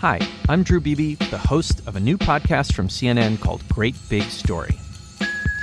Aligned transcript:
Hi, 0.00 0.20
I'm 0.50 0.62
Drew 0.62 0.78
Beebe, 0.78 1.14
the 1.14 1.38
host 1.38 1.80
of 1.88 1.96
a 1.96 2.00
new 2.00 2.18
podcast 2.18 2.74
from 2.74 2.88
CNN 2.88 3.40
called 3.40 3.66
Great 3.70 3.94
Big 4.10 4.24
Story. 4.24 4.78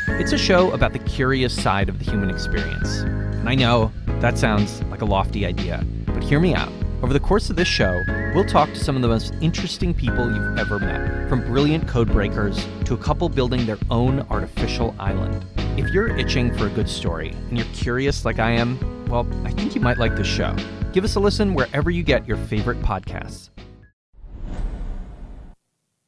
It's 0.07 0.31
a 0.31 0.39
show 0.39 0.71
about 0.71 0.91
the 0.91 0.97
curious 0.97 1.53
side 1.53 1.87
of 1.87 1.99
the 1.99 2.05
human 2.05 2.31
experience. 2.31 3.01
And 3.01 3.47
I 3.47 3.53
know 3.53 3.91
that 4.07 4.39
sounds 4.39 4.81
like 4.85 5.03
a 5.03 5.05
lofty 5.05 5.45
idea, 5.45 5.85
but 6.07 6.23
hear 6.23 6.39
me 6.39 6.55
out. 6.55 6.71
Over 7.03 7.13
the 7.13 7.19
course 7.19 7.51
of 7.51 7.57
this 7.57 7.67
show, 7.67 8.01
we'll 8.33 8.43
talk 8.43 8.69
to 8.69 8.83
some 8.83 8.95
of 8.95 9.03
the 9.03 9.07
most 9.07 9.35
interesting 9.39 9.93
people 9.93 10.33
you've 10.33 10.57
ever 10.57 10.79
met, 10.79 11.29
from 11.29 11.45
brilliant 11.45 11.87
code 11.87 12.11
breakers 12.11 12.67
to 12.85 12.95
a 12.95 12.97
couple 12.97 13.29
building 13.29 13.67
their 13.67 13.77
own 13.91 14.21
artificial 14.31 14.95
island. 14.97 15.45
If 15.77 15.91
you're 15.91 16.17
itching 16.17 16.57
for 16.57 16.65
a 16.65 16.71
good 16.71 16.89
story 16.89 17.35
and 17.49 17.57
you're 17.57 17.67
curious 17.67 18.25
like 18.25 18.39
I 18.39 18.49
am, 18.49 18.79
well, 19.05 19.27
I 19.45 19.51
think 19.51 19.75
you 19.75 19.81
might 19.81 19.99
like 19.99 20.15
this 20.15 20.25
show. 20.25 20.55
Give 20.91 21.03
us 21.03 21.13
a 21.13 21.19
listen 21.19 21.53
wherever 21.53 21.91
you 21.91 22.01
get 22.01 22.27
your 22.27 22.37
favorite 22.37 22.81
podcasts. 22.81 23.49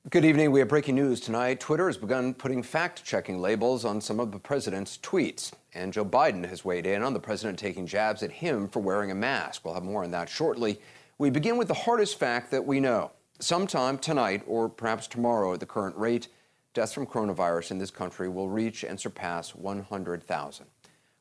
Good 0.08 0.24
evening. 0.24 0.52
We 0.52 0.60
have 0.60 0.70
breaking 0.70 0.94
news 0.94 1.20
tonight. 1.20 1.60
Twitter 1.60 1.88
has 1.88 1.98
begun 1.98 2.36
putting 2.36 2.62
fact 2.62 3.04
checking 3.04 3.40
labels 3.40 3.86
on 3.86 4.00
some 4.00 4.20
of 4.20 4.32
the 4.32 4.38
president's 4.38 5.00
tweets. 5.00 5.52
And 5.74 5.92
Joe 5.92 6.06
Biden 6.06 6.48
has 6.48 6.64
weighed 6.64 6.86
in 6.86 7.02
on 7.02 7.14
the 7.14 7.20
president 7.20 7.58
taking 7.58 7.88
jabs 7.88 8.22
at 8.22 8.32
him 8.32 8.68
for 8.68 8.82
wearing 8.82 9.10
a 9.10 9.16
mask. 9.16 9.66
We'll 9.66 9.74
have 9.74 9.82
more 9.82 10.04
on 10.04 10.12
that 10.12 10.30
shortly. 10.30 10.80
We 11.18 11.32
begin 11.32 11.58
with 11.58 11.70
the 11.70 11.74
hardest 11.74 12.20
fact 12.20 12.52
that 12.52 12.68
we 12.68 12.80
know. 12.80 13.14
Sometime 13.40 13.98
tonight, 13.98 14.44
or 14.46 14.70
perhaps 14.70 15.08
tomorrow 15.08 15.56
at 15.56 15.60
the 15.60 15.66
current 15.66 15.98
rate, 15.98 16.28
deaths 16.76 16.94
from 16.94 17.08
coronavirus 17.08 17.72
in 17.72 17.80
this 17.80 17.90
country 17.90 18.30
will 18.30 18.48
reach 18.48 18.84
and 18.84 19.00
surpass 19.00 19.56
100,000. 19.56 20.68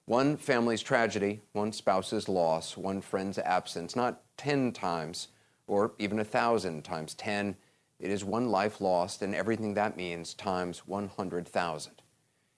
One 0.04 0.36
family's 0.36 0.82
tragedy, 0.82 1.40
one 1.52 1.72
spouse's 1.72 2.28
loss, 2.28 2.76
one 2.76 3.00
friend's 3.00 3.38
absence, 3.38 3.96
not 3.96 4.20
10 4.36 4.72
times 4.72 5.28
or 5.66 5.92
even 5.98 6.18
a 6.18 6.24
thousand 6.24 6.84
times 6.84 7.14
10 7.14 7.56
it 8.00 8.10
is 8.10 8.24
one 8.24 8.50
life 8.50 8.80
lost 8.80 9.22
and 9.22 9.34
everything 9.34 9.74
that 9.74 9.96
means 9.96 10.34
times 10.34 10.86
100,000. 10.86 11.92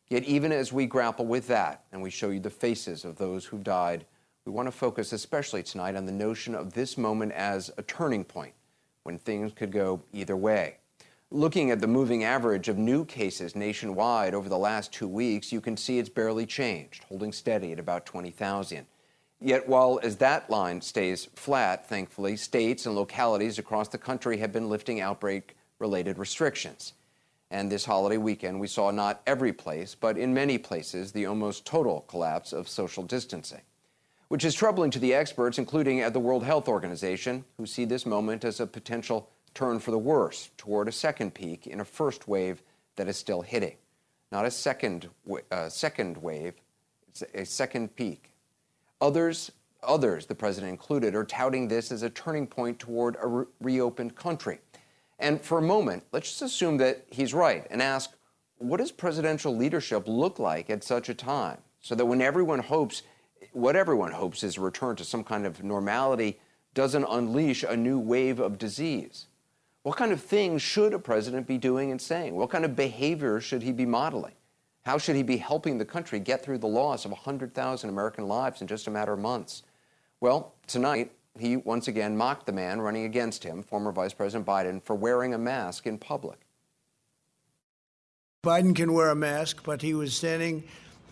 Yet, 0.09 0.25
even 0.25 0.53
as 0.53 0.73
we 0.73 0.87
grapple 0.87 1.27
with 1.27 1.49
that 1.49 1.85
and 1.93 2.01
we 2.01 2.11
show 2.11 2.31
you 2.31 2.41
the 2.41 2.51
faces 2.51 3.05
of 3.05 3.17
those 3.17 3.45
who 3.45 3.59
died, 3.59 4.07
we 4.45 4.53
want 4.53 4.69
to 4.69 4.73
focus 4.73 5.13
especially 5.13 5.63
tonight 5.65 5.97
on 5.97 6.07
the 6.07 6.13
notion 6.13 6.55
of 6.55 6.73
this 6.73 6.97
moment 6.97 7.33
as 7.33 7.71
a 7.77 7.83
turning 7.83 8.25
point 8.25 8.55
when 9.03 9.19
things 9.19 9.53
could 9.53 9.73
go 9.73 10.03
either 10.13 10.37
way. 10.37 10.77
Looking 11.33 11.73
at 11.73 11.81
the 11.81 11.89
moving 11.89 12.23
average 12.23 12.69
of 12.69 12.79
new 12.79 13.05
cases 13.05 13.57
nationwide 13.57 14.33
over 14.33 14.49
the 14.49 14.57
last 14.57 14.93
two 14.93 15.09
weeks, 15.09 15.51
you 15.51 15.61
can 15.61 15.77
see 15.77 15.99
it's 15.99 16.09
barely 16.09 16.47
changed, 16.47 17.03
holding 17.05 17.33
steady 17.33 17.73
at 17.73 17.81
about 17.81 18.07
20,000. 18.07 18.87
Yet, 19.41 19.69
while 19.69 20.01
as 20.03 20.17
that 20.17 20.49
line 20.49 20.81
stays 20.81 21.27
flat, 21.35 21.89
thankfully, 21.89 22.37
states 22.37 22.87
and 22.87 22.95
localities 22.95 23.59
across 23.59 23.89
the 23.89 23.99
country 23.99 24.39
have 24.39 24.53
been 24.53 24.71
lifting 24.71 25.01
outbreak 25.01 25.57
related 25.79 26.19
restrictions. 26.19 26.95
And 27.51 27.71
this 27.71 27.85
holiday 27.85 28.17
weekend, 28.17 28.59
we 28.59 28.67
saw 28.67 28.91
not 28.91 29.23
every 29.27 29.53
place, 29.53 29.95
but 29.95 30.19
in 30.19 30.35
many 30.35 30.59
places, 30.59 31.13
the 31.13 31.27
almost 31.27 31.67
total 31.67 32.01
collapse 32.09 32.53
of 32.53 32.69
social 32.69 33.03
distancing, 33.03 33.61
which 34.29 34.45
is 34.45 34.55
troubling 34.55 34.91
to 34.91 34.99
the 34.99 35.15
experts, 35.15 35.59
including 35.59 36.01
at 36.01 36.13
the 36.13 36.21
World 36.21 36.43
Health 36.43 36.67
Organization, 36.67 37.45
who 37.59 37.67
see 37.67 37.85
this 37.85 38.07
moment 38.07 38.43
as 38.43 38.59
a 38.59 38.67
potential 38.67 39.29
turn 39.55 39.79
for 39.79 39.91
the 39.91 39.99
worse 39.99 40.51
toward 40.57 40.89
a 40.89 40.93
second 40.93 41.35
peak 41.35 41.67
in 41.67 41.81
a 41.81 41.85
first 41.85 42.27
wave 42.27 42.63
that 42.97 43.07
is 43.07 43.17
still 43.17 43.43
hitting. 43.43 43.77
Not 44.33 44.45
a 44.45 44.51
second, 44.51 45.09
uh, 45.53 45.69
second 45.69 46.17
wave, 46.17 46.55
it's 47.09 47.23
a 47.33 47.45
second 47.45 47.95
peak. 47.95 48.31
Others, 49.01 49.53
others, 49.83 50.27
the 50.27 50.35
president 50.35 50.71
included, 50.71 51.15
are 51.15 51.25
touting 51.25 51.69
this 51.69 51.93
as 51.93 52.03
a 52.03 52.11
turning 52.11 52.47
point 52.47 52.79
toward 52.79 53.17
a 53.21 53.27
re- 53.27 53.45
reopened 53.61 54.17
country. 54.17 54.59
And 55.19 55.41
for 55.41 55.59
a 55.59 55.63
moment, 55.63 56.05
let's 56.13 56.29
just 56.29 56.43
assume 56.43 56.77
that 56.79 57.05
he's 57.11 57.35
right 57.35 57.67
and 57.71 57.83
ask, 57.83 58.13
what 58.59 58.79
does 58.79 58.91
presidential 58.91 59.55
leadership 59.55 60.05
look 60.07 60.39
like 60.39 60.71
at 60.71 60.85
such 60.85 61.09
a 61.09 61.15
time? 61.15 61.59
So 61.81 61.95
that 61.95 62.07
when 62.07 62.23
everyone 62.23 62.59
hopes, 62.59 63.03
what 63.53 63.77
everyone 63.77 64.13
hopes 64.13 64.43
is 64.43 64.57
a 64.57 64.61
return 64.61 64.97
to 64.97 65.05
some 65.05 65.25
kind 65.25 65.47
of 65.47 65.63
normality 65.63 66.39
doesn't 66.75 67.05
unleash 67.09 67.63
a 67.65 67.77
new 67.77 67.99
wave 67.99 68.41
of 68.41 68.59
disease. 68.59 69.27
What 69.83 69.97
kind 69.97 70.13
of 70.13 70.21
things 70.21 70.63
should 70.63 70.95
a 70.95 70.99
president 70.99 71.47
be 71.47 71.59
doing 71.59 71.91
and 71.91 72.01
saying? 72.01 72.35
What 72.35 72.51
kind 72.51 72.65
of 72.65 72.75
behavior 72.75 73.41
should 73.41 73.63
he 73.63 73.73
be 73.73 73.87
modeling? 73.87 74.35
How 74.87 74.99
should 74.99 75.17
he 75.17 75.25
be 75.25 75.39
helping 75.39 75.79
the 75.79 75.85
country 75.85 76.21
get 76.21 76.45
through 76.45 76.59
the 76.59 76.69
loss 76.69 77.05
of 77.05 77.11
100,000 77.11 77.91
American 77.91 78.29
lives 78.29 78.61
in 78.61 78.69
just 78.69 78.87
a 78.87 78.91
matter 78.93 79.13
of 79.13 79.19
months? 79.19 79.65
Well, 80.21 80.55
tonight, 80.69 81.11
he 81.37 81.57
once 81.57 81.89
again 81.89 82.17
mocked 82.17 82.47
the 82.47 82.53
man 82.53 82.81
running 82.81 83.05
against 83.05 83.43
him, 83.43 83.65
former 83.65 83.91
Vice 83.91 84.15
President 84.15 84.47
Biden, 84.47 84.81
for 84.81 84.95
wearing 84.95 85.35
a 85.35 85.39
mask 85.39 85.89
in 85.89 85.99
public. 85.99 86.39
Biden 88.45 88.77
can 88.77 88.93
wear 88.93 89.09
a 89.09 89.17
mask, 89.17 89.65
but 89.65 89.83
he 89.83 89.93
was 89.93 90.15
standing 90.15 90.63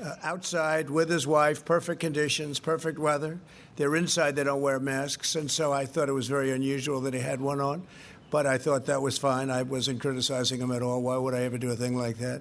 uh, 0.01 0.15
outside 0.23 0.89
with 0.89 1.11
his 1.11 1.27
wife, 1.27 1.65
perfect 1.65 2.01
conditions, 2.01 2.61
perfect 2.61 3.01
weather. 3.01 3.41
They're 3.75 3.97
inside, 3.97 4.37
they 4.37 4.45
don't 4.45 4.63
wear 4.63 4.79
masks. 4.79 5.35
And 5.35 5.51
so 5.51 5.73
I 5.73 5.85
thought 5.85 6.09
it 6.09 6.13
was 6.13 6.29
very 6.29 6.53
unusual 6.53 7.01
that 7.01 7.13
he 7.13 7.19
had 7.19 7.41
one 7.41 7.61
on. 7.61 7.89
But 8.31 8.47
I 8.47 8.57
thought 8.57 8.87
that 8.87 9.03
was 9.03 9.19
fine. 9.19 9.51
I 9.51 9.63
wasn't 9.63 10.01
criticizing 10.01 10.61
him 10.61 10.71
at 10.71 10.81
all. 10.81 11.03
Why 11.03 11.17
would 11.17 11.35
I 11.35 11.43
ever 11.43 11.59
do 11.59 11.73
a 11.73 11.77
thing 11.77 11.97
like 11.97 12.19
that? 12.19 12.41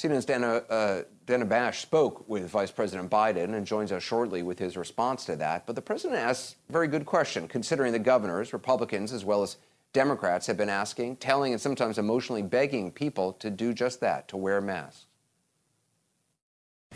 CNN's 0.00 0.24
Dana, 0.24 0.46
uh, 0.70 1.02
Dana 1.26 1.44
Bash 1.44 1.82
spoke 1.82 2.26
with 2.26 2.48
Vice 2.48 2.70
President 2.70 3.10
Biden 3.10 3.54
and 3.54 3.66
joins 3.66 3.92
us 3.92 4.02
shortly 4.02 4.42
with 4.42 4.58
his 4.58 4.78
response 4.78 5.26
to 5.26 5.36
that. 5.36 5.66
But 5.66 5.76
the 5.76 5.82
president 5.82 6.18
asked 6.18 6.56
a 6.70 6.72
very 6.72 6.88
good 6.88 7.04
question, 7.04 7.46
considering 7.46 7.92
the 7.92 7.98
governors, 7.98 8.54
Republicans 8.54 9.12
as 9.12 9.26
well 9.26 9.42
as 9.42 9.58
Democrats, 9.92 10.46
have 10.46 10.56
been 10.56 10.70
asking, 10.70 11.16
telling, 11.16 11.52
and 11.52 11.60
sometimes 11.60 11.98
emotionally 11.98 12.40
begging 12.40 12.90
people 12.90 13.34
to 13.34 13.50
do 13.50 13.74
just 13.74 14.00
that, 14.00 14.26
to 14.28 14.38
wear 14.38 14.62
masks. 14.62 15.04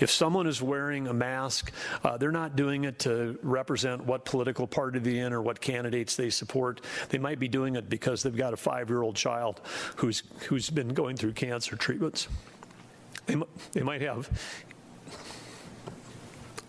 If 0.01 0.11
someone 0.11 0.47
is 0.47 0.63
wearing 0.63 1.07
a 1.07 1.13
mask, 1.13 1.73
uh, 2.03 2.17
they're 2.17 2.33
not 2.33 2.57
doing 2.57 2.85
it 2.85 2.99
to 3.01 3.39
represent 3.43 4.05
what 4.07 4.25
political 4.25 4.67
party 4.67 4.99
they're 4.99 5.27
in 5.27 5.33
or 5.35 5.43
what 5.43 5.61
candidates 5.61 6.17
they 6.17 6.31
support. 6.31 6.81
They 7.11 7.19
might 7.19 7.39
be 7.39 7.49
doing 7.49 7.77
it 7.77 7.91
because 7.91 8.23
they've 8.23 8.35
got 8.35 8.55
a 8.55 8.57
five 8.57 8.89
year 8.89 9.03
old 9.03 9.15
child 9.15 9.61
who's, 9.97 10.23
who's 10.49 10.71
been 10.71 10.89
going 10.89 11.17
through 11.17 11.35
cancer 11.35 11.77
treatments. 11.77 12.29
They, 13.27 13.37
they 13.73 13.83
might 13.83 14.03
have 14.03 14.29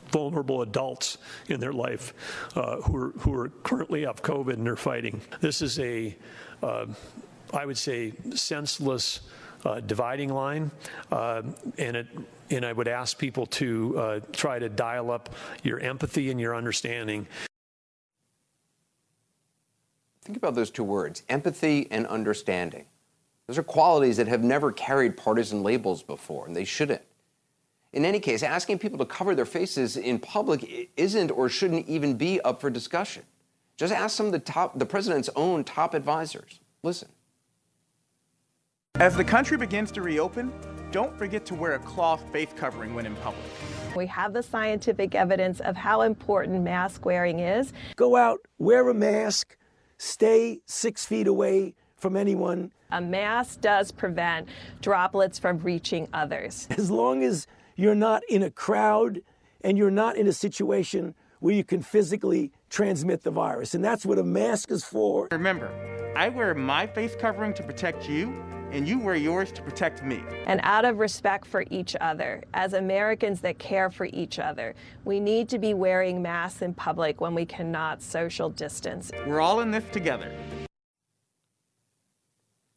vulnerable 0.10 0.62
adults 0.62 1.18
in 1.50 1.60
their 1.60 1.74
life 1.74 2.14
uh, 2.56 2.78
who, 2.78 2.96
are, 2.96 3.10
who 3.20 3.34
are 3.34 3.50
currently 3.64 4.06
have 4.06 4.24
COVID 4.24 4.54
and 4.54 4.68
are 4.70 4.78
fighting. 4.78 5.20
This 5.42 5.62
is 5.62 5.78
a, 5.80 6.16
uh, 6.64 6.86
I 7.54 7.66
would 7.66 7.78
say, 7.78 8.14
senseless 8.34 9.22
uh, 9.66 9.82
dividing 9.82 10.30
line, 10.34 10.72
uh, 11.12 11.42
and 11.78 11.98
it. 11.98 12.08
And 12.52 12.64
I 12.64 12.74
would 12.74 12.88
ask 12.88 13.18
people 13.18 13.48
to 13.48 13.98
uh, 13.98 14.20
try 14.32 14.60
to 14.60 14.70
dial 14.70 15.10
up 15.10 15.32
your 15.64 15.80
empathy 15.80 16.30
and 16.30 16.40
your 16.40 16.56
understanding. 16.56 17.26
Think 20.22 20.38
about 20.38 20.54
those 20.54 20.70
two 20.70 20.84
words 20.84 21.24
empathy 21.28 21.88
and 21.90 22.06
understanding. 22.06 22.86
Those 23.48 23.58
are 23.60 23.64
qualities 23.64 24.18
that 24.18 24.28
have 24.28 24.44
never 24.44 24.72
carried 24.72 25.18
partisan 25.18 25.62
labels 25.62 26.02
before, 26.02 26.48
and 26.48 26.56
they 26.56 26.66
shouldn't. 26.66 27.02
In 27.94 28.04
any 28.04 28.20
case, 28.20 28.44
asking 28.44 28.80
people 28.80 28.98
to 28.98 29.06
cover 29.06 29.36
their 29.36 29.46
faces 29.46 29.98
in 29.98 30.20
public 30.20 30.92
isn't 30.98 31.32
or 31.32 31.48
shouldn't 31.48 31.88
even 31.88 32.16
be 32.16 32.42
up 32.42 32.60
for 32.60 32.70
discussion. 32.70 33.24
Just 33.78 33.94
ask 33.94 34.16
some 34.16 34.26
of 34.26 34.32
the 34.32 34.40
top, 34.40 34.78
the 34.80 34.86
president's 34.86 35.30
own 35.36 35.64
top 35.64 35.94
advisors. 35.94 36.60
Listen. 36.84 37.10
As 38.96 39.16
the 39.16 39.24
country 39.24 39.58
begins 39.58 39.92
to 39.92 40.02
reopen, 40.02 40.52
don't 40.92 41.18
forget 41.18 41.46
to 41.48 41.56
wear 41.56 41.74
a 41.74 41.80
cloth 41.80 42.24
face 42.32 42.50
covering 42.56 42.94
when 42.96 43.06
in 43.06 43.16
public. 43.18 43.44
We 43.96 44.08
have 44.08 44.34
the 44.34 44.44
scientific 44.44 45.14
evidence 45.14 45.60
of 45.60 45.76
how 45.76 46.02
important 46.02 46.64
mask 46.64 47.06
wearing 47.06 47.40
is. 47.40 47.74
Go 47.96 48.16
out, 48.16 48.40
wear 48.58 48.88
a 48.90 48.94
mask, 48.94 49.58
stay 49.98 50.62
six 50.66 51.06
feet 51.06 51.28
away 51.28 51.76
from 51.98 52.16
anyone. 52.16 52.72
A 52.96 53.02
mask 53.02 53.60
does 53.60 53.92
prevent 53.92 54.48
droplets 54.82 55.38
from 55.38 55.60
reaching 55.60 56.08
others. 56.14 56.66
As 56.78 56.90
long 56.90 57.24
as 57.24 57.46
you're 57.76 57.94
not 57.94 58.24
in 58.30 58.42
a 58.42 58.50
crowd 58.50 59.22
and 59.66 59.78
you're 59.78 59.92
not 59.92 60.16
in 60.16 60.28
a 60.28 60.32
situation 60.32 61.14
where 61.42 61.54
you 61.54 61.66
can 61.66 61.82
physically 61.82 62.54
transmit 62.70 63.22
the 63.24 63.32
virus. 63.32 63.76
And 63.76 63.84
that's 63.84 64.06
what 64.06 64.18
a 64.18 64.24
mask 64.24 64.72
is 64.72 64.86
for. 64.86 65.28
Remember, 65.34 65.70
I 66.16 66.30
wear 66.30 66.56
my 66.56 66.88
face 66.88 67.18
covering 67.20 67.54
to 67.56 67.64
protect 67.64 68.08
you, 68.08 68.34
and 68.72 68.88
you 68.88 68.98
wear 68.98 69.16
yours 69.16 69.52
to 69.52 69.62
protect 69.62 70.02
me. 70.02 70.24
And 70.46 70.62
out 70.64 70.86
of 70.86 70.98
respect 70.98 71.46
for 71.46 71.66
each 71.70 71.98
other, 72.00 72.44
as 72.54 72.72
Americans 72.72 73.42
that 73.42 73.60
care 73.60 73.90
for 73.90 74.06
each 74.14 74.40
other, 74.40 74.74
we 75.04 75.20
need 75.20 75.50
to 75.50 75.60
be 75.60 75.74
wearing 75.74 76.22
masks 76.22 76.62
in 76.62 76.74
public 76.74 77.20
when 77.20 77.36
we 77.36 77.46
cannot 77.46 78.02
social 78.02 78.50
distance. 78.50 79.12
We're 79.28 79.42
all 79.42 79.60
in 79.60 79.72
this 79.72 79.84
together. 79.92 80.34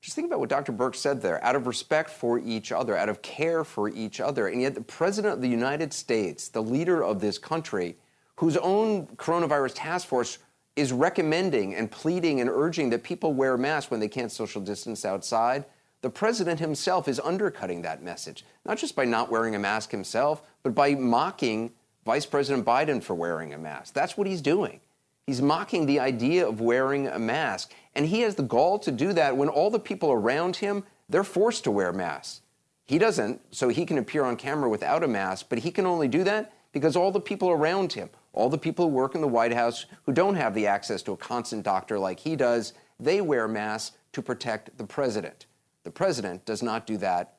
Just 0.00 0.14
think 0.14 0.26
about 0.26 0.40
what 0.40 0.48
Dr. 0.48 0.72
Birx 0.72 0.96
said 0.96 1.20
there 1.20 1.42
out 1.44 1.56
of 1.56 1.66
respect 1.66 2.10
for 2.10 2.38
each 2.38 2.70
other, 2.70 2.96
out 2.96 3.08
of 3.08 3.20
care 3.20 3.64
for 3.64 3.88
each 3.88 4.20
other. 4.20 4.46
And 4.46 4.62
yet, 4.62 4.74
the 4.74 4.80
President 4.80 5.34
of 5.34 5.42
the 5.42 5.48
United 5.48 5.92
States, 5.92 6.48
the 6.48 6.62
leader 6.62 7.02
of 7.02 7.20
this 7.20 7.36
country, 7.36 7.96
whose 8.36 8.56
own 8.56 9.06
coronavirus 9.16 9.72
task 9.74 10.06
force 10.06 10.38
is 10.76 10.92
recommending 10.92 11.74
and 11.74 11.90
pleading 11.90 12.40
and 12.40 12.48
urging 12.48 12.90
that 12.90 13.02
people 13.02 13.32
wear 13.32 13.56
masks 13.56 13.90
when 13.90 13.98
they 13.98 14.08
can't 14.08 14.30
social 14.30 14.60
distance 14.60 15.04
outside, 15.04 15.64
the 16.00 16.10
president 16.10 16.60
himself 16.60 17.08
is 17.08 17.18
undercutting 17.18 17.82
that 17.82 18.00
message, 18.00 18.44
not 18.64 18.78
just 18.78 18.94
by 18.94 19.04
not 19.04 19.32
wearing 19.32 19.56
a 19.56 19.58
mask 19.58 19.90
himself, 19.90 20.42
but 20.62 20.72
by 20.72 20.94
mocking 20.94 21.72
Vice 22.04 22.24
President 22.24 22.64
Biden 22.64 23.02
for 23.02 23.16
wearing 23.16 23.52
a 23.52 23.58
mask. 23.58 23.94
That's 23.94 24.16
what 24.16 24.28
he's 24.28 24.40
doing. 24.40 24.80
He's 25.28 25.42
mocking 25.42 25.84
the 25.84 26.00
idea 26.00 26.48
of 26.48 26.62
wearing 26.62 27.06
a 27.06 27.18
mask. 27.18 27.74
And 27.94 28.06
he 28.06 28.22
has 28.22 28.36
the 28.36 28.42
gall 28.42 28.78
to 28.78 28.90
do 28.90 29.12
that 29.12 29.36
when 29.36 29.50
all 29.50 29.68
the 29.68 29.78
people 29.78 30.10
around 30.10 30.56
him, 30.56 30.84
they're 31.06 31.22
forced 31.22 31.64
to 31.64 31.70
wear 31.70 31.92
masks. 31.92 32.40
He 32.86 32.96
doesn't, 32.96 33.42
so 33.50 33.68
he 33.68 33.84
can 33.84 33.98
appear 33.98 34.24
on 34.24 34.36
camera 34.36 34.70
without 34.70 35.04
a 35.04 35.06
mask, 35.06 35.48
but 35.50 35.58
he 35.58 35.70
can 35.70 35.84
only 35.84 36.08
do 36.08 36.24
that 36.24 36.54
because 36.72 36.96
all 36.96 37.10
the 37.10 37.20
people 37.20 37.50
around 37.50 37.92
him, 37.92 38.08
all 38.32 38.48
the 38.48 38.56
people 38.56 38.86
who 38.86 38.94
work 38.94 39.14
in 39.14 39.20
the 39.20 39.28
White 39.28 39.52
House 39.52 39.84
who 40.06 40.14
don't 40.14 40.36
have 40.36 40.54
the 40.54 40.66
access 40.66 41.02
to 41.02 41.12
a 41.12 41.16
constant 41.18 41.62
doctor 41.62 41.98
like 41.98 42.20
he 42.20 42.34
does, 42.34 42.72
they 42.98 43.20
wear 43.20 43.46
masks 43.46 43.98
to 44.12 44.22
protect 44.22 44.78
the 44.78 44.86
president. 44.86 45.44
The 45.84 45.90
president 45.90 46.46
does 46.46 46.62
not 46.62 46.86
do 46.86 46.96
that 46.96 47.34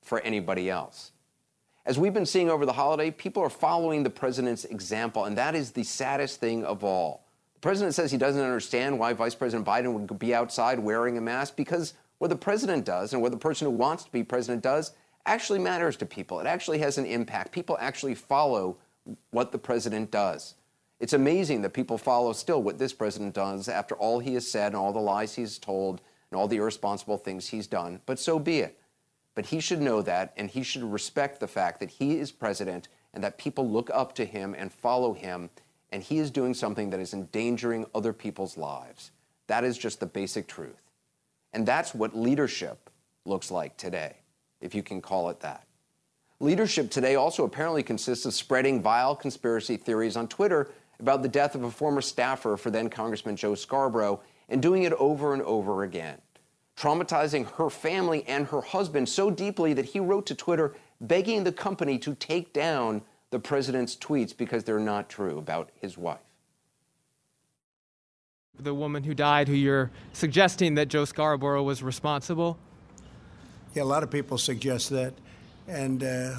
for 0.00 0.18
anybody 0.20 0.70
else. 0.70 1.12
As 1.84 1.98
we've 1.98 2.14
been 2.14 2.24
seeing 2.24 2.48
over 2.48 2.64
the 2.64 2.72
holiday, 2.72 3.10
people 3.10 3.42
are 3.42 3.50
following 3.50 4.02
the 4.02 4.08
president's 4.08 4.64
example, 4.64 5.26
and 5.26 5.36
that 5.36 5.54
is 5.54 5.72
the 5.72 5.84
saddest 5.84 6.40
thing 6.40 6.64
of 6.64 6.82
all. 6.82 7.23
The 7.64 7.68
president 7.70 7.94
says 7.94 8.12
he 8.12 8.18
doesn't 8.18 8.42
understand 8.42 8.98
why 8.98 9.14
Vice 9.14 9.34
President 9.34 9.66
Biden 9.66 9.94
would 9.94 10.18
be 10.18 10.34
outside 10.34 10.78
wearing 10.78 11.16
a 11.16 11.20
mask 11.22 11.56
because 11.56 11.94
what 12.18 12.28
the 12.28 12.36
president 12.36 12.84
does 12.84 13.14
and 13.14 13.22
what 13.22 13.32
the 13.32 13.38
person 13.38 13.64
who 13.64 13.70
wants 13.70 14.04
to 14.04 14.12
be 14.12 14.22
president 14.22 14.62
does 14.62 14.92
actually 15.24 15.60
matters 15.60 15.96
to 15.96 16.04
people. 16.04 16.40
It 16.40 16.46
actually 16.46 16.80
has 16.80 16.98
an 16.98 17.06
impact. 17.06 17.52
People 17.52 17.78
actually 17.80 18.16
follow 18.16 18.76
what 19.30 19.50
the 19.50 19.56
president 19.56 20.10
does. 20.10 20.56
It's 21.00 21.14
amazing 21.14 21.62
that 21.62 21.72
people 21.72 21.96
follow 21.96 22.34
still 22.34 22.62
what 22.62 22.76
this 22.76 22.92
president 22.92 23.32
does 23.32 23.66
after 23.66 23.94
all 23.94 24.18
he 24.18 24.34
has 24.34 24.46
said 24.46 24.72
and 24.72 24.76
all 24.76 24.92
the 24.92 24.98
lies 24.98 25.34
he's 25.34 25.58
told 25.58 26.02
and 26.30 26.38
all 26.38 26.46
the 26.46 26.58
irresponsible 26.58 27.16
things 27.16 27.48
he's 27.48 27.66
done. 27.66 28.02
But 28.04 28.18
so 28.18 28.38
be 28.38 28.58
it. 28.58 28.78
But 29.34 29.46
he 29.46 29.60
should 29.60 29.80
know 29.80 30.02
that, 30.02 30.34
and 30.36 30.50
he 30.50 30.62
should 30.64 30.84
respect 30.84 31.40
the 31.40 31.48
fact 31.48 31.80
that 31.80 31.92
he 31.92 32.18
is 32.18 32.30
president 32.30 32.88
and 33.14 33.24
that 33.24 33.38
people 33.38 33.66
look 33.66 33.88
up 33.94 34.14
to 34.16 34.26
him 34.26 34.54
and 34.54 34.70
follow 34.70 35.14
him, 35.14 35.48
and 35.94 36.02
he 36.02 36.18
is 36.18 36.32
doing 36.32 36.54
something 36.54 36.90
that 36.90 36.98
is 36.98 37.14
endangering 37.14 37.86
other 37.94 38.12
people's 38.12 38.58
lives. 38.58 39.12
That 39.46 39.62
is 39.62 39.78
just 39.78 40.00
the 40.00 40.06
basic 40.06 40.48
truth. 40.48 40.90
And 41.52 41.64
that's 41.64 41.94
what 41.94 42.16
leadership 42.16 42.90
looks 43.24 43.48
like 43.48 43.76
today, 43.76 44.16
if 44.60 44.74
you 44.74 44.82
can 44.82 45.00
call 45.00 45.30
it 45.30 45.38
that. 45.38 45.68
Leadership 46.40 46.90
today 46.90 47.14
also 47.14 47.44
apparently 47.44 47.84
consists 47.84 48.26
of 48.26 48.34
spreading 48.34 48.82
vile 48.82 49.14
conspiracy 49.14 49.76
theories 49.76 50.16
on 50.16 50.26
Twitter 50.26 50.72
about 50.98 51.22
the 51.22 51.28
death 51.28 51.54
of 51.54 51.62
a 51.62 51.70
former 51.70 52.00
staffer 52.00 52.56
for 52.56 52.72
then 52.72 52.90
Congressman 52.90 53.36
Joe 53.36 53.54
Scarborough 53.54 54.20
and 54.48 54.60
doing 54.60 54.82
it 54.82 54.92
over 54.94 55.32
and 55.32 55.42
over 55.42 55.84
again 55.84 56.18
traumatizing 56.76 57.48
her 57.52 57.70
family 57.70 58.24
and 58.26 58.48
her 58.48 58.60
husband 58.60 59.08
so 59.08 59.30
deeply 59.30 59.72
that 59.74 59.84
he 59.84 60.00
wrote 60.00 60.26
to 60.26 60.34
Twitter 60.34 60.74
begging 61.00 61.44
the 61.44 61.52
company 61.52 61.98
to 61.98 62.14
take 62.16 62.52
down 62.52 63.02
the 63.30 63.38
president's 63.38 63.96
tweets 63.96 64.36
because 64.36 64.64
they're 64.64 64.78
not 64.78 65.08
true 65.08 65.38
about 65.38 65.70
his 65.80 65.98
wife. 65.98 66.18
The 68.58 68.74
woman 68.74 69.02
who 69.02 69.14
died, 69.14 69.48
who 69.48 69.54
you're 69.54 69.90
suggesting 70.12 70.76
that 70.76 70.86
Joe 70.86 71.04
Scarborough 71.04 71.64
was 71.64 71.82
responsible? 71.82 72.56
Yeah, 73.74 73.82
a 73.82 73.84
lot 73.84 74.04
of 74.04 74.10
people 74.10 74.38
suggest 74.38 74.90
that. 74.90 75.14
And 75.66 76.04
uh, 76.04 76.36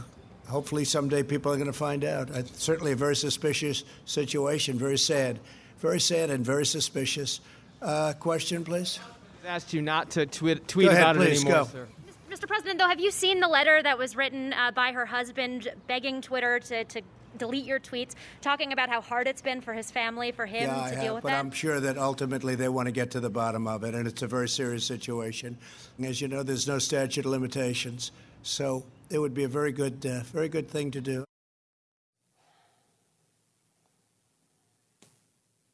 hopefully 0.48 0.86
someday 0.86 1.24
people 1.24 1.52
are 1.52 1.58
going 1.58 1.68
to 1.68 1.74
find 1.74 2.06
out. 2.06 2.32
Uh, 2.32 2.44
certainly 2.54 2.94
a 2.94 2.96
very 2.96 3.18
suspicious 3.18 3.84
situation, 4.06 4.78
very 4.78 4.98
sad. 4.98 5.40
Very 5.80 6.00
sad 6.00 6.30
and 6.30 6.46
very 6.46 6.66
suspicious. 6.66 7.42
Uh, 7.82 8.14
question, 8.18 8.64
please 8.64 9.00
asked 9.46 9.74
you 9.74 9.82
not 9.82 10.12
to 10.12 10.26
tweet, 10.26 10.68
tweet 10.68 10.88
ahead, 10.88 11.02
about 11.02 11.16
please, 11.16 11.42
it 11.42 11.46
anymore, 11.46 11.64
go. 11.66 11.70
sir. 11.72 11.88
Mr. 12.36 12.50
President, 12.50 12.80
though, 12.80 12.90
have 12.90 13.00
you 13.00 13.12
seen 13.12 13.40
the 13.40 13.48
letter 13.48 13.82
that 13.82 13.98
was 13.98 14.14
written 14.18 14.52
uh, 14.52 14.70
by 14.72 14.92
her 14.92 15.06
husband 15.06 15.72
begging 15.88 16.22
Twitter 16.22 16.60
to, 16.60 16.84
to 16.84 17.02
delete 17.38 17.64
your 17.64 17.80
tweets, 17.80 18.14
talking 18.42 18.74
about 18.74 18.90
how 18.90 19.00
hard 19.00 19.26
it's 19.26 19.42
been 19.42 19.62
for 19.62 19.74
his 19.74 19.90
family, 19.90 20.34
for 20.34 20.46
him 20.46 20.64
yeah, 20.64 20.76
to 20.76 20.82
I 20.82 20.90
deal 20.90 21.00
have, 21.00 21.14
with 21.14 21.24
but 21.24 21.30
that? 21.30 21.36
But 21.36 21.40
I'm 21.40 21.52
sure 21.52 21.80
that 21.80 21.98
ultimately 21.98 22.56
they 22.56 22.68
want 22.68 22.88
to 22.88 22.92
get 22.92 23.12
to 23.12 23.22
the 23.22 23.30
bottom 23.30 23.68
of 23.68 23.86
it, 23.86 23.96
and 23.96 24.06
it's 24.06 24.22
a 24.22 24.28
very 24.28 24.50
serious 24.50 24.84
situation. 24.84 25.58
As 26.04 26.20
you 26.20 26.28
know, 26.28 26.44
there's 26.44 26.68
no 26.68 26.78
statute 26.78 27.26
of 27.26 27.32
limitations, 27.32 28.12
so 28.44 28.84
it 29.10 29.20
would 29.20 29.34
be 29.34 29.46
a 29.46 29.48
very 29.48 29.72
good, 29.72 30.06
uh, 30.06 30.24
very 30.24 30.50
good 30.50 30.70
thing 30.70 30.92
to 30.92 31.00
do. 31.00 31.24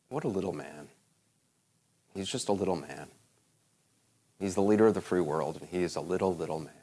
What 0.09 0.25
a 0.25 0.27
little 0.27 0.53
man. 0.53 0.89
He's 2.13 2.29
just 2.29 2.49
a 2.49 2.53
little 2.53 2.75
man. 2.75 3.07
He's 4.41 4.55
the 4.55 4.61
leader 4.63 4.88
of 4.88 4.95
the 4.95 5.01
free 5.01 5.21
world, 5.21 5.59
and 5.61 5.69
he 5.69 5.83
is 5.83 5.95
a 5.95 6.01
little, 6.01 6.35
little 6.35 6.59
man. 6.59 6.73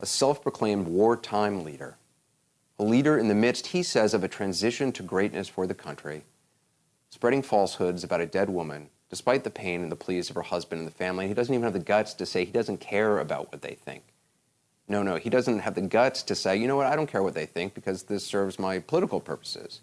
A 0.00 0.06
self 0.06 0.42
proclaimed 0.42 0.88
wartime 0.88 1.62
leader. 1.62 1.98
A 2.80 2.82
leader 2.82 3.16
in 3.16 3.28
the 3.28 3.34
midst, 3.34 3.68
he 3.68 3.84
says, 3.84 4.12
of 4.12 4.24
a 4.24 4.28
transition 4.28 4.90
to 4.92 5.04
greatness 5.04 5.46
for 5.46 5.68
the 5.68 5.74
country, 5.74 6.24
spreading 7.10 7.42
falsehoods 7.42 8.02
about 8.02 8.20
a 8.20 8.26
dead 8.26 8.50
woman, 8.50 8.88
despite 9.08 9.44
the 9.44 9.50
pain 9.50 9.82
and 9.82 9.92
the 9.92 9.96
pleas 9.96 10.30
of 10.30 10.34
her 10.34 10.42
husband 10.42 10.80
and 10.80 10.88
the 10.88 10.92
family. 10.92 11.28
He 11.28 11.34
doesn't 11.34 11.54
even 11.54 11.62
have 11.62 11.74
the 11.74 11.78
guts 11.78 12.12
to 12.14 12.26
say 12.26 12.44
he 12.44 12.50
doesn't 12.50 12.80
care 12.80 13.20
about 13.20 13.52
what 13.52 13.62
they 13.62 13.74
think. 13.74 14.02
No, 14.88 15.04
no, 15.04 15.14
he 15.14 15.30
doesn't 15.30 15.60
have 15.60 15.76
the 15.76 15.82
guts 15.82 16.24
to 16.24 16.34
say, 16.34 16.56
you 16.56 16.66
know 16.66 16.76
what, 16.76 16.86
I 16.86 16.96
don't 16.96 17.10
care 17.10 17.22
what 17.22 17.34
they 17.34 17.46
think 17.46 17.72
because 17.72 18.02
this 18.02 18.26
serves 18.26 18.58
my 18.58 18.80
political 18.80 19.20
purposes. 19.20 19.82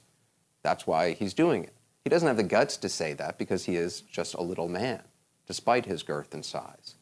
That's 0.61 0.85
why 0.85 1.13
he's 1.13 1.33
doing 1.33 1.63
it. 1.63 1.73
He 2.03 2.09
doesn't 2.09 2.27
have 2.27 2.37
the 2.37 2.43
guts 2.43 2.75
to 2.77 2.89
say 2.89 3.13
that 3.13 3.37
because 3.37 3.63
he 3.63 3.77
is 3.77 4.01
just 4.01 4.33
a 4.33 4.43
little 4.43 4.67
man 4.67 5.03
despite 5.47 5.85
his 5.85 6.03
girth 6.03 6.33
and 6.33 6.43
size. 6.43 6.95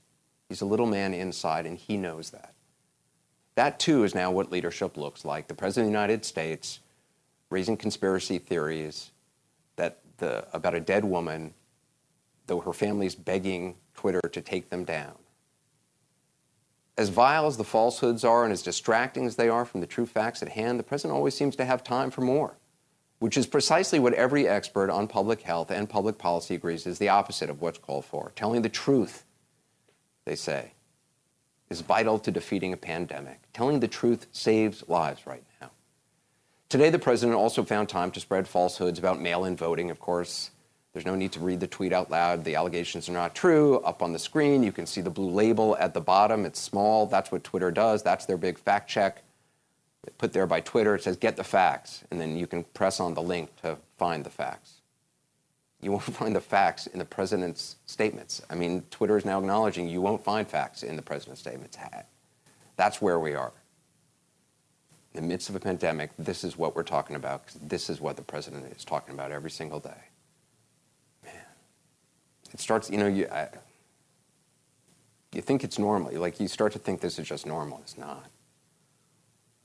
He's 0.50 0.62
a 0.62 0.66
little 0.66 0.86
man 0.86 1.14
inside, 1.14 1.66
and 1.66 1.78
he 1.78 1.98
knows 1.98 2.32
that. 2.32 2.54
That, 3.56 3.80
too, 3.80 4.04
is 4.04 4.16
now 4.16 4.32
what 4.32 4.52
leadership 4.52 4.98
looks 4.98 5.26
like. 5.26 5.48
The 5.48 5.54
President 5.54 5.88
of 5.88 5.94
the 5.94 6.00
United 6.00 6.26
States 6.26 6.80
raising 7.50 7.78
conspiracy 7.78 8.40
theories 8.40 9.12
that 9.76 10.00
the, 10.18 10.48
about 10.54 10.74
a 10.74 10.80
dead 10.80 11.06
woman, 11.06 11.54
though 12.48 12.60
her 12.60 12.74
family's 12.74 13.16
begging 13.16 13.76
Twitter 13.94 14.22
to 14.22 14.42
take 14.42 14.70
them 14.70 14.84
down. 14.84 15.14
As 16.98 17.10
vile 17.10 17.48
as 17.48 17.58
the 17.58 17.64
falsehoods 17.64 18.24
are 18.24 18.44
and 18.44 18.54
as 18.54 18.62
distracting 18.62 19.26
as 19.26 19.36
they 19.36 19.50
are 19.50 19.66
from 19.66 19.82
the 19.82 19.88
true 19.88 20.06
facts 20.06 20.44
at 20.44 20.50
hand, 20.50 20.80
the 20.80 20.84
President 20.84 21.16
always 21.16 21.34
seems 21.34 21.56
to 21.56 21.66
have 21.66 21.84
time 21.84 22.12
for 22.12 22.22
more 22.22 22.58
which 23.24 23.38
is 23.38 23.48
precisely 23.48 24.00
what 24.00 24.14
every 24.16 24.50
expert 24.50 24.90
on 24.90 25.08
public 25.08 25.44
health 25.44 25.72
and 25.72 25.90
public 25.90 26.18
policy 26.18 26.56
agrees 26.56 26.86
is 26.86 27.00
the 27.00 27.08
opposite 27.08 27.50
of 27.50 27.62
what's 27.62 27.78
called 27.78 28.04
for. 28.04 28.34
Telling 28.36 28.64
the 28.64 28.68
truth, 28.68 29.24
they 30.26 30.36
say, 30.36 30.74
is 31.70 31.80
vital 31.80 32.20
to 32.20 32.32
defeating 32.32 32.74
a 32.74 32.78
pandemic. 32.78 33.40
Telling 33.54 33.80
the 33.80 33.88
truth 33.88 34.28
saves 34.34 34.84
lives 34.90 35.26
right 35.26 35.46
now. 35.62 35.72
Today, 36.68 36.90
the 36.90 37.00
president 37.00 37.38
also 37.38 37.64
found 37.64 37.88
time 37.88 38.12
to 38.12 38.20
spread 38.20 38.46
falsehoods 38.46 39.00
about 39.00 39.22
mail 39.22 39.46
in 39.46 39.56
voting. 39.56 39.90
Of 39.90 40.02
course, 40.02 40.52
there's 40.92 41.06
no 41.06 41.16
need 41.16 41.32
to 41.32 41.40
read 41.40 41.62
the 41.62 41.68
tweet 41.68 41.94
out 41.94 42.12
loud. 42.12 42.44
The 42.44 42.56
allegations 42.56 43.08
are 43.08 43.14
not 43.14 43.36
true. 43.36 43.78
Up 43.86 44.04
on 44.04 44.12
the 44.12 44.20
screen, 44.20 44.64
you 44.64 44.74
can 44.74 44.86
see 44.86 45.00
the 45.00 45.10
blue 45.10 45.30
label 45.30 45.78
at 45.78 45.94
the 45.94 46.02
bottom. 46.02 46.44
It's 46.44 46.60
small. 46.60 47.06
That's 47.06 47.32
what 47.32 47.46
Twitter 47.46 47.72
does. 47.72 48.04
That's 48.04 48.26
their 48.26 48.36
big 48.36 48.60
fact 48.60 48.90
check 48.90 49.23
put 50.18 50.34
there 50.34 50.48
by 50.48 50.62
Twitter. 50.62 50.96
It 50.96 51.04
says 51.04 51.18
get 51.18 51.38
the 51.38 51.44
facts, 51.44 52.04
and 52.12 52.20
then 52.20 52.38
you 52.38 52.48
can 52.48 52.64
press 52.64 53.00
on 53.00 53.14
the 53.14 53.22
link 53.22 53.56
to 53.62 53.78
find 53.98 54.24
the 54.24 54.30
facts. 54.30 54.82
You 55.82 55.92
won't 55.92 56.04
find 56.22 56.36
the 56.36 56.42
facts 56.42 56.88
in 56.88 57.00
the 57.00 57.06
president's 57.06 57.78
statements. 57.86 58.42
I 58.50 58.56
mean, 58.56 58.84
Twitter 58.92 59.18
is 59.18 59.26
now 59.26 59.40
acknowledging 59.40 59.88
you 59.88 60.02
won't 60.02 60.24
find 60.24 60.48
facts 60.48 60.84
in 60.84 60.96
the 60.96 61.02
president's 61.02 61.42
statements. 61.42 61.78
That's 62.76 63.02
where 63.02 63.20
we 63.20 63.36
are. 63.36 63.52
In 65.14 65.22
the 65.22 65.28
midst 65.28 65.50
of 65.50 65.56
a 65.56 65.60
pandemic, 65.60 66.10
this 66.18 66.44
is 66.44 66.58
what 66.58 66.76
we're 66.76 66.84
talking 66.84 67.16
about. 67.16 67.44
This 67.62 67.90
is 67.90 68.02
what 68.02 68.16
the 68.16 68.24
president 68.24 68.66
is 68.76 68.84
talking 68.84 69.14
about 69.14 69.32
every 69.32 69.52
single 69.52 69.80
day. 69.80 70.02
Man, 71.24 71.34
it 72.52 72.60
starts. 72.60 72.90
You 72.90 72.98
know, 72.98 73.08
you. 73.08 73.28
I, 73.32 73.50
you 75.34 75.42
think 75.42 75.64
it's 75.64 75.78
normal. 75.78 76.12
Like 76.20 76.40
you 76.40 76.48
start 76.48 76.74
to 76.74 76.80
think 76.80 77.02
this 77.02 77.20
is 77.20 77.28
just 77.28 77.46
normal. 77.46 77.80
It's 77.84 77.98
not 77.98 78.26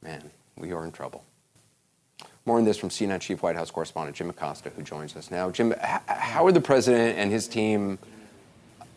man, 0.03 0.31
we 0.57 0.73
are 0.73 0.85
in 0.85 0.93
trouble. 0.93 1.25
More 2.45 2.59
on 2.59 2.65
this 2.65 2.79
from 2.79 2.89
CNN 2.89 3.21
Chief 3.21 3.43
White 3.43 3.57
House 3.57 3.71
correspondent 3.71 4.17
Jim 4.17 4.31
Acosta, 4.31 4.71
who 4.71 4.83
joins 4.83 5.15
us 5.17 5.31
now. 5.31 5.51
Jim, 5.51 5.75
how 5.83 6.47
are 6.47 6.53
the 6.53 6.61
president 6.61 7.19
and 7.19 7.31
his 7.31 7.47
team? 7.47 7.99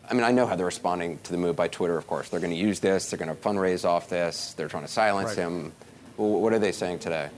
I 0.10 0.13
mean, 0.13 0.24
I 0.24 0.31
know 0.31 0.46
how 0.46 0.55
they're 0.55 0.65
responding 0.65 1.20
to 1.24 1.31
the 1.31 1.38
move 1.38 1.55
by 1.55 1.67
Twitter, 1.67 1.98
of 1.98 2.08
course. 2.08 2.29
They're 2.29 2.39
going 2.39 2.53
to 2.53 2.58
use 2.58 2.79
this, 2.79 3.10
they're 3.10 3.20
going 3.20 3.36
to 3.36 3.41
fundraise 3.41 3.86
off 3.86 4.10
this, 4.10 4.53
they're 4.53 4.67
trying 4.70 4.84
to 4.84 4.91
silence 4.91 5.29
right. 5.29 5.38
him. 5.38 5.74
What 6.17 6.53
are 6.53 6.60
they 6.60 6.72
saying 6.72 7.00
today? 7.00 7.29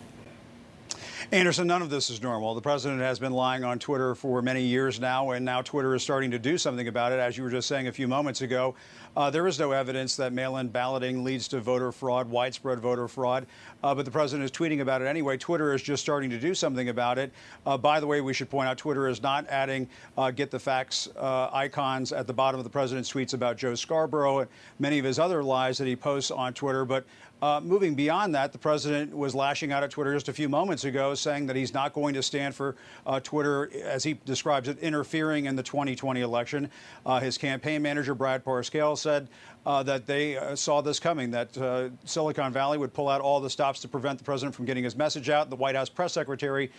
Anderson, 1.31 1.67
none 1.67 1.81
of 1.81 1.89
this 1.89 2.09
is 2.09 2.21
normal. 2.21 2.53
The 2.53 2.61
president 2.61 3.01
has 3.01 3.17
been 3.17 3.31
lying 3.31 3.63
on 3.63 3.79
Twitter 3.79 4.13
for 4.13 4.41
many 4.41 4.63
years 4.63 4.99
now, 4.99 5.31
and 5.31 5.45
now 5.45 5.61
Twitter 5.61 5.95
is 5.95 6.03
starting 6.03 6.31
to 6.31 6.39
do 6.39 6.57
something 6.57 6.87
about 6.87 7.11
it. 7.11 7.19
As 7.19 7.37
you 7.37 7.43
were 7.43 7.49
just 7.49 7.67
saying 7.67 7.87
a 7.87 7.91
few 7.91 8.07
moments 8.07 8.41
ago, 8.41 8.75
uh, 9.15 9.29
there 9.29 9.47
is 9.47 9.57
no 9.57 9.71
evidence 9.71 10.15
that 10.17 10.33
mail 10.33 10.57
in 10.57 10.67
balloting 10.67 11.23
leads 11.23 11.47
to 11.49 11.59
voter 11.59 11.91
fraud, 11.91 12.29
widespread 12.29 12.79
voter 12.79 13.07
fraud, 13.07 13.45
uh, 13.83 13.95
but 13.95 14.05
the 14.05 14.11
president 14.11 14.43
is 14.43 14.51
tweeting 14.51 14.81
about 14.81 15.01
it 15.01 15.05
anyway. 15.05 15.37
Twitter 15.37 15.73
is 15.73 15.81
just 15.81 16.01
starting 16.01 16.29
to 16.29 16.39
do 16.39 16.53
something 16.53 16.89
about 16.89 17.17
it. 17.17 17.31
Uh, 17.65 17.77
by 17.77 17.99
the 17.99 18.07
way, 18.07 18.21
we 18.21 18.33
should 18.33 18.49
point 18.49 18.67
out 18.67 18.77
Twitter 18.77 19.07
is 19.07 19.21
not 19.21 19.47
adding 19.47 19.87
uh, 20.17 20.31
get 20.31 20.51
the 20.51 20.59
facts 20.59 21.07
uh, 21.17 21.49
icons 21.53 22.11
at 22.11 22.27
the 22.27 22.33
bottom 22.33 22.59
of 22.59 22.63
the 22.63 22.69
president's 22.69 23.11
tweets 23.11 23.33
about 23.33 23.55
Joe 23.55 23.75
Scarborough 23.75 24.39
and 24.39 24.49
many 24.79 24.99
of 24.99 25.05
his 25.05 25.19
other 25.19 25.43
lies 25.43 25.77
that 25.77 25.87
he 25.87 25.95
posts 25.95 26.31
on 26.31 26.53
Twitter, 26.53 26.85
but 26.85 27.05
uh, 27.43 27.59
moving 27.59 27.93
beyond 27.93 28.33
that, 28.33 28.53
the 28.53 28.57
president 28.57 29.13
was 29.13 29.35
lashing 29.35 29.73
out 29.73 29.83
at 29.83 29.91
Twitter 29.91 30.13
just 30.13 30.29
a 30.29 30.33
few 30.33 30.47
moments 30.47 30.85
ago, 30.85 31.13
saying 31.13 31.45
that 31.45 31.57
he's 31.57 31.73
not 31.73 31.91
going 31.91 32.13
to 32.13 32.23
stand 32.23 32.55
for 32.55 32.77
uh, 33.05 33.19
Twitter, 33.19 33.69
as 33.83 34.01
he 34.01 34.13
describes 34.13 34.69
it, 34.69 34.79
interfering 34.79 35.43
in 35.43 35.57
the 35.57 35.61
2020 35.61 36.21
election. 36.21 36.71
Uh, 37.05 37.19
his 37.19 37.37
campaign 37.37 37.81
manager, 37.81 38.15
Brad 38.15 38.45
Parscale, 38.45 38.97
said 38.97 39.27
uh, 39.65 39.83
that 39.83 40.05
they 40.05 40.37
uh, 40.37 40.55
saw 40.55 40.79
this 40.79 41.01
coming, 41.01 41.31
that 41.31 41.57
uh, 41.57 41.89
Silicon 42.05 42.53
Valley 42.53 42.77
would 42.77 42.93
pull 42.93 43.09
out 43.09 43.19
all 43.19 43.41
the 43.41 43.49
stops 43.49 43.81
to 43.81 43.89
prevent 43.89 44.19
the 44.19 44.23
president 44.23 44.55
from 44.55 44.63
getting 44.63 44.85
his 44.85 44.95
message 44.95 45.29
out. 45.29 45.49
The 45.49 45.57
White 45.57 45.75
House 45.75 45.89
press 45.89 46.13
secretary 46.13 46.71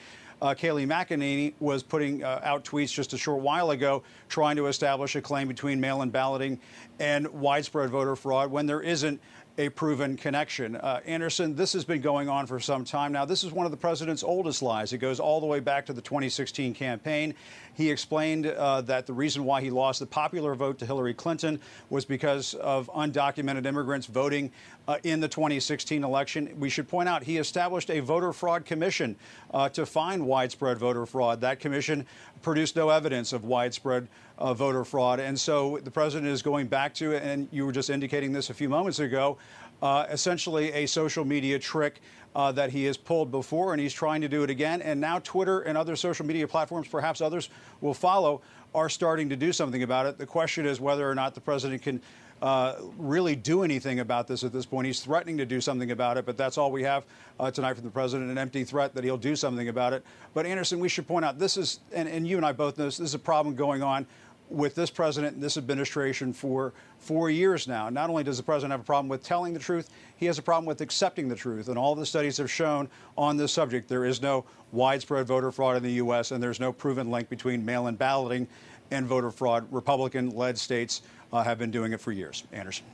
Kayleigh 0.43 0.87
McEnany 0.87 1.55
was 1.61 1.83
putting 1.83 2.23
out 2.23 2.65
tweets 2.65 2.93
just 2.93 3.15
a 3.15 3.17
short 3.17 3.41
while 3.41 3.71
ago 3.71 4.03
trying 4.29 4.57
to 4.57 4.67
establish 4.67 5.17
a 5.17 5.23
claim 5.23 5.49
between 5.49 5.81
mail 5.81 6.03
in 6.03 6.11
balloting 6.11 6.61
and 6.99 7.27
widespread 7.29 7.89
voter 7.89 8.15
fraud 8.15 8.51
when 8.51 8.67
there 8.67 8.83
isn't 8.83 9.21
a 9.57 9.69
proven 9.69 10.17
connection. 10.17 10.77
Uh, 10.77 11.01
Anderson, 11.07 11.55
this 11.55 11.73
has 11.75 11.85
been 11.85 12.01
going 12.01 12.29
on 12.29 12.47
for 12.47 12.59
some 12.59 12.85
time 12.85 13.13
now. 13.13 13.25
This 13.25 13.45
is 13.45 13.53
one 13.53 13.67
of 13.67 13.71
the 13.71 13.79
president's 13.79 14.23
oldest 14.23 14.63
lies. 14.63 14.93
It 14.93 14.99
goes 14.99 15.21
all 15.21 15.41
the 15.41 15.47
way 15.47 15.61
back 15.61 15.87
to 15.87 15.93
the 15.93 16.01
2016 16.01 16.75
campaign. 16.75 17.35
He 17.75 17.91
explained 17.91 18.47
uh, 18.47 18.81
that 18.83 19.07
the 19.07 19.13
reason 19.13 19.45
why 19.45 19.61
he 19.61 19.71
lost 19.71 20.01
the 20.01 20.07
popular 20.07 20.55
vote 20.55 20.79
to 20.79 20.87
Hillary 20.87 21.15
Clinton 21.15 21.61
was 21.91 22.05
because 22.05 22.55
of 22.55 22.89
undocumented 22.95 23.67
immigrants 23.67 24.07
voting 24.07 24.51
uh, 24.87 24.99
in 25.03 25.21
the 25.21 25.29
2016 25.29 26.05
election. 26.05 26.55
We 26.59 26.71
should 26.71 26.89
point 26.89 27.09
out 27.09 27.25
he 27.25 27.39
established 27.39 27.91
a 27.91 28.01
voter 28.01 28.33
fraud 28.33 28.65
commission 28.65 29.17
uh, 29.53 29.69
to 29.71 29.87
find 29.87 30.27
widespread 30.27 30.79
voter 30.79 31.07
fraud. 31.07 31.41
That 31.41 31.61
commission 31.61 32.07
produced 32.43 32.77
no 32.77 32.91
evidence 32.91 33.33
of 33.33 33.45
widespread 33.45 34.09
uh, 34.39 34.55
voter 34.55 34.85
fraud. 34.85 35.21
And 35.21 35.39
so 35.39 35.79
the 35.83 35.91
president 35.91 36.31
is 36.31 36.43
going 36.43 36.67
back 36.67 36.95
to, 36.95 37.17
and 37.17 37.49
you 37.51 37.67
were 37.67 37.73
just 37.73 37.91
indicating 37.91 38.33
this 38.33 38.51
a 38.51 38.55
few 38.55 38.69
moments 38.69 38.99
ago, 38.99 39.39
uh, 39.85 40.07
essentially 40.11 40.73
a 40.73 40.87
social 40.87 41.25
media 41.27 41.59
trick 41.59 42.01
uh, 42.35 42.51
that 42.51 42.71
he 42.71 42.85
has 42.85 42.97
pulled 42.97 43.31
before, 43.31 43.75
and 43.75 43.81
he's 43.81 43.93
trying 43.93 44.23
to 44.23 44.29
do 44.29 44.43
it 44.43 44.51
again. 44.51 44.81
And 44.81 44.99
now 44.99 45.19
Twitter 45.19 45.61
and 45.61 45.77
other 45.77 45.95
social 45.95 46.25
media 46.25 46.49
platforms, 46.49 46.89
perhaps 46.89 47.21
others 47.21 47.51
will 47.83 47.95
follow, 47.95 48.41
are 48.75 48.89
starting 48.89 49.29
to 49.29 49.37
do 49.37 49.53
something 49.53 49.83
about 49.83 50.07
it. 50.07 50.19
The 50.19 50.27
question 50.27 50.67
is 50.67 50.81
whether 50.81 51.09
or 51.09 51.15
not 51.15 51.35
the 51.35 51.41
president 51.41 51.83
can 51.83 52.01
uh, 52.43 52.77
really 52.99 53.37
do 53.37 53.63
anything 53.63 54.01
about 54.01 54.27
this 54.27 54.43
at 54.43 54.53
this 54.53 54.67
point. 54.67 54.87
He's 54.87 55.01
threatening 55.01 55.37
to 55.39 55.47
do 55.47 55.61
something 55.61 55.91
about 55.91 56.17
it, 56.17 56.27
but 56.27 56.37
that's 56.37 56.59
all 56.59 56.73
we 56.73 56.83
have 56.83 57.05
uh, 57.39 57.51
tonight 57.51 57.75
from 57.75 57.85
the 57.85 57.91
president 57.91 58.31
an 58.31 58.39
empty 58.39 58.65
threat 58.65 58.95
that 58.95 59.05
he'll 59.05 59.17
do 59.17 59.37
something 59.37 59.69
about 59.69 59.93
it. 59.93 60.03
But, 60.33 60.47
Anderson, 60.47 60.81
we 60.81 60.89
should 60.89 61.07
point 61.07 61.25
out 61.25 61.39
this 61.39 61.57
is, 61.57 61.81
and, 61.93 62.09
and 62.09 62.27
you 62.27 62.37
and 62.37 62.45
I 62.45 62.53
both 62.53 62.79
know 62.79 62.87
this, 62.87 62.97
this 62.97 63.11
is 63.11 63.15
a 63.15 63.19
problem 63.19 63.55
going 63.55 63.83
on 63.83 64.07
with 64.51 64.75
this 64.75 64.91
president 64.91 65.35
and 65.35 65.43
this 65.43 65.57
administration 65.57 66.33
for 66.33 66.73
four 66.99 67.31
years 67.31 67.67
now. 67.67 67.89
Not 67.89 68.11
only 68.11 68.23
does 68.23 68.37
the 68.37 68.43
president 68.43 68.73
have 68.73 68.81
a 68.81 68.85
problem 68.85 69.09
with 69.09 69.23
telling 69.23 69.53
the 69.53 69.61
truth, 69.61 69.91
he 70.17 70.27
has 70.27 70.39
a 70.39 70.43
problem 70.43 70.67
with 70.67 70.81
accepting 70.81 71.29
the 71.29 71.35
truth. 71.35 71.69
And 71.69 71.79
all 71.79 71.95
the 71.95 72.07
studies 72.07 72.37
have 72.39 72.51
shown 72.51 72.89
on 73.17 73.37
this 73.37 73.53
subject 73.53 73.89
there 73.89 74.05
is 74.05 74.23
no 74.23 74.45
widespread 74.73 75.27
voter 75.27 75.51
fraud 75.51 75.77
in 75.77 75.83
the 75.83 75.93
U.S., 75.93 76.31
and 76.31 76.43
there's 76.43 76.61
no 76.61 76.73
proven 76.73 77.11
link 77.11 77.29
between 77.29 77.65
mail 77.65 77.87
in 77.87 77.97
balloting 77.97 78.47
and 78.91 79.07
voter 79.07 79.31
fraud. 79.31 79.67
Republican 79.71 80.31
led 80.31 80.59
states 80.59 81.03
uh, 81.33 81.43
have 81.43 81.59
been 81.59 81.71
doing 81.71 81.93
it 81.93 82.01
for 82.01 82.13
years. 82.13 82.45
Anderson. 82.53 82.85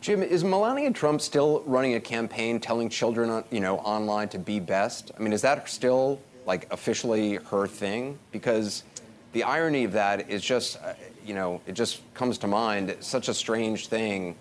Jim, 0.00 0.22
is 0.22 0.44
Melania 0.44 0.90
Trump 0.92 1.20
still 1.20 1.62
running 1.66 1.94
a 1.94 2.00
campaign 2.00 2.58
telling 2.58 2.88
children, 2.88 3.44
you 3.50 3.60
know, 3.60 3.76
online 3.78 4.30
to 4.30 4.38
be 4.38 4.58
best? 4.58 5.10
I 5.18 5.22
mean, 5.22 5.32
is 5.34 5.42
that 5.42 5.68
still 5.68 6.20
like 6.46 6.72
officially 6.72 7.34
her 7.36 7.66
thing? 7.66 8.18
Because 8.32 8.84
the 9.32 9.44
irony 9.44 9.84
of 9.84 9.92
that 9.92 10.30
is 10.30 10.42
just, 10.42 10.76
uh, 10.82 10.94
you 11.24 11.34
know, 11.34 11.60
it 11.66 11.72
just 11.72 12.02
comes 12.14 12.38
to 12.38 12.46
mind. 12.46 12.94
Such 13.00 13.28
a 13.28 13.34
strange 13.34 13.86
thing 13.86 14.36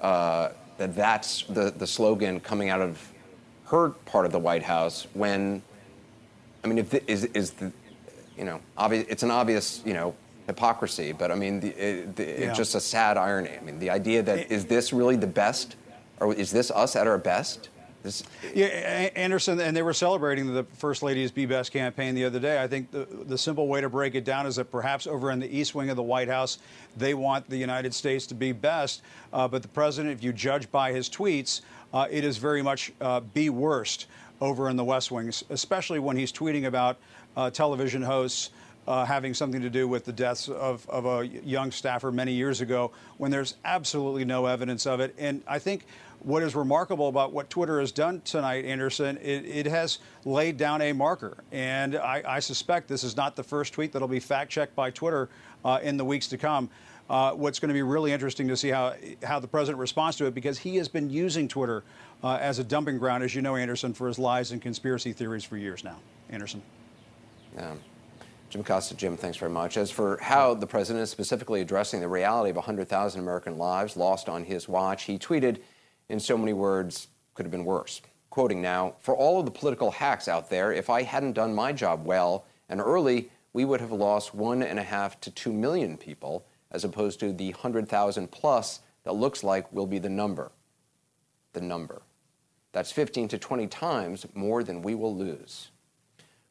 uh, 0.00 0.50
that 0.78 0.94
that's 0.96 1.42
the, 1.44 1.70
the 1.70 1.86
slogan 1.86 2.40
coming 2.40 2.68
out 2.68 2.80
of 2.80 3.12
her 3.66 3.90
part 3.90 4.26
of 4.26 4.32
the 4.32 4.38
White 4.38 4.62
House 4.62 5.06
when, 5.14 5.62
I 6.64 6.66
mean, 6.66 6.78
if 6.78 6.90
the, 6.90 7.10
is, 7.10 7.24
is 7.26 7.52
the, 7.52 7.72
you 8.36 8.44
know, 8.44 8.60
obvious, 8.76 9.06
it's 9.08 9.22
an 9.22 9.30
obvious, 9.30 9.82
you 9.84 9.94
know, 9.94 10.14
hypocrisy, 10.46 11.12
but 11.12 11.30
I 11.30 11.34
mean, 11.36 11.60
the, 11.60 11.68
it, 11.68 12.16
the, 12.16 12.24
yeah. 12.24 12.30
it's 12.30 12.58
just 12.58 12.74
a 12.74 12.80
sad 12.80 13.16
irony. 13.16 13.56
I 13.56 13.60
mean, 13.60 13.78
the 13.78 13.90
idea 13.90 14.22
that 14.22 14.50
is 14.50 14.66
this 14.66 14.92
really 14.92 15.16
the 15.16 15.26
best, 15.26 15.76
or 16.20 16.34
is 16.34 16.50
this 16.50 16.70
us 16.70 16.96
at 16.96 17.06
our 17.06 17.18
best? 17.18 17.68
This, 18.02 18.24
yeah, 18.52 18.66
Anderson, 19.14 19.60
and 19.60 19.76
they 19.76 19.82
were 19.82 19.92
celebrating 19.92 20.52
the 20.52 20.64
First 20.64 21.04
Lady's 21.04 21.30
Be 21.30 21.46
Best 21.46 21.70
campaign 21.70 22.16
the 22.16 22.24
other 22.24 22.40
day. 22.40 22.60
I 22.60 22.66
think 22.66 22.90
the, 22.90 23.06
the 23.06 23.38
simple 23.38 23.68
way 23.68 23.80
to 23.80 23.88
break 23.88 24.16
it 24.16 24.24
down 24.24 24.44
is 24.46 24.56
that 24.56 24.72
perhaps 24.72 25.06
over 25.06 25.30
in 25.30 25.38
the 25.38 25.46
East 25.46 25.74
Wing 25.74 25.88
of 25.88 25.94
the 25.94 26.02
White 26.02 26.28
House, 26.28 26.58
they 26.96 27.14
want 27.14 27.48
the 27.48 27.56
United 27.56 27.94
States 27.94 28.26
to 28.26 28.34
be 28.34 28.50
best. 28.50 29.02
Uh, 29.32 29.46
but 29.46 29.62
the 29.62 29.68
president, 29.68 30.12
if 30.12 30.24
you 30.24 30.32
judge 30.32 30.70
by 30.72 30.92
his 30.92 31.08
tweets, 31.08 31.60
uh, 31.94 32.08
it 32.10 32.24
is 32.24 32.38
very 32.38 32.60
much 32.60 32.92
uh, 33.00 33.20
be 33.20 33.50
worst 33.50 34.06
over 34.40 34.68
in 34.68 34.76
the 34.76 34.84
West 34.84 35.12
Wing, 35.12 35.32
especially 35.50 36.00
when 36.00 36.16
he's 36.16 36.32
tweeting 36.32 36.66
about 36.66 36.96
uh, 37.36 37.50
television 37.50 38.02
hosts. 38.02 38.50
Uh, 38.84 39.04
having 39.04 39.32
something 39.32 39.62
to 39.62 39.70
do 39.70 39.86
with 39.86 40.04
the 40.04 40.12
deaths 40.12 40.48
of, 40.48 40.90
of 40.90 41.06
a 41.06 41.24
young 41.24 41.70
staffer 41.70 42.10
many 42.10 42.32
years 42.32 42.60
ago 42.60 42.90
when 43.16 43.30
there's 43.30 43.54
absolutely 43.64 44.24
no 44.24 44.46
evidence 44.46 44.86
of 44.86 44.98
it. 44.98 45.14
And 45.18 45.40
I 45.46 45.60
think 45.60 45.86
what 46.24 46.42
is 46.42 46.54
remarkable 46.54 47.08
about 47.08 47.32
what 47.32 47.50
Twitter 47.50 47.80
has 47.80 47.90
done 47.90 48.20
tonight, 48.22 48.64
Anderson, 48.64 49.16
it, 49.18 49.44
it 49.44 49.66
has 49.66 49.98
laid 50.24 50.56
down 50.56 50.80
a 50.80 50.92
marker. 50.92 51.38
And 51.50 51.96
I, 51.96 52.22
I, 52.26 52.40
suspect 52.40 52.88
this 52.88 53.02
is 53.02 53.16
not 53.16 53.34
the 53.34 53.42
first 53.42 53.72
tweet 53.72 53.92
that'll 53.92 54.08
be 54.08 54.20
fact 54.20 54.50
checked 54.50 54.76
by 54.76 54.90
Twitter 54.90 55.28
uh, 55.64 55.80
in 55.82 55.96
the 55.96 56.04
weeks 56.04 56.28
to 56.28 56.38
come. 56.38 56.70
Uh, 57.10 57.32
what's 57.32 57.58
going 57.58 57.68
to 57.68 57.74
be 57.74 57.82
really 57.82 58.12
interesting 58.12 58.46
to 58.48 58.56
see 58.56 58.68
how, 58.68 58.94
how 59.24 59.40
the 59.40 59.48
president 59.48 59.80
responds 59.80 60.16
to 60.16 60.26
it 60.26 60.34
because 60.34 60.58
he 60.58 60.76
has 60.76 60.88
been 60.88 61.10
using 61.10 61.48
Twitter 61.48 61.82
uh, 62.22 62.38
as 62.40 62.58
a 62.58 62.64
dumping 62.64 62.98
ground, 62.98 63.24
as 63.24 63.34
you 63.34 63.42
know, 63.42 63.56
Anderson, 63.56 63.92
for 63.92 64.06
his 64.06 64.18
lies 64.18 64.52
and 64.52 64.62
conspiracy 64.62 65.12
theories 65.12 65.44
for 65.44 65.56
years 65.56 65.82
now. 65.82 65.98
Anderson. 66.30 66.62
Yeah. 67.56 67.74
Jim 68.48 68.62
Costa, 68.62 68.94
Jim, 68.94 69.16
thanks 69.16 69.38
very 69.38 69.50
much. 69.50 69.76
As 69.76 69.90
for 69.90 70.18
how 70.20 70.54
the 70.54 70.66
president 70.66 71.02
is 71.02 71.10
specifically 71.10 71.62
addressing 71.62 72.00
the 72.00 72.08
reality 72.08 72.50
of 72.50 72.56
100,000 72.56 73.20
American 73.20 73.56
lives 73.56 73.96
lost 73.96 74.28
on 74.28 74.44
his 74.44 74.68
watch, 74.68 75.04
he 75.04 75.18
tweeted, 75.18 75.58
in 76.12 76.20
so 76.20 76.36
many 76.36 76.52
words, 76.52 77.08
could 77.32 77.46
have 77.46 77.50
been 77.50 77.64
worse. 77.64 78.02
Quoting 78.28 78.60
now, 78.60 78.94
for 79.00 79.16
all 79.16 79.40
of 79.40 79.46
the 79.46 79.50
political 79.50 79.90
hacks 79.90 80.28
out 80.28 80.50
there, 80.50 80.70
if 80.70 80.90
I 80.90 81.02
hadn't 81.02 81.32
done 81.32 81.54
my 81.54 81.72
job 81.72 82.04
well 82.04 82.44
and 82.68 82.82
early, 82.82 83.30
we 83.54 83.64
would 83.64 83.80
have 83.80 83.92
lost 83.92 84.34
one 84.34 84.62
and 84.62 84.78
a 84.78 84.82
half 84.82 85.18
to 85.22 85.30
two 85.30 85.54
million 85.54 85.96
people, 85.96 86.44
as 86.70 86.84
opposed 86.84 87.18
to 87.20 87.32
the 87.32 87.52
100,000 87.52 88.30
plus 88.30 88.80
that 89.04 89.14
looks 89.14 89.42
like 89.42 89.72
will 89.72 89.86
be 89.86 89.98
the 89.98 90.10
number. 90.10 90.52
The 91.54 91.62
number. 91.62 92.02
That's 92.72 92.92
15 92.92 93.28
to 93.28 93.38
20 93.38 93.66
times 93.68 94.26
more 94.34 94.62
than 94.62 94.82
we 94.82 94.94
will 94.94 95.16
lose. 95.16 95.70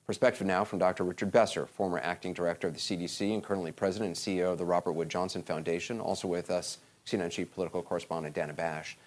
Perspective 0.08 0.46
now 0.48 0.64
from 0.64 0.80
Dr. 0.80 1.04
Richard 1.04 1.32
Besser, 1.32 1.68
former 1.68 2.00
acting 2.00 2.34
director 2.34 2.68
of 2.68 2.74
the 2.74 2.80
CDC 2.80 3.32
and 3.32 3.44
currently 3.44 3.72
president 3.72 4.08
and 4.08 4.16
CEO 4.16 4.54
of 4.54 4.58
the 4.58 4.66
Robert 4.66 4.94
Wood 4.94 5.10
Johnson 5.10 5.44
Foundation. 5.44 6.00
Also 6.00 6.28
with 6.28 6.50
us, 6.50 6.80
CNN 7.06 7.30
chief 7.30 7.54
political 7.54 7.84
correspondent 7.84 8.34
Dana 8.34 8.54
Bash. 8.54 8.98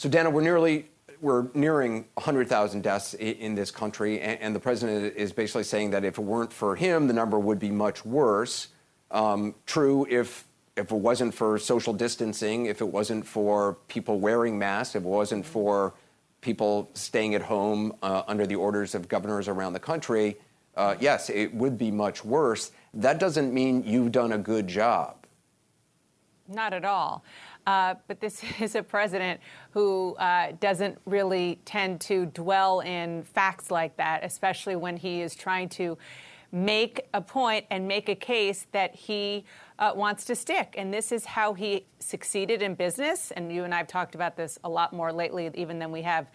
So, 0.00 0.08
Dana, 0.08 0.30
we're 0.30 0.40
nearly 0.40 0.86
we're 1.20 1.48
nearing 1.52 2.06
100,000 2.14 2.82
deaths 2.82 3.12
in 3.12 3.54
this 3.54 3.70
country, 3.70 4.18
and, 4.18 4.56
the 4.56 4.58
president 4.58 5.14
is 5.14 5.30
basically 5.30 5.64
saying 5.64 5.90
that 5.90 6.06
if 6.06 6.16
it 6.16 6.22
weren't 6.22 6.54
for 6.54 6.74
him, 6.74 7.06
the 7.06 7.12
number 7.12 7.38
would 7.38 7.58
be 7.58 7.70
much 7.70 8.02
worse. 8.06 8.68
Um, 9.10 9.54
true, 9.66 10.06
if 10.08 10.46
if 10.74 10.90
it 10.90 10.96
wasn't 10.96 11.34
for 11.34 11.58
social 11.58 11.92
distancing, 11.92 12.64
if 12.64 12.80
it 12.80 12.88
wasn't 12.88 13.26
for 13.26 13.74
people 13.88 14.18
wearing 14.18 14.58
masks, 14.58 14.94
if 14.94 15.02
it 15.02 15.06
wasn't 15.06 15.44
for 15.44 15.92
people 16.40 16.88
staying 16.94 17.34
at 17.34 17.42
home 17.42 17.92
uh, 18.02 18.22
under 18.26 18.46
the 18.46 18.56
orders 18.56 18.94
of 18.94 19.06
governors 19.06 19.48
around 19.48 19.74
the 19.74 19.80
country, 19.80 20.38
uh, 20.78 20.94
yes, 20.98 21.28
it 21.28 21.52
would 21.54 21.76
be 21.76 21.90
much 21.90 22.24
worse. 22.24 22.72
That 22.94 23.18
doesn't 23.18 23.52
mean 23.52 23.84
you've 23.84 24.12
done 24.12 24.32
a 24.32 24.38
good 24.38 24.66
job. 24.66 25.20
Not 26.48 26.72
at 26.72 26.84
all. 26.86 27.22
Uh, 27.66 27.94
but 28.08 28.20
this 28.20 28.42
is 28.60 28.74
a 28.74 28.82
president 28.82 29.40
who 29.72 30.14
uh, 30.16 30.52
doesn't 30.60 30.98
really 31.04 31.58
tend 31.64 32.00
to 32.02 32.26
dwell 32.26 32.80
in 32.80 33.22
facts 33.22 33.70
like 33.70 33.96
that, 33.96 34.24
especially 34.24 34.76
when 34.76 34.96
he 34.96 35.20
is 35.20 35.34
trying 35.34 35.68
to 35.68 35.96
make 36.52 37.06
a 37.14 37.20
point 37.20 37.64
and 37.70 37.86
make 37.86 38.08
a 38.08 38.14
case 38.14 38.66
that 38.72 38.94
he 38.94 39.44
uh, 39.78 39.92
wants 39.94 40.24
to 40.24 40.34
stick. 40.34 40.74
And 40.76 40.92
this 40.92 41.12
is 41.12 41.24
how 41.24 41.54
he 41.54 41.86
succeeded 42.00 42.60
in 42.60 42.74
business. 42.74 43.30
And 43.30 43.52
you 43.52 43.64
and 43.64 43.72
I 43.72 43.78
have 43.78 43.86
talked 43.86 44.14
about 44.14 44.36
this 44.36 44.58
a 44.64 44.68
lot 44.68 44.92
more 44.92 45.12
lately, 45.12 45.48
even 45.54 45.78
than 45.78 45.92
we 45.92 46.02
have 46.02 46.26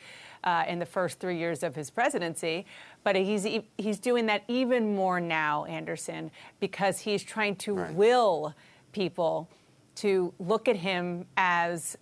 uh, 0.43 0.63
in 0.67 0.79
the 0.79 0.85
first 0.85 1.19
three 1.19 1.37
years 1.37 1.63
of 1.63 1.75
his 1.75 1.89
presidency. 1.89 2.65
But 3.03 3.15
he's, 3.15 3.45
he's 3.77 3.99
doing 3.99 4.25
that 4.27 4.43
even 4.47 4.95
more 4.95 5.19
now, 5.19 5.65
Anderson, 5.65 6.31
because 6.59 6.99
he's 6.99 7.23
trying 7.23 7.57
to 7.57 7.73
right. 7.73 7.93
will 7.93 8.53
people 8.93 9.49
to 9.95 10.33
look 10.39 10.67
at 10.67 10.75
him 10.75 11.25
as 11.37 11.97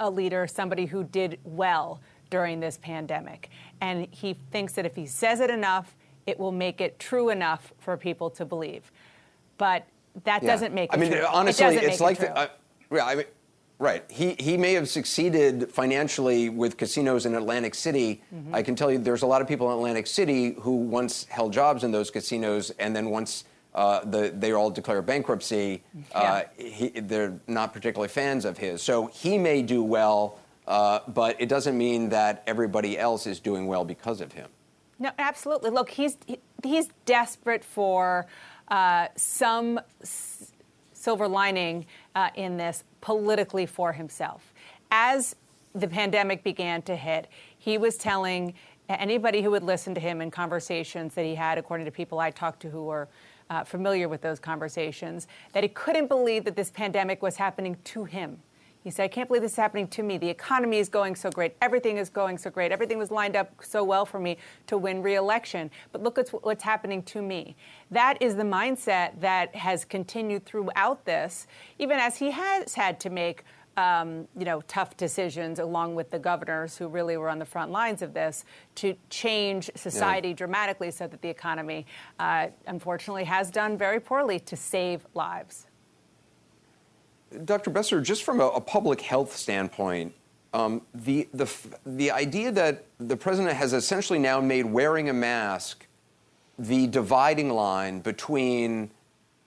a 0.00 0.10
leader, 0.10 0.46
somebody 0.46 0.86
who 0.86 1.04
did 1.04 1.38
well 1.44 2.00
during 2.30 2.60
this 2.60 2.78
pandemic. 2.78 3.50
And 3.80 4.08
he 4.10 4.34
thinks 4.50 4.72
that 4.74 4.86
if 4.86 4.96
he 4.96 5.06
says 5.06 5.40
it 5.40 5.50
enough, 5.50 5.94
it 6.26 6.38
will 6.38 6.52
make 6.52 6.80
it 6.80 6.98
true 6.98 7.28
enough 7.28 7.72
for 7.78 7.96
people 7.96 8.30
to 8.30 8.44
believe. 8.44 8.90
But 9.58 9.86
that 10.24 10.42
yeah. 10.42 10.50
doesn't 10.50 10.74
make 10.74 10.92
it 10.92 10.96
I 10.96 11.00
mean, 11.00 11.12
true. 11.12 11.26
honestly, 11.28 11.66
it 11.66 11.84
it's 11.84 12.00
like, 12.00 12.18
it 12.18 12.22
the, 12.22 12.36
uh, 12.36 12.48
yeah, 12.90 13.04
I 13.04 13.14
mean, 13.16 13.26
right. 13.78 14.04
He, 14.08 14.36
he 14.38 14.56
may 14.56 14.72
have 14.74 14.88
succeeded 14.88 15.70
financially 15.70 16.48
with 16.48 16.76
casinos 16.76 17.26
in 17.26 17.34
Atlantic 17.34 17.74
City. 17.74 18.22
Mm-hmm. 18.34 18.54
I 18.54 18.62
can 18.62 18.74
tell 18.74 18.90
you 18.90 18.98
there's 18.98 19.22
a 19.22 19.26
lot 19.26 19.42
of 19.42 19.48
people 19.48 19.70
in 19.70 19.76
Atlantic 19.76 20.06
City 20.06 20.54
who 20.60 20.76
once 20.76 21.24
held 21.28 21.52
jobs 21.52 21.84
in 21.84 21.90
those 21.90 22.10
casinos 22.10 22.70
and 22.78 22.96
then 22.96 23.10
once 23.10 23.44
uh, 23.74 24.04
the, 24.04 24.32
they 24.36 24.52
all 24.52 24.70
declare 24.70 25.02
bankruptcy, 25.02 25.82
uh, 26.14 26.42
yeah. 26.58 26.64
he, 26.64 26.88
they're 26.88 27.38
not 27.48 27.72
particularly 27.72 28.08
fans 28.08 28.44
of 28.44 28.56
his. 28.58 28.82
So 28.82 29.06
he 29.06 29.36
may 29.36 29.62
do 29.62 29.82
well, 29.82 30.38
uh, 30.66 31.00
but 31.08 31.40
it 31.40 31.48
doesn't 31.48 31.76
mean 31.76 32.08
that 32.10 32.42
everybody 32.46 32.98
else 32.98 33.26
is 33.26 33.40
doing 33.40 33.66
well 33.66 33.84
because 33.84 34.20
of 34.20 34.32
him. 34.32 34.48
No, 34.98 35.10
absolutely. 35.18 35.70
Look, 35.70 35.90
he's 35.90 36.16
he, 36.26 36.38
he's 36.62 36.88
desperate 37.04 37.64
for 37.64 38.26
uh, 38.68 39.08
some 39.16 39.80
s- 40.02 40.52
silver 40.92 41.26
lining 41.26 41.86
uh, 42.14 42.30
in 42.36 42.56
this 42.56 42.84
politically 43.00 43.66
for 43.66 43.92
himself. 43.92 44.54
As 44.92 45.34
the 45.74 45.88
pandemic 45.88 46.44
began 46.44 46.80
to 46.82 46.94
hit, 46.94 47.26
he 47.58 47.76
was 47.76 47.96
telling 47.96 48.54
anybody 48.88 49.42
who 49.42 49.50
would 49.50 49.64
listen 49.64 49.94
to 49.94 50.00
him 50.00 50.20
in 50.20 50.30
conversations 50.30 51.14
that 51.14 51.24
he 51.24 51.34
had, 51.34 51.58
according 51.58 51.86
to 51.86 51.90
people 51.90 52.20
I 52.20 52.30
talked 52.30 52.60
to 52.60 52.70
who 52.70 52.84
were 52.84 53.08
uh, 53.54 53.64
familiar 53.64 54.08
with 54.08 54.20
those 54.20 54.40
conversations, 54.40 55.28
that 55.52 55.62
he 55.62 55.68
couldn't 55.68 56.08
believe 56.08 56.44
that 56.44 56.56
this 56.56 56.70
pandemic 56.70 57.22
was 57.22 57.36
happening 57.36 57.76
to 57.84 58.04
him. 58.04 58.38
He 58.82 58.90
said, 58.90 59.04
I 59.04 59.08
can't 59.08 59.28
believe 59.28 59.40
this 59.40 59.52
is 59.52 59.56
happening 59.56 59.88
to 59.88 60.02
me. 60.02 60.18
The 60.18 60.28
economy 60.28 60.78
is 60.78 60.90
going 60.90 61.14
so 61.14 61.30
great. 61.30 61.56
Everything 61.62 61.96
is 61.96 62.10
going 62.10 62.36
so 62.36 62.50
great. 62.50 62.70
Everything 62.70 62.98
was 62.98 63.10
lined 63.10 63.34
up 63.34 63.50
so 63.62 63.82
well 63.82 64.04
for 64.04 64.20
me 64.20 64.36
to 64.66 64.76
win 64.76 65.02
re-election. 65.02 65.70
But 65.90 66.02
look 66.02 66.18
at 66.18 66.28
what's 66.28 66.62
happening 66.62 67.02
to 67.04 67.22
me. 67.22 67.56
That 67.90 68.20
is 68.20 68.36
the 68.36 68.42
mindset 68.42 69.20
that 69.20 69.54
has 69.54 69.86
continued 69.86 70.44
throughout 70.44 71.06
this, 71.06 71.46
even 71.78 71.98
as 71.98 72.18
he 72.18 72.32
has 72.32 72.74
had 72.74 73.00
to 73.00 73.08
make 73.08 73.44
um, 73.76 74.28
you 74.36 74.44
know, 74.44 74.60
tough 74.62 74.96
decisions 74.96 75.58
along 75.58 75.94
with 75.94 76.10
the 76.10 76.18
governors 76.18 76.76
who 76.76 76.88
really 76.88 77.16
were 77.16 77.28
on 77.28 77.38
the 77.38 77.44
front 77.44 77.70
lines 77.70 78.02
of 78.02 78.14
this 78.14 78.44
to 78.76 78.94
change 79.10 79.70
society 79.74 80.28
yeah. 80.28 80.34
dramatically 80.34 80.90
so 80.90 81.06
that 81.06 81.20
the 81.22 81.28
economy, 81.28 81.86
uh, 82.18 82.48
unfortunately, 82.66 83.24
has 83.24 83.50
done 83.50 83.76
very 83.76 84.00
poorly 84.00 84.38
to 84.40 84.56
save 84.56 85.06
lives. 85.14 85.66
Dr. 87.44 87.70
Besser, 87.70 88.00
just 88.00 88.22
from 88.22 88.40
a, 88.40 88.46
a 88.46 88.60
public 88.60 89.00
health 89.00 89.34
standpoint, 89.36 90.14
um, 90.52 90.82
the, 90.94 91.28
the, 91.34 91.52
the 91.84 92.12
idea 92.12 92.52
that 92.52 92.84
the 92.98 93.16
president 93.16 93.56
has 93.56 93.72
essentially 93.72 94.20
now 94.20 94.40
made 94.40 94.66
wearing 94.66 95.08
a 95.08 95.12
mask 95.12 95.86
the 96.58 96.86
dividing 96.86 97.50
line 97.50 98.00
between 98.00 98.90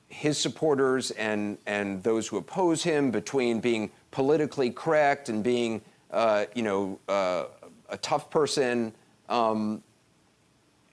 his 0.08 0.38
supporters 0.38 1.12
and, 1.12 1.58
and 1.66 2.02
those 2.04 2.28
who 2.28 2.38
oppose 2.38 2.84
him, 2.84 3.12
between 3.12 3.60
being 3.60 3.92
politically 4.12 4.70
correct 4.70 5.30
and 5.30 5.44
being, 5.44 5.82
uh, 6.12 6.46
you 6.56 6.64
know, 6.64 7.00
uh, 7.08 7.46
a 7.90 7.98
tough 7.98 8.30
person. 8.30 8.94
Um, 9.30 9.84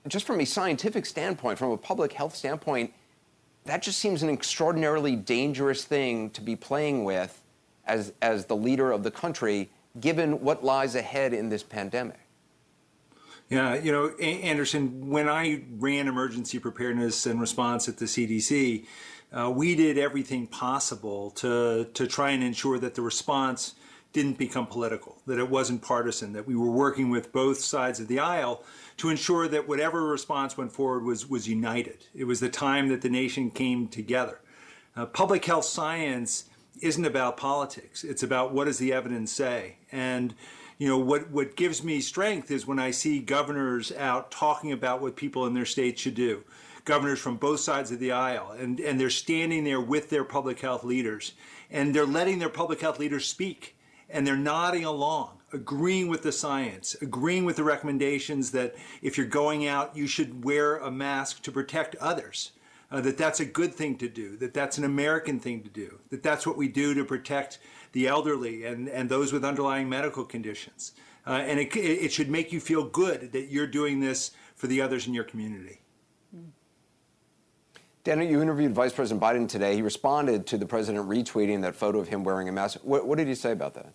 just 0.07 0.27
from 0.27 0.39
a 0.39 0.45
scientific 0.45 1.05
standpoint, 1.05 1.57
from 1.57 1.71
a 1.71 1.77
public 1.77 2.13
health 2.13 2.35
standpoint, 2.35 2.93
that 3.65 3.81
just 3.81 3.99
seems 3.99 4.21
an 4.21 4.29
extraordinarily 4.29 5.15
dangerous 5.15 5.85
thing 5.85 6.29
to 6.31 6.41
be 6.41 6.55
playing 6.55 7.03
with 7.03 7.41
as, 7.87 8.13
as 8.21 8.45
the 8.45 8.55
leader 8.55 8.91
of 8.91 9.03
the 9.03 9.11
country, 9.11 9.69
given 9.99 10.41
what 10.41 10.63
lies 10.63 10.95
ahead 10.95 11.33
in 11.33 11.49
this 11.49 11.63
pandemic. 11.63 12.19
Yeah, 13.49 13.75
you 13.75 13.91
know, 13.91 14.09
Anderson, 14.17 15.09
when 15.09 15.29
I 15.29 15.63
ran 15.77 16.07
emergency 16.07 16.57
preparedness 16.57 17.27
and 17.27 17.39
response 17.39 17.87
at 17.87 17.97
the 17.97 18.05
CDC, 18.05 18.85
uh, 19.31 19.51
we 19.51 19.75
did 19.75 19.97
everything 19.97 20.47
possible 20.47 21.29
to, 21.31 21.87
to 21.93 22.07
try 22.07 22.31
and 22.31 22.43
ensure 22.43 22.79
that 22.79 22.95
the 22.95 23.03
response 23.03 23.75
didn't 24.13 24.37
become 24.37 24.65
political, 24.65 25.21
that 25.27 25.37
it 25.37 25.49
wasn't 25.49 25.81
partisan, 25.81 26.33
that 26.33 26.47
we 26.47 26.55
were 26.55 26.71
working 26.71 27.09
with 27.09 27.31
both 27.33 27.59
sides 27.59 27.99
of 27.99 28.07
the 28.07 28.17
aisle 28.17 28.63
to 28.97 29.09
ensure 29.09 29.47
that 29.47 29.67
whatever 29.67 30.03
response 30.07 30.57
went 30.57 30.71
forward 30.71 31.03
was, 31.03 31.29
was 31.29 31.47
united. 31.47 32.05
It 32.15 32.23
was 32.23 32.39
the 32.39 32.49
time 32.49 32.87
that 32.87 33.01
the 33.01 33.09
nation 33.09 33.51
came 33.51 33.89
together. 33.89 34.39
Uh, 34.95 35.05
public 35.05 35.43
health 35.43 35.65
science 35.65 36.45
isn't 36.81 37.05
about 37.05 37.35
politics. 37.35 38.03
It's 38.03 38.23
about 38.23 38.53
what 38.53 38.65
does 38.65 38.77
the 38.77 38.93
evidence 38.93 39.31
say. 39.31 39.77
And 39.91 40.33
you 40.77 40.87
know 40.87 40.97
what 40.97 41.29
what 41.31 41.55
gives 41.55 41.83
me 41.83 42.01
strength 42.01 42.51
is 42.51 42.67
when 42.67 42.79
I 42.79 42.91
see 42.91 43.19
governors 43.19 43.91
out 43.93 44.31
talking 44.31 44.71
about 44.71 45.01
what 45.01 45.15
people 45.15 45.45
in 45.45 45.53
their 45.53 45.65
states 45.65 46.01
should 46.01 46.15
do. 46.15 46.43
Governors 46.83 47.19
from 47.19 47.37
both 47.37 47.61
sides 47.61 47.91
of 47.91 47.99
the 47.99 48.11
aisle, 48.11 48.51
and, 48.51 48.79
and 48.79 48.99
they're 48.99 49.09
standing 49.09 49.63
there 49.63 49.81
with 49.81 50.11
their 50.11 50.23
public 50.23 50.59
health 50.59 50.83
leaders, 50.83 51.33
and 51.71 51.95
they're 51.95 52.05
letting 52.05 52.37
their 52.37 52.49
public 52.49 52.79
health 52.79 52.99
leaders 52.99 53.27
speak, 53.27 53.75
and 54.07 54.27
they're 54.27 54.37
nodding 54.37 54.85
along 54.85 55.35
agreeing 55.55 56.07
with 56.07 56.21
the 56.21 56.31
science, 56.31 56.95
agreeing 57.01 57.45
with 57.45 57.55
the 57.55 57.63
recommendations 57.63 58.51
that 58.51 58.75
if 59.01 59.17
you're 59.17 59.25
going 59.25 59.65
out, 59.65 59.95
you 59.95 60.05
should 60.05 60.43
wear 60.43 60.77
a 60.77 60.91
mask 60.91 61.41
to 61.43 61.51
protect 61.51 61.95
others. 61.95 62.51
Uh, 62.91 63.01
that 63.01 63.17
that's 63.17 63.39
a 63.39 63.45
good 63.45 63.73
thing 63.73 63.97
to 63.97 64.07
do, 64.07 64.37
that 64.37 64.53
that's 64.53 64.77
an 64.77 64.83
American 64.83 65.39
thing 65.39 65.63
to 65.63 65.69
do, 65.69 65.99
that 66.11 66.21
that's 66.21 66.45
what 66.45 66.55
we 66.55 66.67
do 66.67 66.93
to 66.93 67.03
protect 67.03 67.57
the 67.95 68.09
elderly 68.09 68.65
and, 68.65 68.89
and 68.89 69.09
those 69.09 69.31
with 69.31 69.45
underlying 69.45 69.87
medical 69.87 70.25
conditions. 70.25 70.91
Uh, 71.25 71.31
and 71.31 71.61
it, 71.61 71.73
it 71.77 72.11
should 72.11 72.29
make 72.29 72.51
you 72.51 72.59
feel 72.59 72.83
good 72.83 73.31
that 73.31 73.49
you're 73.49 73.65
doing 73.65 74.01
this 74.01 74.31
for 74.53 74.67
the 74.67 74.81
others 74.81 75.07
in 75.07 75.13
your 75.13 75.23
community. 75.23 75.79
Dana, 78.03 78.25
you 78.25 78.41
interviewed 78.41 78.75
Vice 78.75 78.91
President 78.91 79.23
Biden 79.23 79.47
today. 79.47 79.75
He 79.75 79.81
responded 79.81 80.45
to 80.47 80.57
the 80.57 80.65
president 80.65 81.07
retweeting 81.07 81.61
that 81.61 81.73
photo 81.73 81.99
of 81.99 82.09
him 82.09 82.25
wearing 82.25 82.49
a 82.49 82.51
mask. 82.51 82.79
What, 82.83 83.07
what 83.07 83.17
did 83.17 83.29
he 83.29 83.33
say 83.33 83.53
about 83.53 83.73
that? 83.75 83.93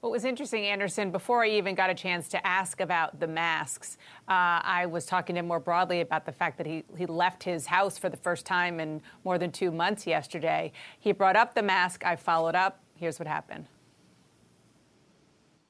What 0.00 0.10
was 0.10 0.24
interesting, 0.24 0.64
Anderson, 0.64 1.10
before 1.10 1.44
I 1.44 1.50
even 1.50 1.74
got 1.74 1.90
a 1.90 1.94
chance 1.94 2.28
to 2.28 2.46
ask 2.46 2.80
about 2.80 3.20
the 3.20 3.26
masks, 3.26 3.98
uh, 4.26 4.60
I 4.64 4.86
was 4.86 5.04
talking 5.04 5.34
to 5.34 5.40
him 5.40 5.46
more 5.46 5.60
broadly 5.60 6.00
about 6.00 6.24
the 6.24 6.32
fact 6.32 6.56
that 6.58 6.66
he, 6.66 6.82
he 6.96 7.04
left 7.04 7.42
his 7.42 7.66
house 7.66 7.98
for 7.98 8.08
the 8.08 8.16
first 8.16 8.46
time 8.46 8.80
in 8.80 9.02
more 9.22 9.36
than 9.36 9.52
two 9.52 9.70
months 9.70 10.06
yesterday. 10.06 10.72
He 10.98 11.12
brought 11.12 11.36
up 11.36 11.54
the 11.54 11.62
mask. 11.62 12.04
I 12.06 12.16
followed 12.16 12.54
up. 12.54 12.83
Here's 13.04 13.18
what 13.18 13.28
happened. 13.28 13.66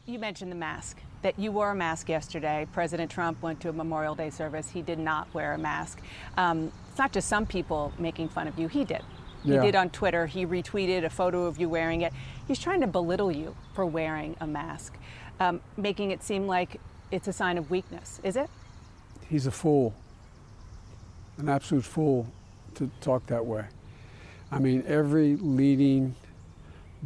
You 0.06 0.20
mentioned 0.20 0.52
the 0.52 0.56
mask, 0.56 0.98
that 1.22 1.36
you 1.36 1.50
wore 1.50 1.72
a 1.72 1.74
mask 1.74 2.08
yesterday. 2.08 2.64
President 2.72 3.10
Trump 3.10 3.42
went 3.42 3.58
to 3.62 3.70
a 3.70 3.72
Memorial 3.72 4.14
Day 4.14 4.30
service. 4.30 4.70
He 4.70 4.82
did 4.82 5.00
not 5.00 5.34
wear 5.34 5.52
a 5.52 5.58
mask. 5.58 6.00
Um, 6.36 6.70
it's 6.88 6.98
not 6.98 7.12
just 7.12 7.28
some 7.28 7.44
people 7.44 7.92
making 7.98 8.28
fun 8.28 8.46
of 8.46 8.56
you, 8.56 8.68
he 8.68 8.84
did. 8.84 9.02
He 9.42 9.54
yeah. 9.54 9.62
did 9.62 9.74
on 9.74 9.90
Twitter. 9.90 10.26
He 10.26 10.46
retweeted 10.46 11.04
a 11.04 11.10
photo 11.10 11.46
of 11.46 11.58
you 11.58 11.68
wearing 11.68 12.02
it. 12.02 12.12
He's 12.46 12.60
trying 12.60 12.80
to 12.82 12.86
belittle 12.86 13.32
you 13.32 13.56
for 13.74 13.84
wearing 13.84 14.36
a 14.40 14.46
mask, 14.46 14.96
um, 15.40 15.60
making 15.76 16.12
it 16.12 16.22
seem 16.22 16.46
like 16.46 16.80
it's 17.10 17.26
a 17.26 17.32
sign 17.32 17.58
of 17.58 17.68
weakness. 17.68 18.20
Is 18.22 18.36
it? 18.36 18.48
He's 19.28 19.48
a 19.48 19.50
fool, 19.50 19.92
an 21.38 21.48
absolute 21.48 21.84
fool 21.84 22.28
to 22.76 22.88
talk 23.00 23.26
that 23.26 23.44
way. 23.44 23.64
I 24.52 24.60
mean, 24.60 24.84
every 24.86 25.34
leading 25.34 26.14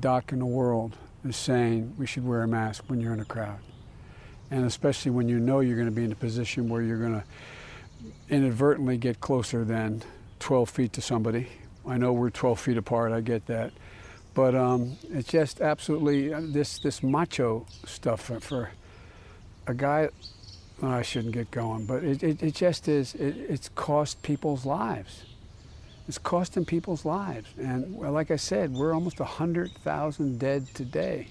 doc 0.01 0.33
in 0.33 0.39
the 0.39 0.47
world 0.47 0.97
is 1.25 1.37
saying 1.37 1.95
we 1.99 2.07
should 2.07 2.27
wear 2.27 2.43
a 2.43 2.49
mask 2.49 2.85
when 2.89 3.01
you're 3.01 3.13
in 3.13 3.21
a 3.21 3.25
crowd. 3.25 3.59
And 4.51 4.65
especially 4.65 5.11
when 5.11 5.29
you 5.29 5.39
know 5.39 5.61
you're 5.61 5.77
going 5.77 5.89
to 5.89 5.93
be 5.93 6.05
in 6.05 6.13
a 6.13 6.17
position 6.17 6.69
where 6.69 6.83
you're 6.83 6.99
going 6.99 7.21
to 7.21 7.25
inadvertently 8.29 8.97
get 8.97 9.21
closer 9.21 9.65
than 9.65 10.03
12 10.39 10.71
feet 10.71 10.93
to 10.95 11.01
somebody 11.01 11.49
I 11.89 11.97
know 11.97 12.13
we're 12.13 12.31
12 12.31 12.61
feet 12.61 12.77
apart. 12.77 13.13
I 13.13 13.21
get 13.23 13.47
that, 13.47 13.73
but 14.35 14.55
um, 14.55 14.97
it's 15.11 15.29
just 15.29 15.61
absolutely 15.61 16.33
uh, 16.33 16.41
this 16.43 16.79
this 16.79 17.03
macho 17.03 17.67
stuff 17.87 18.23
for, 18.23 18.41
for 18.41 18.71
a 19.67 19.75
guy. 19.75 20.11
I 20.81 21.03
shouldn't 21.03 21.35
get 21.35 21.51
going, 21.51 21.87
but 21.87 22.05
it, 22.05 22.23
it, 22.23 22.43
it 22.43 22.55
just 22.55 22.87
is. 22.89 23.15
It, 23.15 23.37
it's 23.49 23.69
cost 23.71 24.23
people's 24.23 24.65
lives. 24.65 25.25
It's 26.09 26.17
costing 26.17 26.65
people's 26.65 27.05
lives. 27.05 27.49
And 27.59 27.99
like 27.99 28.31
I 28.31 28.37
said, 28.37 28.73
we're 28.73 28.95
almost 28.95 29.21
100,000 29.21 30.39
dead 30.39 30.67
today. 30.73 31.29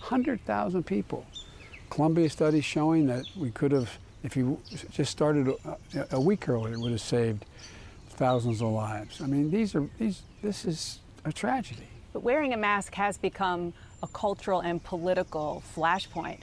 100,000 0.00 0.84
people. 0.84 1.26
Columbia 1.88 2.28
studies 2.28 2.64
showing 2.64 3.06
that 3.06 3.24
we 3.34 3.50
could 3.50 3.72
have, 3.72 3.98
if 4.22 4.36
you 4.36 4.60
just 4.92 5.10
started 5.10 5.48
a, 5.48 6.06
a 6.12 6.20
week 6.20 6.48
earlier, 6.50 6.78
would 6.78 6.92
have 6.92 7.00
saved 7.00 7.46
thousands 8.10 8.60
of 8.60 8.68
lives. 8.68 9.22
I 9.22 9.26
mean, 9.26 9.50
these 9.50 9.74
are 9.74 9.88
these. 9.98 10.22
This 10.42 10.66
is 10.66 11.00
a 11.24 11.32
tragedy. 11.32 11.88
But 12.12 12.22
wearing 12.22 12.52
a 12.52 12.56
mask 12.56 12.94
has 12.94 13.16
become 13.16 13.72
a 14.02 14.06
cultural 14.08 14.60
and 14.60 14.82
political 14.84 15.62
flashpoint, 15.74 16.40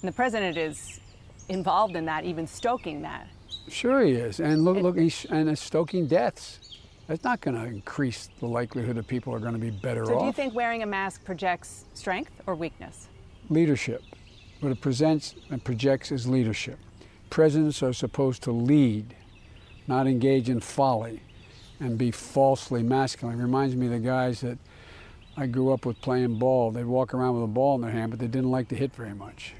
and 0.00 0.08
the 0.08 0.12
president 0.12 0.56
is 0.56 1.00
involved 1.48 1.96
in 1.96 2.04
that, 2.06 2.24
even 2.24 2.46
stoking 2.46 3.02
that. 3.02 3.26
Sure, 3.68 4.04
he 4.04 4.12
is, 4.12 4.38
and 4.38 4.64
look, 4.64 4.76
it, 4.76 4.82
look, 4.82 4.96
he's 4.96 5.26
and 5.26 5.58
stoking 5.58 6.06
deaths. 6.06 6.60
It's 7.08 7.22
not 7.22 7.40
going 7.40 7.56
to 7.56 7.64
increase 7.64 8.28
the 8.40 8.46
likelihood 8.46 8.96
that 8.96 9.06
people 9.06 9.32
are 9.32 9.38
going 9.38 9.52
to 9.52 9.60
be 9.60 9.70
better 9.70 10.02
off. 10.02 10.08
So, 10.08 10.18
do 10.18 10.26
you 10.26 10.32
think 10.32 10.54
wearing 10.54 10.82
a 10.82 10.86
mask 10.86 11.24
projects 11.24 11.84
strength 11.94 12.40
or 12.46 12.54
weakness? 12.56 13.08
Leadership. 13.48 14.02
What 14.60 14.72
it 14.72 14.80
presents 14.80 15.34
and 15.50 15.62
projects 15.62 16.10
is 16.10 16.26
leadership. 16.26 16.78
Presidents 17.30 17.82
are 17.82 17.92
supposed 17.92 18.42
to 18.44 18.52
lead, 18.52 19.14
not 19.86 20.06
engage 20.06 20.48
in 20.48 20.60
folly 20.60 21.20
and 21.78 21.96
be 21.98 22.10
falsely 22.10 22.82
masculine. 22.82 23.38
It 23.38 23.42
reminds 23.42 23.76
me 23.76 23.86
of 23.86 23.92
the 23.92 23.98
guys 23.98 24.40
that 24.40 24.58
I 25.36 25.46
grew 25.46 25.72
up 25.72 25.84
with 25.84 26.00
playing 26.00 26.38
ball. 26.38 26.70
They'd 26.70 26.84
walk 26.84 27.12
around 27.14 27.34
with 27.34 27.44
a 27.44 27.48
ball 27.48 27.76
in 27.76 27.82
their 27.82 27.90
hand, 27.90 28.10
but 28.10 28.18
they 28.18 28.26
didn't 28.26 28.50
like 28.50 28.68
to 28.68 28.74
hit 28.74 28.94
very 28.94 29.14
much 29.14 29.54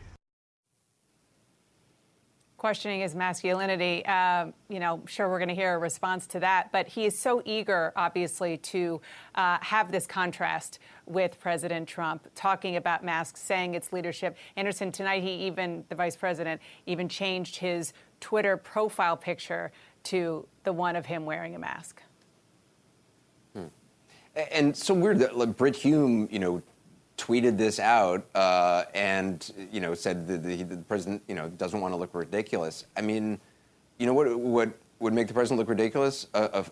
questioning 2.66 3.00
his 3.00 3.14
masculinity. 3.14 4.04
Uh, 4.06 4.46
you 4.68 4.80
know, 4.80 5.00
sure, 5.06 5.28
we're 5.28 5.38
going 5.38 5.48
to 5.48 5.54
hear 5.54 5.76
a 5.76 5.78
response 5.78 6.26
to 6.26 6.40
that, 6.40 6.72
but 6.72 6.88
he 6.88 7.04
is 7.04 7.16
so 7.16 7.40
eager, 7.44 7.92
obviously, 7.94 8.56
to 8.56 9.00
uh, 9.36 9.56
have 9.60 9.92
this 9.92 10.04
contrast 10.04 10.80
with 11.06 11.38
President 11.38 11.86
Trump, 11.86 12.26
talking 12.34 12.74
about 12.74 13.04
masks, 13.04 13.40
saying 13.40 13.76
it's 13.76 13.92
leadership. 13.92 14.36
Anderson, 14.56 14.90
tonight, 14.90 15.22
he 15.22 15.46
even, 15.46 15.84
the 15.90 15.94
vice 15.94 16.16
president, 16.16 16.60
even 16.86 17.08
changed 17.08 17.54
his 17.54 17.92
Twitter 18.18 18.56
profile 18.56 19.16
picture 19.16 19.70
to 20.02 20.44
the 20.64 20.72
one 20.72 20.96
of 20.96 21.06
him 21.06 21.24
wearing 21.24 21.54
a 21.54 21.60
mask. 21.60 22.02
Hmm. 23.54 23.66
And 24.50 24.76
so 24.76 24.92
weird 24.92 25.20
that 25.20 25.38
like, 25.38 25.56
Brit 25.56 25.76
Hume, 25.76 26.26
you 26.32 26.40
know, 26.40 26.60
tweeted 27.16 27.56
this 27.56 27.80
out 27.80 28.26
uh, 28.34 28.84
and 28.94 29.52
you 29.72 29.80
know 29.80 29.94
said 29.94 30.26
that 30.28 30.42
the, 30.42 30.62
the 30.62 30.76
president 30.76 31.22
you 31.28 31.34
know 31.34 31.48
doesn't 31.50 31.80
want 31.80 31.92
to 31.92 31.96
look 31.96 32.14
ridiculous. 32.14 32.86
I 32.96 33.00
mean, 33.00 33.40
you 33.98 34.06
know 34.06 34.14
what 34.14 34.38
what 34.38 34.70
would 34.98 35.12
make 35.12 35.28
the 35.28 35.34
president 35.34 35.58
look 35.58 35.68
ridiculous? 35.68 36.26
A, 36.34 36.42
a, 36.52 36.66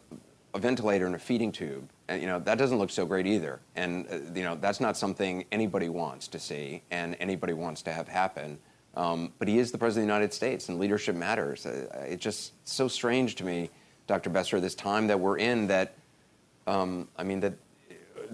a 0.54 0.59
ventilator 0.59 1.07
and 1.07 1.14
a 1.14 1.18
feeding 1.18 1.50
tube, 1.50 1.88
and 2.09 2.20
you 2.20 2.26
know 2.26 2.38
that 2.40 2.59
doesn't 2.59 2.78
look 2.78 2.90
so 2.90 3.07
great 3.07 3.26
either. 3.26 3.61
And 3.74 4.07
uh, 4.11 4.18
you 4.35 4.42
know 4.42 4.57
that's 4.57 4.80
not 4.80 4.96
something 4.96 5.44
anybody 5.50 5.88
wants 5.88 6.28
to 6.28 6.38
see 6.38 6.83
and 6.90 7.16
anybody 7.20 7.52
wants 7.52 7.83
to 7.83 7.92
have 7.92 8.09
happen. 8.09 8.59
Um, 8.96 9.33
but 9.38 9.48
he 9.48 9.59
is 9.59 9.72
the 9.72 9.78
president 9.78 10.04
of 10.04 10.09
the 10.09 10.14
United 10.14 10.35
States, 10.35 10.68
and 10.68 10.78
leadership 10.78 11.16
matters. 11.16 11.66
Uh, 11.66 12.07
it's 12.07 12.22
just 12.22 12.52
so 12.64 12.87
strange 12.87 13.35
to 13.37 13.44
me, 13.44 13.70
Dr. 14.07 14.30
Besser, 14.30 14.61
this 14.61 14.74
time 14.74 15.07
that 15.09 15.18
we're 15.18 15.38
in 15.38 15.66
that. 15.68 15.94
Um, 16.66 17.09
I 17.18 17.24
mean 17.24 17.40
that 17.40 17.54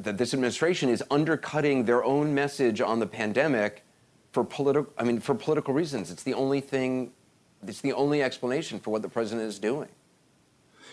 that 0.04 0.18
this 0.18 0.34
administration 0.34 0.88
is 0.88 1.02
undercutting 1.10 1.84
their 1.84 2.02
own 2.04 2.34
message 2.34 2.80
on 2.80 2.98
the 2.98 3.06
pandemic 3.06 3.84
for 4.32 4.44
political 4.44 4.92
I 4.96 5.04
mean 5.04 5.20
for 5.20 5.34
political 5.34 5.74
reasons. 5.74 6.10
It's 6.10 6.22
the 6.22 6.34
only 6.34 6.60
thing 6.60 7.12
it's 7.66 7.80
the 7.80 7.92
only 7.92 8.22
explanation 8.22 8.80
for 8.80 8.90
what 8.90 9.02
the 9.02 9.08
president 9.08 9.46
is 9.48 9.58
doing. 9.58 9.88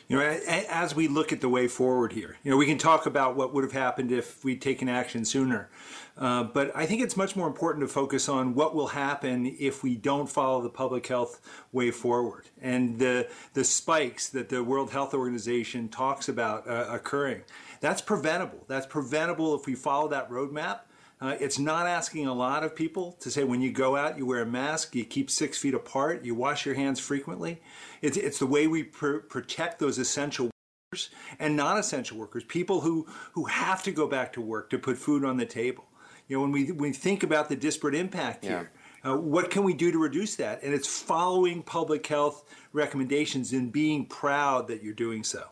You 0.10 0.18
know, 0.18 0.24
as 0.24 0.96
we 0.96 1.10
look 1.10 1.34
at 1.34 1.42
the 1.42 1.50
way 1.50 1.68
forward 1.68 2.14
here, 2.14 2.38
you 2.42 2.50
know, 2.50 2.56
we 2.56 2.66
can 2.66 2.78
talk 2.78 3.06
about 3.06 3.36
what 3.36 3.54
would 3.54 3.66
have 3.66 3.74
happened 3.74 4.10
if 4.10 4.42
we'd 4.42 4.62
taken 4.62 4.88
action 4.88 5.26
sooner. 5.26 5.70
Uh, 6.18 6.44
but 6.44 6.74
I 6.74 6.86
think 6.86 7.02
it's 7.02 7.18
much 7.18 7.36
more 7.36 7.46
important 7.46 7.84
to 7.86 7.90
focus 7.90 8.30
on 8.30 8.56
what 8.56 8.74
will 8.74 8.88
happen 8.88 9.54
if 9.60 9.84
we 9.84 9.98
don't 9.98 10.28
follow 10.28 10.62
the 10.62 10.70
public 10.70 11.06
health 11.08 11.42
way 11.74 11.92
forward 11.92 12.46
and 12.62 12.98
the, 12.98 13.28
the 13.54 13.66
spikes 13.66 14.30
that 14.30 14.48
the 14.48 14.64
World 14.64 14.92
Health 14.92 15.14
Organization 15.14 15.90
talks 15.90 16.30
about 16.30 16.68
uh, 16.70 16.88
occurring. 16.90 17.42
That's 17.80 18.02
preventable. 18.02 18.64
That's 18.68 18.86
preventable 18.86 19.56
if 19.56 19.66
we 19.66 19.76
follow 19.76 20.08
that 20.10 20.30
roadmap. 20.30 20.82
Uh, 21.20 21.36
it's 21.40 21.58
not 21.58 21.88
asking 21.88 22.28
a 22.28 22.34
lot 22.34 22.64
of 22.64 22.76
people 22.76 23.14
to 23.14 23.32
say 23.32 23.44
when 23.44 23.62
you 23.62 23.72
go 23.72 23.96
out, 23.96 24.18
you 24.18 24.26
wear 24.26 24.44
a 24.44 24.46
mask, 24.46 24.94
you 24.96 25.04
keep 25.04 25.32
six 25.32 25.58
feet 25.58 25.74
apart, 25.74 26.24
you 26.24 26.36
wash 26.36 26.66
your 26.66 26.76
hands 26.76 27.00
frequently. 27.00 27.60
It's, 28.04 28.18
it's 28.18 28.38
the 28.38 28.46
way 28.46 28.68
we 28.68 28.84
pr- 28.84 29.18
protect 29.18 29.80
those 29.80 29.98
essential 29.98 30.52
workers 30.92 31.10
and 31.40 31.56
non 31.56 31.78
essential 31.78 32.18
workers, 32.18 32.44
people 32.44 32.82
who, 32.82 33.08
who 33.34 33.46
have 33.46 33.82
to 33.84 33.92
go 33.92 34.08
back 34.08 34.32
to 34.34 34.42
work 34.42 34.70
to 34.70 34.78
put 34.78 34.98
food 34.98 35.26
on 35.26 35.38
the 35.38 35.46
table. 35.46 35.86
You 36.28 36.38
know, 36.38 36.42
when 36.42 36.52
we, 36.52 36.66
when 36.66 36.90
we 36.90 36.94
think 36.94 37.24
about 37.24 37.50
the 37.50 37.56
disparate 37.56 37.96
impact 37.96 38.44
yeah. 38.44 38.50
here, 38.50 38.72
uh, 39.04 39.18
what 39.18 39.50
can 39.50 39.64
we 39.64 39.74
do 39.74 39.92
to 39.92 39.98
reduce 39.98 40.36
that? 40.36 40.62
And 40.62 40.74
it's 40.74 40.88
following 40.88 41.64
public 41.64 42.06
health 42.06 42.44
recommendations 42.74 43.54
and 43.54 43.72
being 43.72 44.06
proud 44.06 44.68
that 44.68 44.84
you're 44.84 44.94
doing 44.94 45.24
so. 45.24 45.46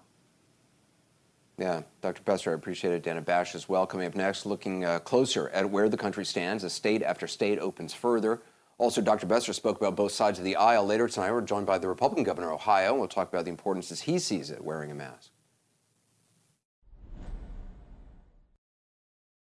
Yeah, 1.57 1.83
Dr. 2.01 2.21
Besser, 2.23 2.51
I 2.51 2.53
appreciate 2.53 2.93
it. 2.93 3.03
Dana 3.03 3.21
Bash 3.21 3.55
as 3.55 3.69
well. 3.69 3.87
Coming 3.87 4.07
up 4.07 4.15
next, 4.15 4.45
looking 4.45 4.83
uh, 4.83 4.99
closer 4.99 5.49
at 5.49 5.69
where 5.69 5.87
the 5.87 5.97
country 5.97 6.25
stands 6.25 6.63
as 6.65 6.73
state 6.73 7.01
after 7.01 7.27
state 7.27 7.59
opens 7.59 7.93
further. 7.93 8.41
Also, 8.77 9.01
Dr. 9.01 9.25
Besser 9.25 9.53
spoke 9.53 9.77
about 9.77 9.95
both 9.95 10.11
sides 10.11 10.37
of 10.37 10.43
the 10.43 10.57
aisle. 10.57 10.85
Later 10.85 11.07
tonight, 11.07 11.31
we're 11.31 11.41
joined 11.41 11.65
by 11.65 11.77
the 11.77 11.87
Republican 11.87 12.25
governor 12.25 12.49
of 12.49 12.55
Ohio, 12.55 12.91
and 12.91 12.99
we'll 12.99 13.07
talk 13.07 13.29
about 13.29 13.45
the 13.45 13.51
importance 13.51 13.89
as 13.89 14.01
he 14.01 14.19
sees 14.19 14.49
it 14.49 14.63
wearing 14.63 14.91
a 14.91 14.95
mask. 14.95 15.31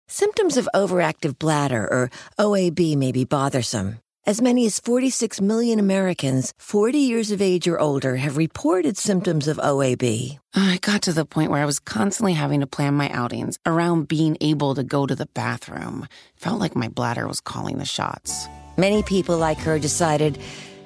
Symptoms 0.07 0.55
of 0.55 0.69
overactive 0.73 1.37
bladder 1.37 1.85
or 1.91 2.09
OAB 2.39 2.95
may 2.95 3.11
be 3.11 3.25
bothersome. 3.25 3.99
As 4.27 4.41
many 4.41 4.65
as 4.65 4.79
46 4.79 5.39
million 5.39 5.77
Americans 5.77 6.51
40 6.57 6.97
years 6.97 7.29
of 7.29 7.43
age 7.43 7.67
or 7.67 7.79
older 7.79 8.15
have 8.15 8.37
reported 8.37 8.97
symptoms 8.97 9.47
of 9.47 9.57
OAB. 9.57 10.39
I 10.55 10.79
got 10.81 11.03
to 11.03 11.13
the 11.13 11.25
point 11.25 11.51
where 11.51 11.61
I 11.61 11.67
was 11.67 11.77
constantly 11.77 12.33
having 12.33 12.61
to 12.61 12.65
plan 12.65 12.95
my 12.95 13.07
outings 13.11 13.59
around 13.67 14.07
being 14.07 14.35
able 14.41 14.73
to 14.73 14.83
go 14.83 15.05
to 15.05 15.15
the 15.15 15.27
bathroom. 15.35 16.07
Felt 16.37 16.59
like 16.59 16.75
my 16.75 16.87
bladder 16.87 17.27
was 17.27 17.39
calling 17.39 17.77
the 17.77 17.85
shots. 17.85 18.47
Many 18.77 19.03
people 19.03 19.37
like 19.37 19.59
her 19.59 19.77
decided 19.77 20.39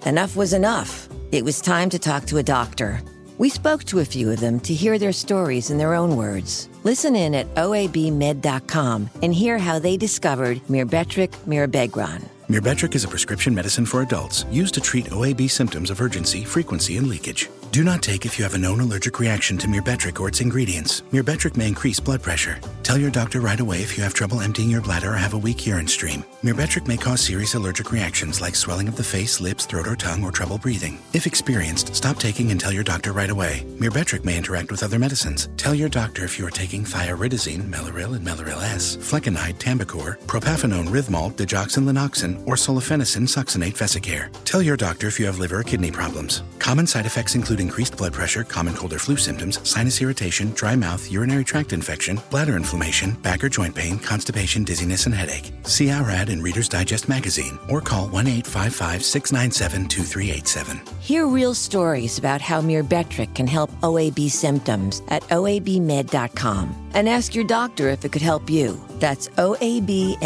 enough 0.06 0.36
was 0.36 0.52
enough. 0.52 1.08
It 1.32 1.46
was 1.46 1.62
time 1.62 1.90
to 1.92 1.98
talk 1.98 2.26
to 2.26 2.40
a 2.40 2.44
doctor. 2.44 3.02
We 3.40 3.48
spoke 3.48 3.86
to 3.86 4.00
a 4.00 4.06
few 4.06 4.32
of 4.32 4.42
them 4.42 4.60
to 4.60 4.74
hear 4.74 5.00
their 5.00 5.14
stories 5.14 5.72
in 5.72 5.78
their 5.78 5.94
own 5.94 6.18
words. 6.18 6.68
Listen 6.84 7.16
in 7.16 7.34
at 7.34 7.48
oabmed.com 7.56 9.10
and 9.24 9.34
hear 9.34 9.58
how 9.58 9.80
they 9.80 9.96
discovered 9.96 10.60
Myrbetriq 10.68 11.30
Mirabegron. 11.48 12.28
Myrbetriq 12.50 12.96
is 12.96 13.06
a 13.06 13.08
prescription 13.08 13.56
medicine 13.56 13.86
for 13.86 14.02
adults 14.02 14.44
used 14.52 14.74
to 14.74 14.82
treat 14.82 15.06
OAB 15.06 15.50
symptoms 15.50 15.90
of 15.90 16.02
urgency, 16.02 16.44
frequency, 16.44 16.98
and 16.98 17.08
leakage. 17.08 17.48
Do 17.72 17.84
not 17.84 18.02
take 18.02 18.26
if 18.26 18.40
you 18.40 18.44
have 18.44 18.56
a 18.56 18.58
known 18.58 18.80
allergic 18.80 19.20
reaction 19.20 19.56
to 19.60 19.68
myrbetriq 19.68 20.20
or 20.20 20.28
its 20.28 20.42
ingredients. 20.42 21.04
Myrbetriq 21.12 21.56
may 21.56 21.68
increase 21.68 22.00
blood 22.00 22.24
pressure. 22.24 22.60
Tell 22.82 22.98
your 22.98 23.12
doctor 23.12 23.42
right 23.42 23.60
away 23.60 23.84
if 23.84 23.96
you 23.96 24.04
have 24.04 24.16
trouble 24.16 24.42
emptying 24.42 24.72
your 24.72 24.82
bladder 24.82 25.14
or 25.14 25.18
have 25.18 25.36
a 25.36 25.38
weak 25.38 25.68
urine 25.68 25.88
stream. 25.88 26.24
Myrbetriq 26.44 26.88
may 26.88 26.98
cause 26.98 27.22
serious 27.22 27.54
allergic 27.54 27.92
reactions 27.92 28.42
like 28.42 28.56
swelling 28.56 28.88
of 28.88 28.96
the 28.96 29.04
face, 29.04 29.40
lips, 29.40 29.68
throat, 29.68 29.86
or 29.86 29.96
tongue, 29.96 30.24
or 30.24 30.32
trouble 30.32 30.58
breathing. 30.58 30.98
If 31.14 31.28
experienced, 31.28 31.96
stop 31.96 32.18
taking 32.18 32.50
and 32.50 32.60
tell 32.60 32.72
your 32.72 32.84
doctor 32.84 33.12
right 33.12 33.30
away. 33.30 33.64
Myrbetriq 33.78 34.26
may 34.26 34.40
interact 34.40 34.72
with 34.72 34.82
other 34.82 34.98
medicines. 34.98 35.50
Tell 35.56 35.76
your 35.76 35.90
doctor 35.90 36.26
if 36.26 36.40
you 36.40 36.48
are 36.48 36.52
taking 36.52 36.84
thioridazine, 36.84 37.70
Mellaril 37.72 38.16
and 38.16 38.26
Mellaril 38.26 38.64
S, 38.64 38.96
flecainide, 38.98 39.60
Tambocor, 39.60 40.18
propafenone, 40.22 40.88
Rythmol, 40.88 41.34
digoxin, 41.34 41.84
Lanoxin, 41.84 42.42
or 42.48 42.56
solifenacin 42.56 43.28
succinate 43.28 43.78
vesicare. 43.78 44.32
Tell 44.44 44.64
your 44.64 44.78
doctor 44.78 45.06
if 45.06 45.20
you 45.20 45.28
have 45.28 45.38
liver 45.38 45.60
or 45.60 45.64
kidney 45.64 45.92
problems. 45.92 46.42
Common 46.58 46.88
side 46.88 47.06
effects 47.06 47.36
include 47.36 47.59
include 47.60 47.80
increased 47.80 47.98
blood 47.98 48.14
pressure, 48.14 48.44
common 48.44 48.74
cold 48.74 48.92
or 48.94 49.00
flu 49.00 49.16
symptoms, 49.16 49.60
sinus 49.64 50.02
irritation, 50.02 50.52
dry 50.52 50.76
mouth, 50.76 51.10
urinary 51.10 51.46
tract 51.46 51.72
infection, 51.72 52.20
bladder 52.30 52.58
inflammation, 52.58 53.12
back 53.22 53.42
or 53.44 53.50
joint 53.50 53.74
pain, 53.74 53.98
constipation, 54.00 54.66
dizziness, 54.66 55.06
and 55.06 55.16
headache. 55.16 55.54
See 55.64 55.90
our 55.92 56.10
ad 56.10 56.30
in 56.30 56.42
Reader's 56.42 56.68
Digest 56.68 57.08
magazine 57.08 57.58
or 57.70 57.80
call 57.80 58.10
1 58.10 58.28
855 58.28 59.04
697 59.06 59.88
2387. 59.88 60.82
Hear 61.00 61.28
real 61.28 61.54
stories 61.54 62.18
about 62.18 62.42
how 62.42 62.60
Myrbetriq 62.62 63.34
can 63.34 63.48
help 63.48 63.72
OAB 63.82 64.30
symptoms 64.30 65.02
at 65.08 65.24
oabmed.com 65.30 66.92
and 66.96 67.08
ask 67.08 67.34
your 67.36 67.46
doctor 67.46 67.88
if 67.90 68.04
it 68.04 68.12
could 68.12 68.22
help 68.22 68.50
you. 68.50 68.78
That's 69.00 69.30
oabmed.com. 69.30 70.20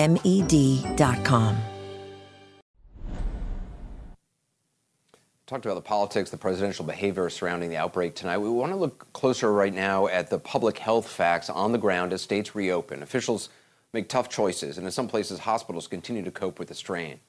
talked 5.53 5.65
about 5.67 5.75
the 5.75 5.81
politics, 5.81 6.31
the 6.31 6.37
presidential 6.37 6.83
behavior 6.83 7.29
surrounding 7.29 7.69
the 7.69 7.77
outbreak 7.77 8.15
tonight. 8.15 8.39
We 8.39 8.49
want 8.49 8.71
to 8.71 8.75
look 8.75 9.13
closer 9.13 9.53
right 9.53 9.71
now 9.73 10.07
at 10.07 10.31
the 10.31 10.39
public 10.39 10.79
health 10.79 11.07
facts 11.07 11.47
on 11.47 11.71
the 11.71 11.77
ground 11.77 12.11
as 12.11 12.23
states 12.23 12.55
reopen. 12.55 13.03
Officials 13.03 13.49
make 13.93 14.09
tough 14.09 14.29
choices, 14.29 14.79
and 14.79 14.87
in 14.87 14.91
some 14.91 15.07
places, 15.07 15.37
hospitals 15.37 15.87
continue 15.87 16.23
to 16.23 16.31
cope 16.31 16.57
with 16.57 16.69
the 16.69 16.73
strain. 16.73 17.19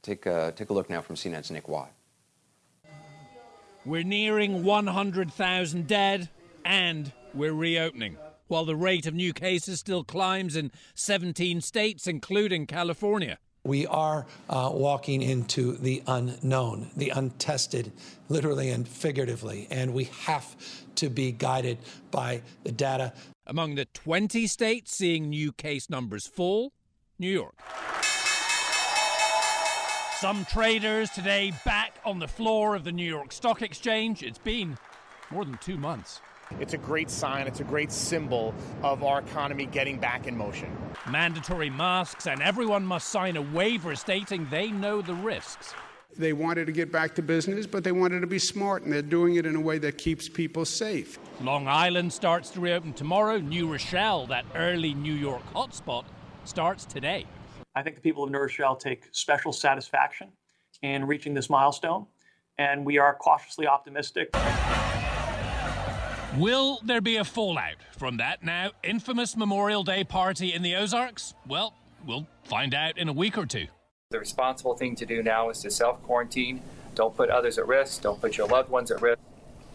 Take 0.00 0.24
a, 0.24 0.54
take 0.56 0.70
a 0.70 0.72
look 0.72 0.88
now 0.88 1.02
from 1.02 1.16
CNN's 1.16 1.50
Nick 1.50 1.68
Watt. 1.68 1.92
We're 3.84 4.04
nearing 4.04 4.64
100,000 4.64 5.86
dead, 5.86 6.30
and 6.64 7.12
we're 7.34 7.52
reopening. 7.52 8.16
While 8.48 8.64
the 8.64 8.74
rate 8.74 9.06
of 9.06 9.12
new 9.12 9.34
cases 9.34 9.80
still 9.80 10.02
climbs 10.02 10.56
in 10.56 10.72
17 10.94 11.60
states, 11.60 12.06
including 12.06 12.66
California, 12.66 13.36
we 13.66 13.86
are 13.86 14.26
uh, 14.48 14.70
walking 14.72 15.22
into 15.22 15.76
the 15.76 16.02
unknown, 16.06 16.90
the 16.96 17.10
untested, 17.10 17.92
literally 18.28 18.70
and 18.70 18.86
figuratively, 18.86 19.66
and 19.70 19.92
we 19.92 20.04
have 20.24 20.56
to 20.96 21.10
be 21.10 21.32
guided 21.32 21.78
by 22.10 22.42
the 22.64 22.72
data. 22.72 23.12
Among 23.46 23.74
the 23.74 23.84
20 23.86 24.46
states 24.46 24.94
seeing 24.94 25.28
new 25.28 25.52
case 25.52 25.90
numbers 25.90 26.26
fall, 26.26 26.72
New 27.18 27.30
York. 27.30 27.54
Some 30.20 30.46
traders 30.46 31.10
today 31.10 31.52
back 31.64 31.98
on 32.04 32.18
the 32.18 32.28
floor 32.28 32.74
of 32.74 32.84
the 32.84 32.92
New 32.92 33.04
York 33.06 33.32
Stock 33.32 33.60
Exchange. 33.60 34.22
It's 34.22 34.38
been 34.38 34.78
more 35.30 35.44
than 35.44 35.58
two 35.58 35.76
months. 35.76 36.20
It's 36.60 36.74
a 36.74 36.78
great 36.78 37.10
sign, 37.10 37.46
it's 37.46 37.60
a 37.60 37.64
great 37.64 37.92
symbol 37.92 38.54
of 38.82 39.02
our 39.02 39.20
economy 39.20 39.66
getting 39.66 39.98
back 39.98 40.26
in 40.26 40.36
motion. 40.36 40.74
Mandatory 41.10 41.70
masks, 41.70 42.26
and 42.26 42.40
everyone 42.40 42.86
must 42.86 43.08
sign 43.08 43.36
a 43.36 43.42
waiver 43.42 43.94
stating 43.94 44.46
they 44.50 44.70
know 44.70 45.02
the 45.02 45.14
risks. 45.14 45.74
They 46.18 46.32
wanted 46.32 46.66
to 46.66 46.72
get 46.72 46.90
back 46.90 47.14
to 47.16 47.22
business, 47.22 47.66
but 47.66 47.84
they 47.84 47.92
wanted 47.92 48.20
to 48.20 48.26
be 48.26 48.38
smart, 48.38 48.84
and 48.84 48.92
they're 48.92 49.02
doing 49.02 49.36
it 49.36 49.44
in 49.44 49.54
a 49.54 49.60
way 49.60 49.78
that 49.78 49.98
keeps 49.98 50.28
people 50.28 50.64
safe. 50.64 51.18
Long 51.42 51.68
Island 51.68 52.12
starts 52.12 52.48
to 52.50 52.60
reopen 52.60 52.94
tomorrow. 52.94 53.38
New 53.38 53.70
Rochelle, 53.70 54.26
that 54.28 54.46
early 54.54 54.94
New 54.94 55.12
York 55.12 55.42
hotspot, 55.52 56.04
starts 56.44 56.86
today. 56.86 57.26
I 57.74 57.82
think 57.82 57.96
the 57.96 58.02
people 58.02 58.24
of 58.24 58.30
New 58.30 58.38
Rochelle 58.38 58.76
take 58.76 59.08
special 59.12 59.52
satisfaction 59.52 60.32
in 60.80 61.06
reaching 61.06 61.34
this 61.34 61.50
milestone, 61.50 62.06
and 62.56 62.86
we 62.86 62.96
are 62.96 63.14
cautiously 63.14 63.66
optimistic. 63.66 64.30
Will 66.36 66.80
there 66.84 67.00
be 67.00 67.16
a 67.16 67.24
fallout 67.24 67.76
from 67.96 68.18
that 68.18 68.44
now 68.44 68.72
infamous 68.82 69.38
Memorial 69.38 69.82
Day 69.82 70.04
party 70.04 70.52
in 70.52 70.60
the 70.60 70.76
Ozarks? 70.76 71.32
Well, 71.48 71.72
we'll 72.06 72.26
find 72.44 72.74
out 72.74 72.98
in 72.98 73.08
a 73.08 73.12
week 73.12 73.38
or 73.38 73.46
two. 73.46 73.68
The 74.10 74.18
responsible 74.18 74.76
thing 74.76 74.96
to 74.96 75.06
do 75.06 75.22
now 75.22 75.48
is 75.48 75.62
to 75.62 75.70
self 75.70 76.02
quarantine. 76.02 76.60
Don't 76.94 77.16
put 77.16 77.30
others 77.30 77.56
at 77.56 77.66
risk. 77.66 78.02
Don't 78.02 78.20
put 78.20 78.36
your 78.36 78.48
loved 78.48 78.68
ones 78.68 78.90
at 78.90 79.00
risk. 79.00 79.18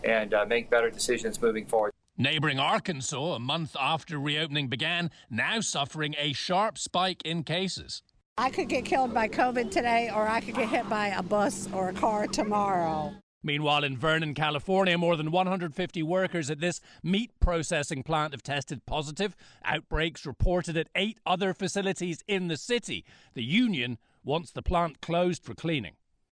And 0.03 0.35
uh, 0.35 0.45
make 0.45 0.69
better 0.69 0.91
decisions 0.91 1.41
moving 1.41 1.65
forward. 1.65 1.93
Neighboring 2.15 2.59
Arkansas, 2.59 3.33
a 3.33 3.39
month 3.39 3.75
after 3.79 4.19
reopening 4.19 4.67
began, 4.67 5.09
now 5.31 5.61
suffering 5.61 6.13
a 6.19 6.31
sharp 6.31 6.77
spike 6.77 7.23
in 7.25 7.43
cases. 7.43 8.03
I 8.37 8.51
could 8.51 8.69
get 8.69 8.85
killed 8.85 9.15
by 9.15 9.27
COVID 9.27 9.71
today, 9.71 10.11
or 10.13 10.27
I 10.27 10.41
could 10.41 10.53
get 10.53 10.69
hit 10.69 10.87
by 10.87 11.07
a 11.07 11.23
bus 11.23 11.67
or 11.73 11.89
a 11.89 11.93
car 11.93 12.27
tomorrow. 12.27 13.15
Meanwhile, 13.43 13.83
in 13.83 13.97
Vernon, 13.97 14.35
California, 14.35 14.97
more 14.97 15.15
than 15.15 15.31
150 15.31 16.03
workers 16.03 16.51
at 16.51 16.59
this 16.59 16.79
meat 17.01 17.31
processing 17.39 18.03
plant 18.03 18.33
have 18.33 18.43
tested 18.43 18.85
positive. 18.85 19.35
Outbreaks 19.65 20.25
reported 20.25 20.77
at 20.77 20.89
eight 20.95 21.19
other 21.25 21.53
facilities 21.53 22.23
in 22.27 22.47
the 22.49 22.57
city. 22.57 23.03
The 23.33 23.43
union 23.43 23.97
wants 24.23 24.51
the 24.51 24.61
plant 24.61 25.01
closed 25.01 25.43
for 25.43 25.55
cleaning. 25.55 25.93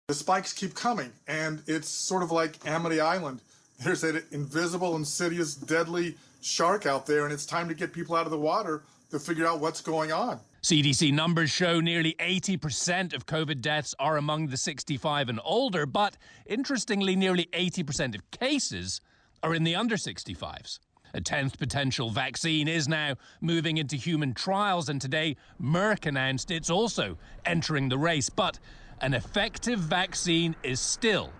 The 0.08 0.14
spikes 0.14 0.52
keep 0.52 0.74
coming, 0.74 1.12
and 1.28 1.62
it's 1.66 1.88
sort 1.88 2.22
of 2.22 2.30
like 2.30 2.58
Amity 2.66 3.00
Island. 3.00 3.40
There's 3.84 4.04
an 4.04 4.22
invisible, 4.30 4.96
insidious, 4.96 5.54
deadly 5.54 6.16
shark 6.40 6.86
out 6.86 7.06
there, 7.06 7.24
and 7.24 7.32
it's 7.32 7.46
time 7.46 7.68
to 7.68 7.74
get 7.74 7.92
people 7.92 8.16
out 8.16 8.24
of 8.24 8.30
the 8.30 8.38
water 8.38 8.82
to 9.10 9.18
figure 9.18 9.46
out 9.46 9.60
what's 9.60 9.80
going 9.80 10.12
on. 10.12 10.40
CDC 10.64 11.12
numbers 11.12 11.50
show 11.50 11.78
nearly 11.78 12.16
80% 12.18 13.12
of 13.12 13.26
COVID 13.26 13.60
deaths 13.60 13.94
are 13.98 14.16
among 14.16 14.46
the 14.46 14.56
65 14.56 15.28
and 15.28 15.38
older, 15.44 15.84
but 15.84 16.16
interestingly, 16.46 17.14
nearly 17.14 17.50
80% 17.52 18.14
of 18.14 18.30
cases 18.30 19.02
are 19.42 19.54
in 19.54 19.64
the 19.64 19.76
under 19.76 19.96
65s. 19.96 20.78
A 21.12 21.20
10th 21.20 21.58
potential 21.58 22.08
vaccine 22.08 22.66
is 22.66 22.88
now 22.88 23.16
moving 23.42 23.76
into 23.76 23.96
human 23.96 24.32
trials, 24.32 24.88
and 24.88 25.02
today 25.02 25.36
Merck 25.60 26.06
announced 26.06 26.50
it's 26.50 26.70
also 26.70 27.18
entering 27.44 27.90
the 27.90 27.98
race. 27.98 28.30
But 28.30 28.58
an 29.02 29.12
effective 29.12 29.80
vaccine 29.80 30.56
is 30.62 30.80
still 30.80 31.30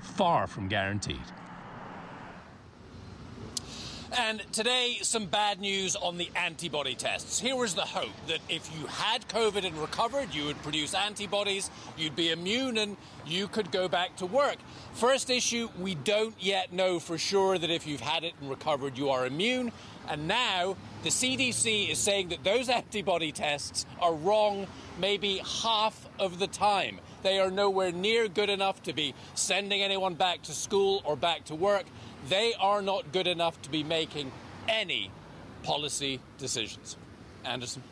far 0.00 0.48
from 0.48 0.66
guaranteed. 0.66 1.22
And 4.16 4.44
today, 4.52 4.98
some 5.02 5.26
bad 5.26 5.60
news 5.60 5.96
on 5.96 6.18
the 6.18 6.30
antibody 6.36 6.94
tests. 6.94 7.40
Here 7.40 7.56
was 7.56 7.74
the 7.74 7.82
hope 7.82 8.12
that 8.28 8.38
if 8.48 8.70
you 8.78 8.86
had 8.86 9.26
COVID 9.28 9.66
and 9.66 9.76
recovered, 9.76 10.32
you 10.32 10.44
would 10.44 10.62
produce 10.62 10.94
antibodies, 10.94 11.68
you'd 11.96 12.14
be 12.14 12.30
immune, 12.30 12.78
and 12.78 12.96
you 13.26 13.48
could 13.48 13.72
go 13.72 13.88
back 13.88 14.14
to 14.18 14.26
work. 14.26 14.58
First 14.92 15.30
issue, 15.30 15.68
we 15.80 15.96
don't 15.96 16.36
yet 16.38 16.72
know 16.72 17.00
for 17.00 17.18
sure 17.18 17.58
that 17.58 17.70
if 17.70 17.88
you've 17.88 18.00
had 18.00 18.22
it 18.22 18.34
and 18.40 18.48
recovered, 18.48 18.96
you 18.96 19.10
are 19.10 19.26
immune. 19.26 19.72
And 20.08 20.28
now 20.28 20.76
the 21.02 21.08
CDC 21.08 21.90
is 21.90 21.98
saying 21.98 22.28
that 22.28 22.44
those 22.44 22.68
antibody 22.68 23.32
tests 23.32 23.84
are 24.00 24.14
wrong 24.14 24.68
maybe 25.00 25.42
half 25.62 26.08
of 26.20 26.38
the 26.38 26.46
time. 26.46 27.00
They 27.22 27.40
are 27.40 27.50
nowhere 27.50 27.90
near 27.90 28.28
good 28.28 28.50
enough 28.50 28.82
to 28.84 28.92
be 28.92 29.14
sending 29.34 29.82
anyone 29.82 30.14
back 30.14 30.42
to 30.42 30.52
school 30.52 31.02
or 31.04 31.16
back 31.16 31.44
to 31.46 31.54
work 31.54 31.84
they 32.28 32.54
are 32.60 32.82
not 32.82 33.12
good 33.12 33.26
enough 33.26 33.60
to 33.62 33.70
be 33.70 33.82
making 33.82 34.32
any 34.68 35.10
policy 35.62 36.20
decisions. 36.38 36.96
Anderson? 37.44 37.82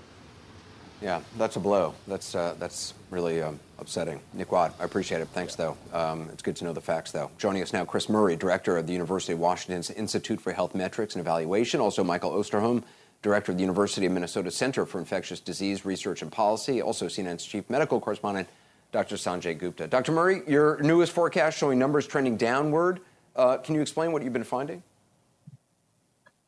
Yeah, 1.00 1.20
that's 1.36 1.56
a 1.56 1.60
blow. 1.60 1.94
That's 2.06 2.34
uh, 2.34 2.54
that's 2.60 2.94
really 3.10 3.42
um, 3.42 3.58
upsetting. 3.78 4.20
Nick 4.32 4.52
Watt, 4.52 4.74
I 4.78 4.84
appreciate 4.84 5.20
it. 5.20 5.28
Thanks, 5.28 5.56
though. 5.56 5.76
Um, 5.92 6.28
it's 6.32 6.42
good 6.42 6.54
to 6.56 6.64
know 6.64 6.72
the 6.72 6.80
facts, 6.80 7.10
though. 7.10 7.30
Joining 7.38 7.60
us 7.60 7.72
now, 7.72 7.84
Chris 7.84 8.08
Murray, 8.08 8.36
director 8.36 8.76
of 8.76 8.86
the 8.86 8.92
University 8.92 9.32
of 9.32 9.40
Washington's 9.40 9.90
Institute 9.90 10.40
for 10.40 10.52
Health 10.52 10.76
Metrics 10.76 11.16
and 11.16 11.20
Evaluation. 11.20 11.80
Also, 11.80 12.04
Michael 12.04 12.30
Osterholm, 12.30 12.84
director 13.20 13.50
of 13.50 13.58
the 13.58 13.62
University 13.62 14.06
of 14.06 14.12
Minnesota 14.12 14.50
Center 14.52 14.86
for 14.86 15.00
Infectious 15.00 15.40
Disease 15.40 15.84
Research 15.84 16.22
and 16.22 16.30
Policy. 16.30 16.80
Also, 16.80 17.06
CNN's 17.06 17.44
chief 17.44 17.68
medical 17.68 18.00
correspondent, 18.00 18.48
Dr. 18.92 19.16
Sanjay 19.16 19.58
Gupta. 19.58 19.88
Dr. 19.88 20.12
Murray, 20.12 20.42
your 20.46 20.80
newest 20.82 21.10
forecast 21.10 21.58
showing 21.58 21.80
numbers 21.80 22.06
trending 22.06 22.36
downward. 22.36 23.00
Uh, 23.34 23.56
can 23.58 23.74
you 23.74 23.80
explain 23.80 24.12
what 24.12 24.22
you've 24.22 24.32
been 24.32 24.44
finding? 24.44 24.82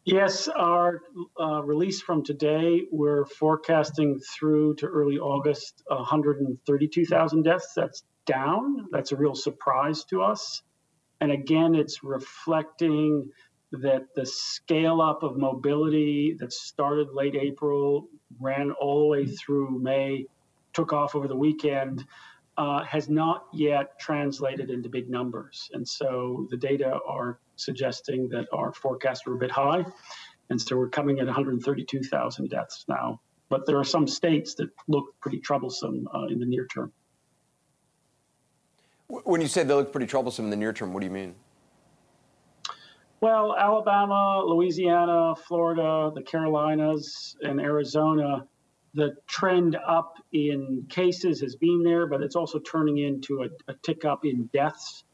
Yes, 0.04 0.48
our 0.48 1.00
uh, 1.40 1.62
release 1.62 2.02
from 2.02 2.22
today, 2.22 2.82
we're 2.92 3.24
forecasting 3.24 4.20
through 4.20 4.74
to 4.76 4.86
early 4.86 5.18
August 5.18 5.82
132,000 5.86 7.42
deaths. 7.42 7.72
That's 7.74 8.04
down. 8.26 8.86
That's 8.92 9.12
a 9.12 9.16
real 9.16 9.34
surprise 9.34 10.04
to 10.04 10.22
us. 10.22 10.62
And 11.22 11.32
again, 11.32 11.74
it's 11.74 12.04
reflecting 12.04 13.30
that 13.72 14.02
the 14.14 14.26
scale 14.26 15.00
up 15.00 15.22
of 15.22 15.38
mobility 15.38 16.36
that 16.38 16.52
started 16.52 17.08
late 17.12 17.34
April, 17.34 18.08
ran 18.38 18.72
all 18.72 19.00
the 19.00 19.06
way 19.06 19.26
through 19.26 19.78
May, 19.80 20.26
took 20.74 20.92
off 20.92 21.14
over 21.14 21.28
the 21.28 21.36
weekend 21.36 22.04
uh, 22.56 22.84
has 22.84 23.08
not 23.08 23.46
yet 23.52 23.98
translated 23.98 24.70
into 24.70 24.88
big 24.88 25.10
numbers. 25.10 25.68
And 25.72 25.86
so 25.86 26.46
the 26.50 26.56
data 26.56 26.98
are 27.06 27.38
suggesting 27.56 28.28
that 28.28 28.46
our 28.52 28.72
forecasts 28.72 29.26
were 29.26 29.34
a 29.34 29.38
bit 29.38 29.50
high. 29.50 29.84
And 30.50 30.60
so 30.60 30.76
we're 30.76 30.88
coming 30.88 31.18
at 31.18 31.26
132,000 31.26 32.50
deaths 32.50 32.84
now. 32.88 33.20
But 33.48 33.66
there 33.66 33.78
are 33.78 33.84
some 33.84 34.06
states 34.06 34.54
that 34.54 34.70
look 34.88 35.14
pretty 35.20 35.40
troublesome 35.40 36.08
uh, 36.14 36.26
in 36.26 36.38
the 36.38 36.46
near 36.46 36.66
term. 36.66 36.92
When 39.08 39.40
you 39.40 39.48
say 39.48 39.62
they 39.64 39.74
look 39.74 39.92
pretty 39.92 40.06
troublesome 40.06 40.46
in 40.46 40.50
the 40.50 40.56
near 40.56 40.72
term, 40.72 40.92
what 40.92 41.00
do 41.00 41.06
you 41.06 41.12
mean? 41.12 41.34
Well, 43.20 43.56
Alabama, 43.56 44.42
Louisiana, 44.44 45.34
Florida, 45.34 46.10
the 46.14 46.22
Carolinas, 46.22 47.36
and 47.42 47.60
Arizona 47.60 48.46
the 48.94 49.16
trend 49.26 49.76
up 49.76 50.14
in 50.32 50.86
cases 50.88 51.40
has 51.40 51.56
been 51.56 51.82
there, 51.82 52.06
but 52.06 52.22
it's 52.22 52.36
also 52.36 52.58
turning 52.58 52.98
into 52.98 53.42
a, 53.42 53.48
a 53.68 53.74
tick 53.82 54.04
up 54.04 54.24
in 54.24 54.48
deaths. 54.52 55.04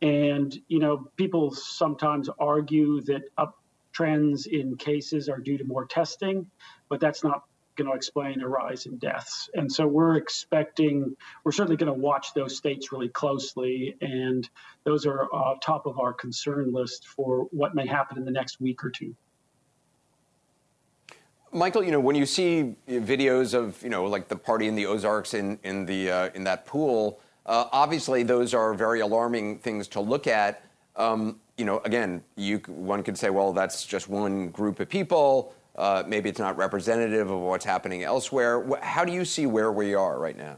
And, 0.00 0.56
you 0.68 0.78
know, 0.78 1.08
people 1.16 1.50
sometimes 1.52 2.28
argue 2.38 3.00
that 3.02 3.22
up 3.36 3.58
trends 3.92 4.46
in 4.46 4.76
cases 4.76 5.28
are 5.28 5.38
due 5.38 5.58
to 5.58 5.64
more 5.64 5.86
testing, 5.86 6.46
but 6.88 7.00
that's 7.00 7.24
not 7.24 7.42
going 7.76 7.90
to 7.90 7.96
explain 7.96 8.40
a 8.40 8.48
rise 8.48 8.86
in 8.86 8.98
deaths. 8.98 9.48
And 9.54 9.70
so 9.70 9.86
we're 9.86 10.16
expecting, 10.16 11.16
we're 11.44 11.52
certainly 11.52 11.76
going 11.76 11.92
to 11.92 11.98
watch 11.98 12.34
those 12.34 12.56
states 12.56 12.92
really 12.92 13.08
closely. 13.08 13.96
And 14.00 14.48
those 14.84 15.06
are 15.06 15.28
uh, 15.34 15.54
top 15.60 15.86
of 15.86 15.98
our 15.98 16.12
concern 16.12 16.72
list 16.72 17.06
for 17.06 17.46
what 17.50 17.74
may 17.74 17.86
happen 17.86 18.16
in 18.16 18.24
the 18.24 18.30
next 18.30 18.60
week 18.60 18.84
or 18.84 18.90
two. 18.90 19.16
Michael, 21.54 21.84
you 21.84 21.92
know, 21.92 22.00
when 22.00 22.16
you 22.16 22.26
see 22.26 22.74
videos 22.88 23.54
of, 23.54 23.80
you 23.80 23.88
know, 23.88 24.06
like 24.06 24.26
the 24.26 24.34
party 24.34 24.66
in 24.66 24.74
the 24.74 24.86
Ozarks 24.86 25.34
in, 25.34 25.56
in, 25.62 25.86
the, 25.86 26.10
uh, 26.10 26.30
in 26.34 26.42
that 26.44 26.66
pool, 26.66 27.20
uh, 27.46 27.68
obviously 27.70 28.24
those 28.24 28.54
are 28.54 28.74
very 28.74 28.98
alarming 29.00 29.58
things 29.58 29.86
to 29.88 30.00
look 30.00 30.26
at. 30.26 30.64
Um, 30.96 31.38
you 31.56 31.64
know, 31.64 31.78
again, 31.84 32.24
you, 32.34 32.58
one 32.66 33.04
could 33.04 33.16
say, 33.16 33.30
well, 33.30 33.52
that's 33.52 33.86
just 33.86 34.08
one 34.08 34.48
group 34.48 34.80
of 34.80 34.88
people. 34.88 35.54
Uh, 35.76 36.02
maybe 36.04 36.28
it's 36.28 36.40
not 36.40 36.56
representative 36.56 37.30
of 37.30 37.38
what's 37.38 37.64
happening 37.64 38.02
elsewhere. 38.02 38.66
How 38.82 39.04
do 39.04 39.12
you 39.12 39.24
see 39.24 39.46
where 39.46 39.70
we 39.70 39.94
are 39.94 40.18
right 40.18 40.36
now? 40.36 40.56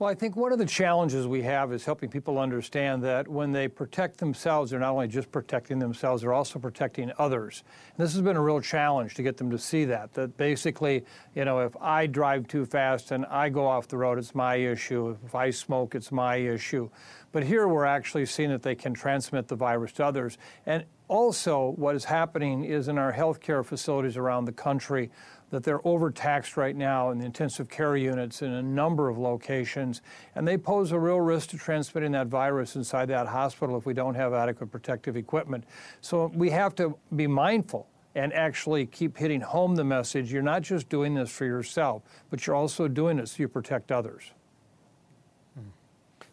Well, 0.00 0.08
I 0.08 0.14
think 0.14 0.34
one 0.34 0.50
of 0.50 0.58
the 0.58 0.64
challenges 0.64 1.26
we 1.26 1.42
have 1.42 1.74
is 1.74 1.84
helping 1.84 2.08
people 2.08 2.38
understand 2.38 3.04
that 3.04 3.28
when 3.28 3.52
they 3.52 3.68
protect 3.68 4.16
themselves, 4.16 4.70
they're 4.70 4.80
not 4.80 4.92
only 4.92 5.08
just 5.08 5.30
protecting 5.30 5.78
themselves, 5.78 6.22
they're 6.22 6.32
also 6.32 6.58
protecting 6.58 7.12
others. 7.18 7.64
And 7.98 8.06
this 8.06 8.14
has 8.14 8.22
been 8.22 8.38
a 8.38 8.40
real 8.40 8.62
challenge 8.62 9.14
to 9.16 9.22
get 9.22 9.36
them 9.36 9.50
to 9.50 9.58
see 9.58 9.84
that. 9.84 10.14
That 10.14 10.38
basically, 10.38 11.04
you 11.34 11.44
know, 11.44 11.58
if 11.58 11.76
I 11.82 12.06
drive 12.06 12.48
too 12.48 12.64
fast 12.64 13.10
and 13.10 13.26
I 13.26 13.50
go 13.50 13.66
off 13.66 13.88
the 13.88 13.98
road, 13.98 14.16
it's 14.16 14.34
my 14.34 14.54
issue. 14.54 15.18
If 15.22 15.34
I 15.34 15.50
smoke, 15.50 15.94
it's 15.94 16.10
my 16.10 16.36
issue. 16.36 16.88
But 17.32 17.44
here 17.44 17.68
we're 17.68 17.84
actually 17.84 18.24
seeing 18.24 18.48
that 18.48 18.62
they 18.62 18.76
can 18.76 18.94
transmit 18.94 19.48
the 19.48 19.56
virus 19.56 19.92
to 19.92 20.06
others. 20.06 20.38
And 20.64 20.86
Also, 21.10 21.74
what 21.76 21.96
is 21.96 22.04
happening 22.04 22.62
is 22.62 22.86
in 22.86 22.96
our 22.96 23.12
healthcare 23.12 23.64
facilities 23.64 24.16
around 24.16 24.44
the 24.44 24.52
country 24.52 25.10
that 25.50 25.64
they're 25.64 25.86
overtaxed 25.86 26.56
right 26.56 26.74
now 26.74 27.10
in 27.10 27.18
the 27.18 27.24
intensive 27.24 27.68
care 27.68 27.96
units 27.96 28.42
in 28.42 28.52
a 28.52 28.62
number 28.62 29.08
of 29.08 29.18
locations, 29.18 30.00
and 30.34 30.46
they 30.46 30.56
pose 30.56 30.92
a 30.92 30.98
real 30.98 31.20
risk 31.20 31.50
to 31.50 31.58
transmitting 31.58 32.12
that 32.12 32.28
virus 32.28 32.76
inside 32.76 33.06
that 33.06 33.26
hospital 33.26 33.76
if 33.76 33.84
we 33.84 33.92
don't 33.92 34.14
have 34.14 34.32
adequate 34.32 34.68
protective 34.68 35.16
equipment. 35.16 35.64
So 36.00 36.30
we 36.34 36.50
have 36.50 36.74
to 36.76 36.96
be 37.14 37.26
mindful 37.26 37.88
and 38.14 38.32
actually 38.32 38.86
keep 38.86 39.16
hitting 39.16 39.40
home 39.40 39.76
the 39.76 39.84
message 39.84 40.32
you're 40.32 40.42
not 40.42 40.62
just 40.62 40.88
doing 40.88 41.14
this 41.14 41.30
for 41.30 41.44
yourself, 41.44 42.02
but 42.28 42.46
you're 42.46 42.56
also 42.56 42.88
doing 42.88 43.18
it 43.18 43.28
so 43.28 43.36
you 43.38 43.48
protect 43.48 43.92
others. 43.92 44.32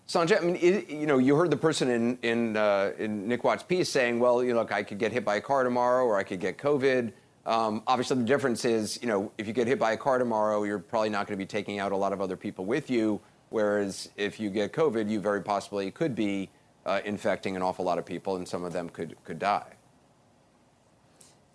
Sanjay, 0.07 0.41
I 0.41 0.45
mean, 0.45 0.55
it, 0.55 0.89
you 0.89 1.05
know, 1.05 1.17
you 1.17 1.35
heard 1.35 1.51
the 1.51 1.57
person 1.57 1.89
in 1.89 2.17
in, 2.21 2.55
uh, 2.55 2.93
in 2.97 3.27
Nick 3.27 3.43
Watt's 3.43 3.63
piece 3.63 3.89
saying, 3.89 4.21
"Well, 4.21 4.41
you 4.41 4.53
know, 4.53 4.59
look, 4.59 4.71
I 4.71 4.81
could 4.81 4.99
get 4.99 5.11
hit 5.11 5.25
by 5.25 5.35
a 5.35 5.41
car 5.41 5.65
tomorrow, 5.65 6.05
or 6.05 6.17
I 6.17 6.23
could 6.23 6.39
get 6.39 6.57
COVID." 6.57 7.11
Um, 7.47 7.81
obviously, 7.87 8.17
the 8.17 8.25
difference 8.25 8.65
is, 8.65 8.99
you 9.01 9.07
know, 9.07 9.31
if 9.37 9.47
you 9.47 9.53
get 9.53 9.67
hit 9.67 9.79
by 9.79 9.93
a 9.93 9.97
car 9.97 10.17
tomorrow, 10.17 10.63
you're 10.63 10.79
probably 10.79 11.09
not 11.09 11.27
going 11.27 11.39
to 11.39 11.41
be 11.41 11.47
taking 11.47 11.79
out 11.79 11.93
a 11.93 11.95
lot 11.95 12.11
of 12.11 12.19
other 12.19 12.35
people 12.35 12.65
with 12.65 12.89
you. 12.89 13.21
Whereas 13.49 14.09
if 14.17 14.37
you 14.37 14.49
get 14.49 14.73
COVID, 14.73 15.09
you 15.09 15.21
very 15.21 15.41
possibly 15.41 15.89
could 15.89 16.13
be 16.13 16.49
uh, 16.85 16.99
infecting 17.05 17.55
an 17.55 17.61
awful 17.61 17.85
lot 17.85 17.97
of 17.97 18.05
people, 18.05 18.35
and 18.35 18.45
some 18.45 18.65
of 18.65 18.73
them 18.73 18.89
could 18.89 19.15
could 19.23 19.39
die. 19.39 19.77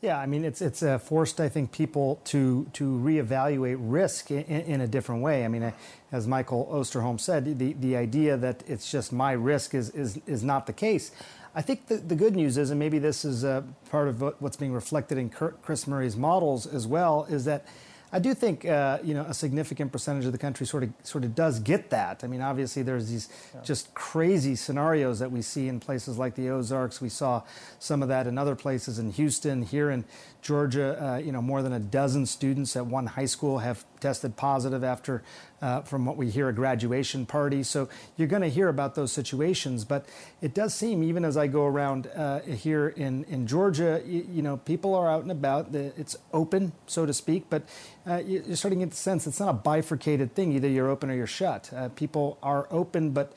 Yeah, 0.01 0.19
I 0.19 0.27
mean, 0.27 0.45
it's 0.45 0.63
it's 0.63 0.83
uh, 0.83 0.99
forced, 0.99 1.39
I 1.41 1.51
think, 1.51 1.71
people 1.71 2.21
to 2.25 2.67
to 2.73 2.85
reevaluate 2.85 3.77
risk 3.79 4.31
in, 4.31 4.43
in 4.43 4.81
a 4.81 4.87
different 4.87 5.23
way. 5.23 5.45
I 5.45 5.49
mean, 5.49 5.73
as 6.11 6.27
Michael 6.27 6.69
Osterholm 6.73 7.21
said, 7.21 7.59
the, 7.59 7.75
the 7.75 7.97
idea 7.97 8.39
that 8.39 8.65
it's 8.67 8.91
just 8.91 9.13
my 9.13 9.33
risk 9.33 9.75
is 9.75 9.91
is, 9.91 10.19
is 10.27 10.43
not 10.43 10.67
the 10.67 10.73
case. 10.73 11.13
I 11.55 11.63
think 11.63 11.87
the, 11.87 11.97
the 11.97 12.17
good 12.17 12.35
news 12.35 12.57
is, 12.57 12.71
and 12.71 12.79
maybe 12.79 12.99
this 12.99 13.25
is 13.25 13.45
uh, 13.45 13.63
part 13.91 14.09
of 14.09 14.21
what's 14.41 14.57
being 14.57 14.73
reflected 14.73 15.19
in 15.19 15.29
Chris 15.29 15.87
Murray's 15.87 16.17
models 16.17 16.67
as 16.67 16.87
well, 16.87 17.27
is 17.29 17.45
that 17.45 17.67
I 18.15 18.19
do 18.19 18.35
think 18.35 18.67
uh, 18.67 18.99
you 19.03 19.15
know 19.15 19.23
a 19.23 19.33
significant 19.33 19.91
percentage 19.91 20.27
of 20.27 20.33
the 20.33 20.39
country 20.39 20.67
sort 20.67 20.83
of 20.83 20.91
sort 21.03 21.25
of 21.25 21.35
does 21.35 21.61
get 21.61 21.91
that. 21.91 22.23
I 22.23 22.27
mean, 22.27 22.43
obviously 22.43 22.83
there's 22.83 23.09
these 23.09 23.29
yeah. 23.55 23.63
just 23.63 23.95
crazy 23.95 24.55
scenarios 24.55 25.19
that 25.21 25.33
we 25.33 25.41
see 25.41 25.69
in 25.69 25.81
places 25.81 26.19
like 26.19 26.35
the 26.35 26.51
Ozarks. 26.51 27.01
We 27.01 27.09
saw 27.09 27.43
some 27.79 28.03
of 28.03 28.09
that 28.09 28.27
in 28.27 28.37
other 28.37 28.55
places 28.55 28.99
in 28.99 29.13
Houston, 29.13 29.63
here 29.63 29.91
in 29.91 30.05
Georgia. 30.43 31.03
Uh, 31.03 31.17
you 31.19 31.33
know, 31.33 31.41
more 31.41 31.63
than 31.63 31.73
a 31.73 31.81
dozen 31.81 32.27
students 32.27 32.77
at 32.77 32.87
one 32.87 33.07
high 33.07 33.25
school 33.25 33.59
have 33.61 33.85
tested 34.03 34.37
positive 34.37 34.85
after, 34.85 35.23
uh, 35.63 35.81
from 35.83 36.05
what 36.05 36.17
we 36.19 36.29
hear, 36.29 36.49
a 36.49 36.53
graduation 36.53 37.25
party. 37.25 37.63
So 37.63 37.89
you're 38.17 38.29
going 38.29 38.43
to 38.43 38.51
hear 38.51 38.69
about 38.69 38.95
those 38.95 39.13
situations. 39.13 39.85
But 39.85 40.07
it 40.43 40.53
does 40.53 40.75
seem, 40.75 41.03
even 41.03 41.25
as 41.25 41.37
I 41.37 41.47
go 41.47 41.65
around 41.65 42.09
uh, 42.09 42.41
here 42.41 42.89
in, 42.89 43.25
in 43.25 43.47
Georgia, 43.47 44.03
you, 44.05 44.27
you, 44.31 44.43
know, 44.43 44.59
people 44.59 44.95
are 44.95 45.09
out 45.09 45.23
and 45.23 45.31
about. 45.31 45.75
It's 45.75 46.17
open, 46.33 46.73
so 46.87 47.07
to 47.07 47.15
speak. 47.15 47.47
But 47.49 47.63
uh, 48.07 48.23
you're 48.27 48.57
starting 48.57 48.81
to 48.81 48.87
get 48.87 48.91
the 48.91 48.97
sense 48.97 49.27
it's 49.27 49.41
not 49.41 49.49
a 49.49 49.55
bifurcated 49.55 50.35
thing. 50.35 50.53
Either 50.53 50.69
you're 50.69 50.91
open 50.91 51.11
or 51.11 51.15
you're 51.15 51.27
shut. 51.27 51.73
Uh, 51.73 51.89
people 51.91 52.39
are 52.43 52.67
open, 52.71 53.13
but 53.13 53.33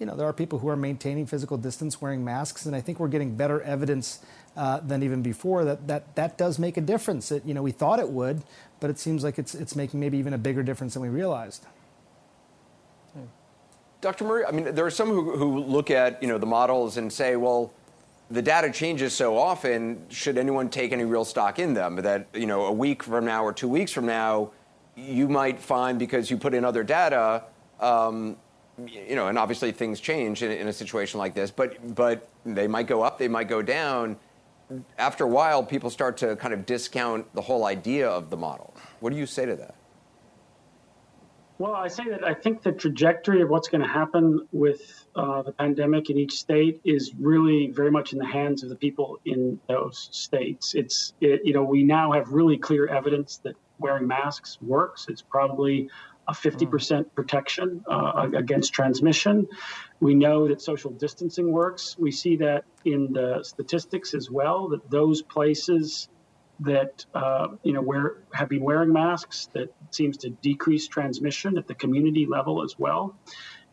you 0.00 0.06
know, 0.06 0.16
there 0.16 0.26
are 0.26 0.32
people 0.32 0.58
who 0.58 0.68
are 0.70 0.76
maintaining 0.76 1.26
physical 1.26 1.58
distance, 1.58 2.00
wearing 2.00 2.24
masks, 2.24 2.64
and 2.64 2.74
I 2.74 2.80
think 2.80 2.98
we're 2.98 3.08
getting 3.08 3.36
better 3.36 3.60
evidence 3.60 4.20
uh, 4.56 4.80
than 4.80 5.02
even 5.02 5.22
before 5.22 5.64
that, 5.64 5.86
that 5.86 6.14
that 6.16 6.36
does 6.36 6.58
make 6.58 6.76
a 6.76 6.80
difference. 6.80 7.30
It, 7.30 7.44
you 7.44 7.54
know, 7.54 7.62
we 7.62 7.72
thought 7.72 7.98
it 7.98 8.08
would, 8.08 8.42
but 8.80 8.90
it 8.90 8.98
seems 8.98 9.22
like 9.22 9.38
it's, 9.38 9.54
it's 9.54 9.76
making 9.76 10.00
maybe 10.00 10.18
even 10.18 10.32
a 10.32 10.38
bigger 10.38 10.62
difference 10.62 10.94
than 10.94 11.02
we 11.02 11.08
realized. 11.08 11.66
Dr. 14.00 14.24
Murray, 14.24 14.46
I 14.46 14.50
mean, 14.50 14.74
there 14.74 14.86
are 14.86 14.90
some 14.90 15.08
who, 15.08 15.36
who 15.36 15.58
look 15.58 15.90
at, 15.90 16.22
you 16.22 16.28
know, 16.28 16.38
the 16.38 16.46
models 16.46 16.96
and 16.96 17.12
say, 17.12 17.36
well, 17.36 17.72
the 18.30 18.40
data 18.40 18.70
changes 18.70 19.12
so 19.12 19.36
often, 19.36 20.02
should 20.08 20.38
anyone 20.38 20.70
take 20.70 20.92
any 20.92 21.04
real 21.04 21.24
stock 21.24 21.58
in 21.58 21.74
them? 21.74 21.96
That, 21.96 22.26
you 22.32 22.46
know, 22.46 22.66
a 22.66 22.72
week 22.72 23.02
from 23.02 23.24
now 23.24 23.44
or 23.44 23.52
two 23.52 23.68
weeks 23.68 23.92
from 23.92 24.06
now, 24.06 24.52
you 24.96 25.28
might 25.28 25.60
find 25.60 25.98
because 25.98 26.30
you 26.30 26.36
put 26.36 26.54
in 26.54 26.64
other 26.64 26.82
data, 26.82 27.44
um, 27.80 28.36
you 28.86 29.16
know, 29.16 29.28
and 29.28 29.36
obviously 29.36 29.72
things 29.72 30.00
change 30.00 30.42
in, 30.42 30.50
in, 30.50 30.68
a 30.68 30.72
situation 30.72 31.18
like 31.18 31.34
this, 31.34 31.50
but, 31.50 31.94
but 31.94 32.28
they 32.46 32.66
might 32.66 32.86
go 32.86 33.02
up, 33.02 33.18
they 33.18 33.28
might 33.28 33.48
go 33.48 33.60
down. 33.60 34.16
After 34.98 35.24
a 35.24 35.28
while, 35.28 35.62
people 35.62 35.90
start 35.90 36.16
to 36.18 36.36
kind 36.36 36.54
of 36.54 36.66
discount 36.66 37.32
the 37.34 37.40
whole 37.40 37.64
idea 37.64 38.08
of 38.08 38.30
the 38.30 38.36
model. 38.36 38.74
What 39.00 39.12
do 39.12 39.18
you 39.18 39.26
say 39.26 39.46
to 39.46 39.56
that? 39.56 39.74
Well, 41.58 41.74
I 41.74 41.88
say 41.88 42.04
that 42.08 42.24
I 42.24 42.32
think 42.32 42.62
the 42.62 42.72
trajectory 42.72 43.42
of 43.42 43.50
what's 43.50 43.68
going 43.68 43.82
to 43.82 43.86
happen 43.86 44.48
with 44.50 45.04
uh, 45.14 45.42
the 45.42 45.52
pandemic 45.52 46.08
in 46.08 46.16
each 46.16 46.32
state 46.32 46.80
is 46.84 47.12
really 47.18 47.70
very 47.70 47.90
much 47.90 48.14
in 48.14 48.18
the 48.18 48.26
hands 48.26 48.62
of 48.62 48.70
the 48.70 48.76
people 48.76 49.20
in 49.26 49.60
those 49.68 50.08
states. 50.10 50.74
It's, 50.74 51.12
it, 51.20 51.42
you 51.44 51.52
know, 51.52 51.62
we 51.62 51.82
now 51.82 52.12
have 52.12 52.30
really 52.30 52.56
clear 52.56 52.86
evidence 52.86 53.42
that 53.44 53.56
wearing 53.78 54.06
masks 54.06 54.56
works. 54.62 55.06
It's 55.10 55.20
probably 55.20 55.90
a 56.30 56.32
50% 56.32 57.06
protection 57.14 57.84
uh, 57.90 58.28
against 58.36 58.72
transmission. 58.72 59.48
We 59.98 60.14
know 60.14 60.48
that 60.48 60.62
social 60.62 60.92
distancing 60.92 61.50
works. 61.50 61.96
We 61.98 62.12
see 62.12 62.36
that 62.36 62.64
in 62.84 63.12
the 63.12 63.42
statistics 63.42 64.14
as 64.14 64.30
well, 64.30 64.68
that 64.68 64.88
those 64.90 65.22
places 65.22 66.08
that 66.60 67.04
uh, 67.14 67.48
you 67.62 67.72
know 67.72 67.80
wear, 67.80 68.18
have 68.32 68.48
been 68.48 68.62
wearing 68.62 68.92
masks 68.92 69.48
that 69.54 69.74
seems 69.90 70.18
to 70.18 70.30
decrease 70.30 70.86
transmission 70.86 71.58
at 71.58 71.66
the 71.66 71.74
community 71.74 72.26
level 72.26 72.62
as 72.62 72.78
well. 72.78 73.18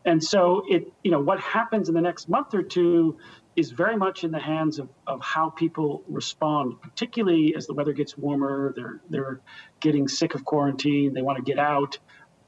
And 0.04 0.24
so 0.24 0.64
it 0.68 0.90
you 1.04 1.10
know 1.10 1.20
what 1.20 1.38
happens 1.38 1.88
in 1.88 1.94
the 1.94 2.00
next 2.00 2.28
month 2.28 2.54
or 2.54 2.62
two 2.62 3.18
is 3.56 3.72
very 3.72 3.96
much 3.96 4.22
in 4.22 4.30
the 4.30 4.38
hands 4.38 4.78
of, 4.78 4.88
of 5.06 5.20
how 5.20 5.50
people 5.50 6.04
respond, 6.06 6.80
particularly 6.80 7.54
as 7.56 7.66
the 7.66 7.74
weather 7.74 7.92
gets 7.92 8.16
warmer, 8.16 8.72
they're 8.74 9.00
they're 9.10 9.40
getting 9.80 10.08
sick 10.08 10.34
of 10.34 10.44
quarantine, 10.44 11.12
they 11.12 11.22
want 11.22 11.36
to 11.36 11.42
get 11.42 11.58
out. 11.58 11.98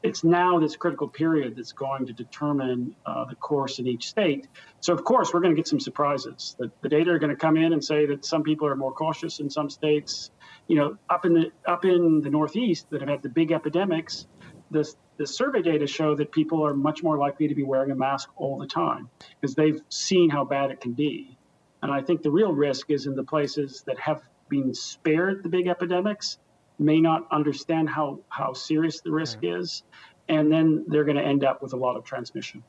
It's 0.03 0.25
now 0.25 0.59
this 0.59 0.77
critical 0.77 1.09
period 1.09 1.57
that's 1.57 1.73
going 1.73 2.07
to 2.07 2.13
determine 2.13 2.97
uh, 3.05 3.27
the 3.27 3.35
course 3.35 3.79
in 3.79 3.87
each 3.87 4.09
state. 4.09 4.49
So, 4.81 4.95
of 4.95 5.05
course, 5.05 5.35
we're 5.35 5.41
going 5.41 5.55
to 5.55 5.59
get 5.59 5.69
some 5.69 5.81
surprises. 5.81 6.57
The, 6.59 6.71
the 6.81 6.89
data 6.89 7.11
are 7.11 7.19
going 7.19 7.31
to 7.31 7.37
come 7.37 7.57
in 7.57 7.73
and 7.73 7.85
say 7.85 8.07
that 8.07 8.25
some 8.25 8.43
people 8.43 8.67
are 8.67 8.77
more 8.77 8.93
cautious 8.93 9.41
in 9.41 9.51
some 9.51 9.69
states. 9.69 10.31
You 10.69 10.77
know, 10.77 10.97
up 11.09 11.27
in 11.27 11.35
the 11.35 11.51
up 11.67 11.85
in 11.85 12.23
the 12.23 12.31
Northeast 12.31 12.89
that 12.91 13.01
have 13.01 13.11
had 13.11 13.23
the 13.23 13.29
big 13.29 13.53
epidemics, 13.53 14.27
the 14.71 14.91
the 15.19 15.27
survey 15.27 15.61
data 15.61 15.87
show 15.87 16.15
that 16.15 16.33
people 16.33 16.67
are 16.67 16.73
much 16.73 17.03
more 17.03 17.19
likely 17.19 17.49
to 17.49 17.55
be 17.55 17.63
wearing 17.63 17.91
a 17.91 17.95
mask 17.95 18.31
all 18.37 18.57
the 18.57 18.67
time 18.67 19.11
because 19.39 19.55
they've 19.55 19.81
seen 19.91 20.31
how 20.31 20.47
bad 20.47 20.71
it 20.71 20.81
can 20.81 20.93
be. 20.93 21.37
And 21.83 21.93
I 21.93 22.01
think 22.01 22.23
the 22.23 22.31
real 22.31 22.53
risk 22.53 22.91
is 22.91 23.07
in 23.07 23.17
the 23.17 23.25
places 23.25 23.85
that 23.87 23.99
have 23.99 24.23
been 24.49 24.73
spared 24.75 25.43
the 25.43 25.49
big 25.49 25.67
epidemics 25.67 26.39
may 26.81 27.01
not 27.01 27.27
understand 27.31 27.89
how, 27.89 28.19
how 28.31 28.53
serious 28.53 29.01
the 29.01 29.11
risk 29.11 29.41
mm. 29.43 29.61
is, 29.61 29.83
and 30.29 30.51
then 30.51 30.85
they're 30.89 31.05
going 31.05 31.17
to 31.17 31.23
end 31.23 31.45
up 31.45 31.63
with 31.63 31.75
a 31.75 31.77
lot 31.77 31.97
of 31.97 32.05
transmission. 32.05 32.63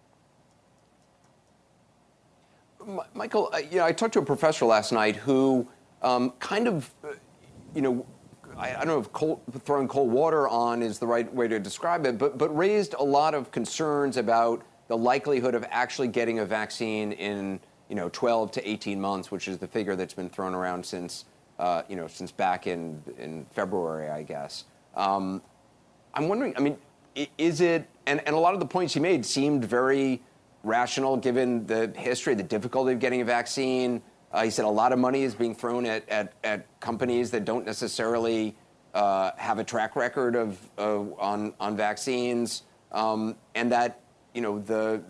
Michael, 3.13 3.52
you 3.71 3.78
know, 3.78 3.86
I 3.86 3.91
talked 3.91 4.13
to 4.13 4.19
a 4.19 4.26
professor 4.26 4.65
last 4.65 4.91
night 4.91 5.15
who 5.15 5.67
um, 6.02 6.32
kind 6.39 6.67
of, 6.67 6.91
uh, 7.04 7.13
you 7.76 7.82
know, 7.82 8.06
I, 8.58 8.71
I 8.71 8.78
don't 8.80 8.88
know 8.88 9.00
if 9.00 9.13
cold, 9.13 9.41
throwing 9.63 9.88
cold 9.88 10.12
water 10.12 10.47
on 10.47 10.82
is 10.82 11.00
the 11.00 11.08
right 11.08 11.32
way 11.34 11.47
to 11.47 11.60
describe 11.60 12.06
it, 12.06 12.17
but, 12.17 12.38
but 12.38 12.56
raised 12.56 12.95
a 12.95 13.04
lot 13.04 13.34
of 13.34 13.52
concerns 13.52 14.17
about 14.17 14.63
the 14.88 14.97
likelihood 14.97 15.56
of 15.56 15.65
actually 15.69 16.08
getting 16.08 16.39
a 16.39 16.45
vaccine 16.45 17.12
in, 17.13 17.60
you 17.88 17.95
know, 17.95 18.10
12 18.10 18.52
to 18.52 18.69
18 18.69 19.00
months, 19.00 19.32
which 19.32 19.47
is 19.47 19.60
the 19.60 19.67
figure 19.67 19.95
that's 19.95 20.15
been 20.15 20.30
thrown 20.30 20.56
around 20.56 20.86
since 20.86 21.26
uh, 21.62 21.84
you 21.88 21.95
know, 21.95 22.08
since 22.08 22.32
back 22.32 22.65
in, 22.65 23.02
in 23.19 23.45
February, 23.52 24.10
I 24.10 24.24
guess. 24.24 24.65
Um, 24.95 25.43
I'm 26.15 26.28
wondering, 26.28 26.56
I 26.58 26.60
mean, 26.60 26.76
is 27.38 27.62
it, 27.62 27.88
and, 28.08 28.19
and 28.26 28.36
a 28.36 28.39
lot 28.39 28.56
of 28.56 28.60
the 28.60 28.65
points 28.65 28.95
he 28.95 29.00
made 29.00 29.24
seemed 29.24 29.63
very 29.63 30.21
rational 30.63 31.15
given 31.17 31.65
the 31.67 31.93
history, 31.95 32.34
the 32.34 32.43
difficulty 32.43 32.93
of 32.93 33.00
getting 33.00 33.21
a 33.21 33.26
vaccine. 33.26 34.02
Uh, 34.34 34.43
he 34.43 34.50
said 34.50 34.65
a 34.65 34.69
lot 34.69 34.91
of 34.91 34.97
money 34.97 35.21
is 35.21 35.36
being 35.36 35.54
thrown 35.54 35.86
at, 35.86 36.08
at, 36.10 36.34
at 36.43 36.65
companies 36.80 37.30
that 37.30 37.45
don't 37.45 37.65
necessarily 37.65 38.56
uh, 38.95 39.32
have 39.38 39.60
a 39.60 39.63
track 39.63 39.95
record 39.95 40.36
of, 40.36 40.58
on, 40.80 41.54
on 41.60 41.78
vaccines, 41.78 42.63
um, 42.91 43.36
and 43.54 43.71
that, 43.71 44.02
you 44.34 44.41
know, 44.41 44.60
the, 44.60 45.02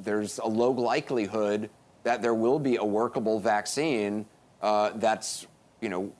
there's 0.00 0.38
a 0.40 0.46
low 0.46 0.72
likelihood 0.72 1.70
that 2.02 2.20
there 2.22 2.34
will 2.34 2.58
be 2.58 2.76
a 2.76 2.84
workable 2.84 3.38
vaccine 3.38 4.26
uh, 4.62 4.90
that's 4.96 5.46
you 5.82 5.90
know, 5.90 6.10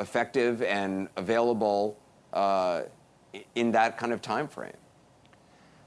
effective 0.00 0.62
and 0.62 1.06
available 1.16 1.96
uh, 2.32 2.82
in 3.54 3.70
that 3.70 3.96
kind 3.96 4.12
of 4.12 4.20
time 4.20 4.48
frame. 4.48 4.72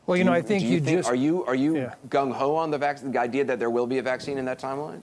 Well, 0.06 0.16
you, 0.16 0.24
you 0.24 0.26
know, 0.26 0.34
I 0.34 0.42
think 0.42 0.64
you, 0.64 0.70
you 0.70 0.80
think, 0.80 1.00
just 1.00 1.10
are 1.10 1.16
you 1.16 1.44
are 1.46 1.56
you 1.56 1.76
yeah. 1.78 1.96
gung 2.10 2.32
ho 2.32 2.56
on 2.56 2.70
the 2.70 2.78
vaccine, 2.78 3.12
the 3.12 3.20
idea 3.20 3.44
that 3.44 3.60
there 3.60 3.72
will 3.72 3.88
be 3.88 3.98
a 3.98 4.04
vaccine 4.04 4.38
in 4.38 4.46
that 4.46 4.60
timeline. 4.60 5.02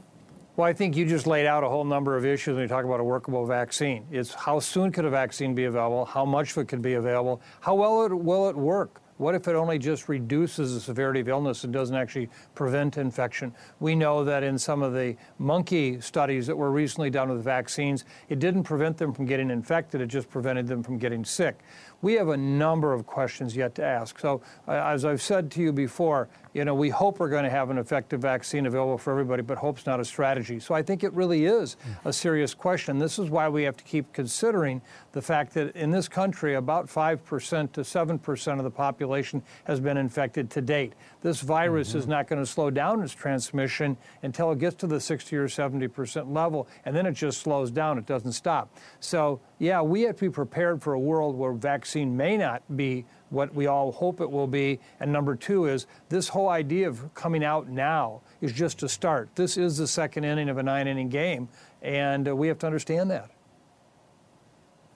Well, 0.54 0.68
I 0.68 0.72
think 0.74 0.96
you 0.96 1.06
just 1.06 1.26
laid 1.26 1.46
out 1.46 1.64
a 1.64 1.68
whole 1.68 1.84
number 1.84 2.16
of 2.16 2.26
issues 2.26 2.54
when 2.54 2.62
you 2.62 2.68
talk 2.68 2.84
about 2.84 3.00
a 3.00 3.04
workable 3.04 3.46
vaccine. 3.46 4.06
It's 4.12 4.34
how 4.34 4.60
soon 4.60 4.92
could 4.92 5.06
a 5.06 5.10
vaccine 5.10 5.54
be 5.54 5.64
available, 5.64 6.04
how 6.04 6.26
much 6.26 6.52
of 6.52 6.58
it 6.58 6.68
could 6.68 6.82
be 6.82 6.94
available, 6.94 7.40
how 7.60 7.74
well 7.74 8.04
it, 8.04 8.12
will 8.12 8.48
it 8.50 8.56
work 8.56 9.00
What 9.22 9.36
if 9.36 9.46
it 9.46 9.54
only 9.54 9.78
just 9.78 10.08
reduces 10.08 10.74
the 10.74 10.80
severity 10.80 11.20
of 11.20 11.28
illness 11.28 11.62
and 11.62 11.72
doesn't 11.72 11.94
actually 11.94 12.28
prevent 12.56 12.98
infection? 12.98 13.54
We 13.78 13.94
know 13.94 14.24
that 14.24 14.42
in 14.42 14.58
some 14.58 14.82
of 14.82 14.94
the 14.94 15.14
monkey 15.38 16.00
studies 16.00 16.48
that 16.48 16.56
were 16.56 16.72
recently 16.72 17.08
done 17.08 17.28
with 17.28 17.44
vaccines, 17.44 18.04
it 18.28 18.40
didn't 18.40 18.64
prevent 18.64 18.98
them 18.98 19.12
from 19.12 19.26
getting 19.26 19.48
infected, 19.48 20.00
it 20.00 20.08
just 20.08 20.28
prevented 20.28 20.66
them 20.66 20.82
from 20.82 20.98
getting 20.98 21.24
sick 21.24 21.60
we 22.02 22.14
have 22.14 22.28
a 22.28 22.36
number 22.36 22.92
of 22.92 23.06
questions 23.06 23.56
yet 23.56 23.74
to 23.76 23.84
ask. 23.84 24.18
So, 24.18 24.42
uh, 24.68 24.72
as 24.72 25.04
I've 25.04 25.22
said 25.22 25.50
to 25.52 25.62
you 25.62 25.72
before, 25.72 26.28
you 26.52 26.66
know, 26.66 26.74
we 26.74 26.90
hope 26.90 27.18
we're 27.18 27.30
going 27.30 27.44
to 27.44 27.50
have 27.50 27.70
an 27.70 27.78
effective 27.78 28.20
vaccine 28.20 28.66
available 28.66 28.98
for 28.98 29.10
everybody, 29.10 29.42
but 29.42 29.56
hope's 29.56 29.86
not 29.86 30.00
a 30.00 30.04
strategy. 30.04 30.60
So 30.60 30.74
I 30.74 30.82
think 30.82 31.02
it 31.02 31.12
really 31.14 31.46
is 31.46 31.76
a 32.04 32.12
serious 32.12 32.52
question. 32.52 32.98
This 32.98 33.18
is 33.18 33.30
why 33.30 33.48
we 33.48 33.62
have 33.62 33.76
to 33.78 33.84
keep 33.84 34.12
considering 34.12 34.82
the 35.12 35.22
fact 35.22 35.54
that 35.54 35.74
in 35.74 35.90
this 35.90 36.08
country, 36.08 36.54
about 36.56 36.86
5% 36.88 37.72
to 37.72 37.80
7% 37.80 38.58
of 38.58 38.64
the 38.64 38.70
population 38.70 39.42
has 39.64 39.80
been 39.80 39.96
infected 39.96 40.50
to 40.50 40.60
date. 40.60 40.92
This 41.22 41.40
virus 41.40 41.90
mm-hmm. 41.90 41.98
is 41.98 42.06
not 42.06 42.28
going 42.28 42.42
to 42.42 42.46
slow 42.46 42.68
down 42.68 43.02
its 43.02 43.14
transmission 43.14 43.96
until 44.22 44.52
it 44.52 44.58
gets 44.58 44.76
to 44.76 44.86
the 44.86 45.00
60 45.00 45.36
or 45.36 45.48
70% 45.48 46.34
level, 46.34 46.68
and 46.84 46.94
then 46.94 47.06
it 47.06 47.12
just 47.12 47.40
slows 47.40 47.70
down. 47.70 47.96
It 47.96 48.06
doesn't 48.06 48.32
stop. 48.32 48.76
So, 49.00 49.40
yeah, 49.62 49.80
we 49.80 50.02
have 50.02 50.16
to 50.16 50.22
be 50.22 50.30
prepared 50.30 50.82
for 50.82 50.94
a 50.94 50.98
world 50.98 51.36
where 51.36 51.52
vaccine 51.52 52.16
may 52.16 52.36
not 52.36 52.64
be 52.76 53.04
what 53.30 53.54
we 53.54 53.68
all 53.68 53.92
hope 53.92 54.20
it 54.20 54.28
will 54.28 54.48
be. 54.48 54.80
And 54.98 55.12
number 55.12 55.36
two 55.36 55.66
is 55.66 55.86
this 56.08 56.26
whole 56.26 56.48
idea 56.48 56.88
of 56.88 57.14
coming 57.14 57.44
out 57.44 57.68
now 57.68 58.22
is 58.40 58.52
just 58.52 58.82
a 58.82 58.88
start. 58.88 59.30
This 59.36 59.56
is 59.56 59.76
the 59.76 59.86
second 59.86 60.24
inning 60.24 60.48
of 60.48 60.58
a 60.58 60.64
nine 60.64 60.88
inning 60.88 61.08
game, 61.08 61.48
and 61.80 62.26
uh, 62.26 62.34
we 62.34 62.48
have 62.48 62.58
to 62.58 62.66
understand 62.66 63.12
that. 63.12 63.30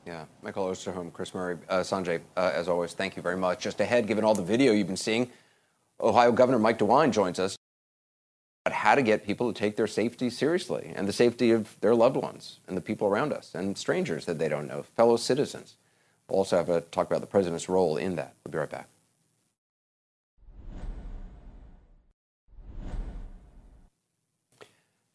Yeah, 0.04 0.24
Michael 0.42 0.66
Osterholm, 0.66 1.12
Chris 1.12 1.32
Murray, 1.32 1.58
uh, 1.68 1.78
Sanjay, 1.78 2.20
uh, 2.36 2.50
as 2.52 2.66
always, 2.66 2.92
thank 2.92 3.14
you 3.14 3.22
very 3.22 3.36
much. 3.36 3.60
Just 3.62 3.80
ahead, 3.80 4.08
given 4.08 4.24
all 4.24 4.34
the 4.34 4.42
video 4.42 4.72
you've 4.72 4.88
been 4.88 4.96
seeing, 4.96 5.30
Ohio 6.00 6.32
Governor 6.32 6.58
Mike 6.58 6.80
DeWine 6.80 7.12
joins 7.12 7.38
us 7.38 7.55
how 8.86 8.94
to 8.94 9.02
get 9.02 9.26
people 9.26 9.52
to 9.52 9.58
take 9.58 9.74
their 9.74 9.88
safety 9.88 10.30
seriously 10.30 10.92
and 10.94 11.08
the 11.08 11.12
safety 11.12 11.50
of 11.50 11.74
their 11.80 11.92
loved 11.92 12.14
ones 12.14 12.60
and 12.68 12.76
the 12.76 12.80
people 12.80 13.08
around 13.08 13.32
us 13.32 13.52
and 13.52 13.76
strangers 13.76 14.26
that 14.26 14.38
they 14.38 14.48
don't 14.48 14.68
know, 14.68 14.84
fellow 14.94 15.16
citizens. 15.16 15.74
We'll 16.28 16.38
also 16.38 16.56
have 16.56 16.68
a 16.68 16.82
talk 16.82 17.08
about 17.08 17.20
the 17.20 17.26
president's 17.26 17.68
role 17.68 17.96
in 17.96 18.14
that. 18.14 18.34
We'll 18.44 18.52
be 18.52 18.58
right 18.58 18.70
back. 18.70 18.88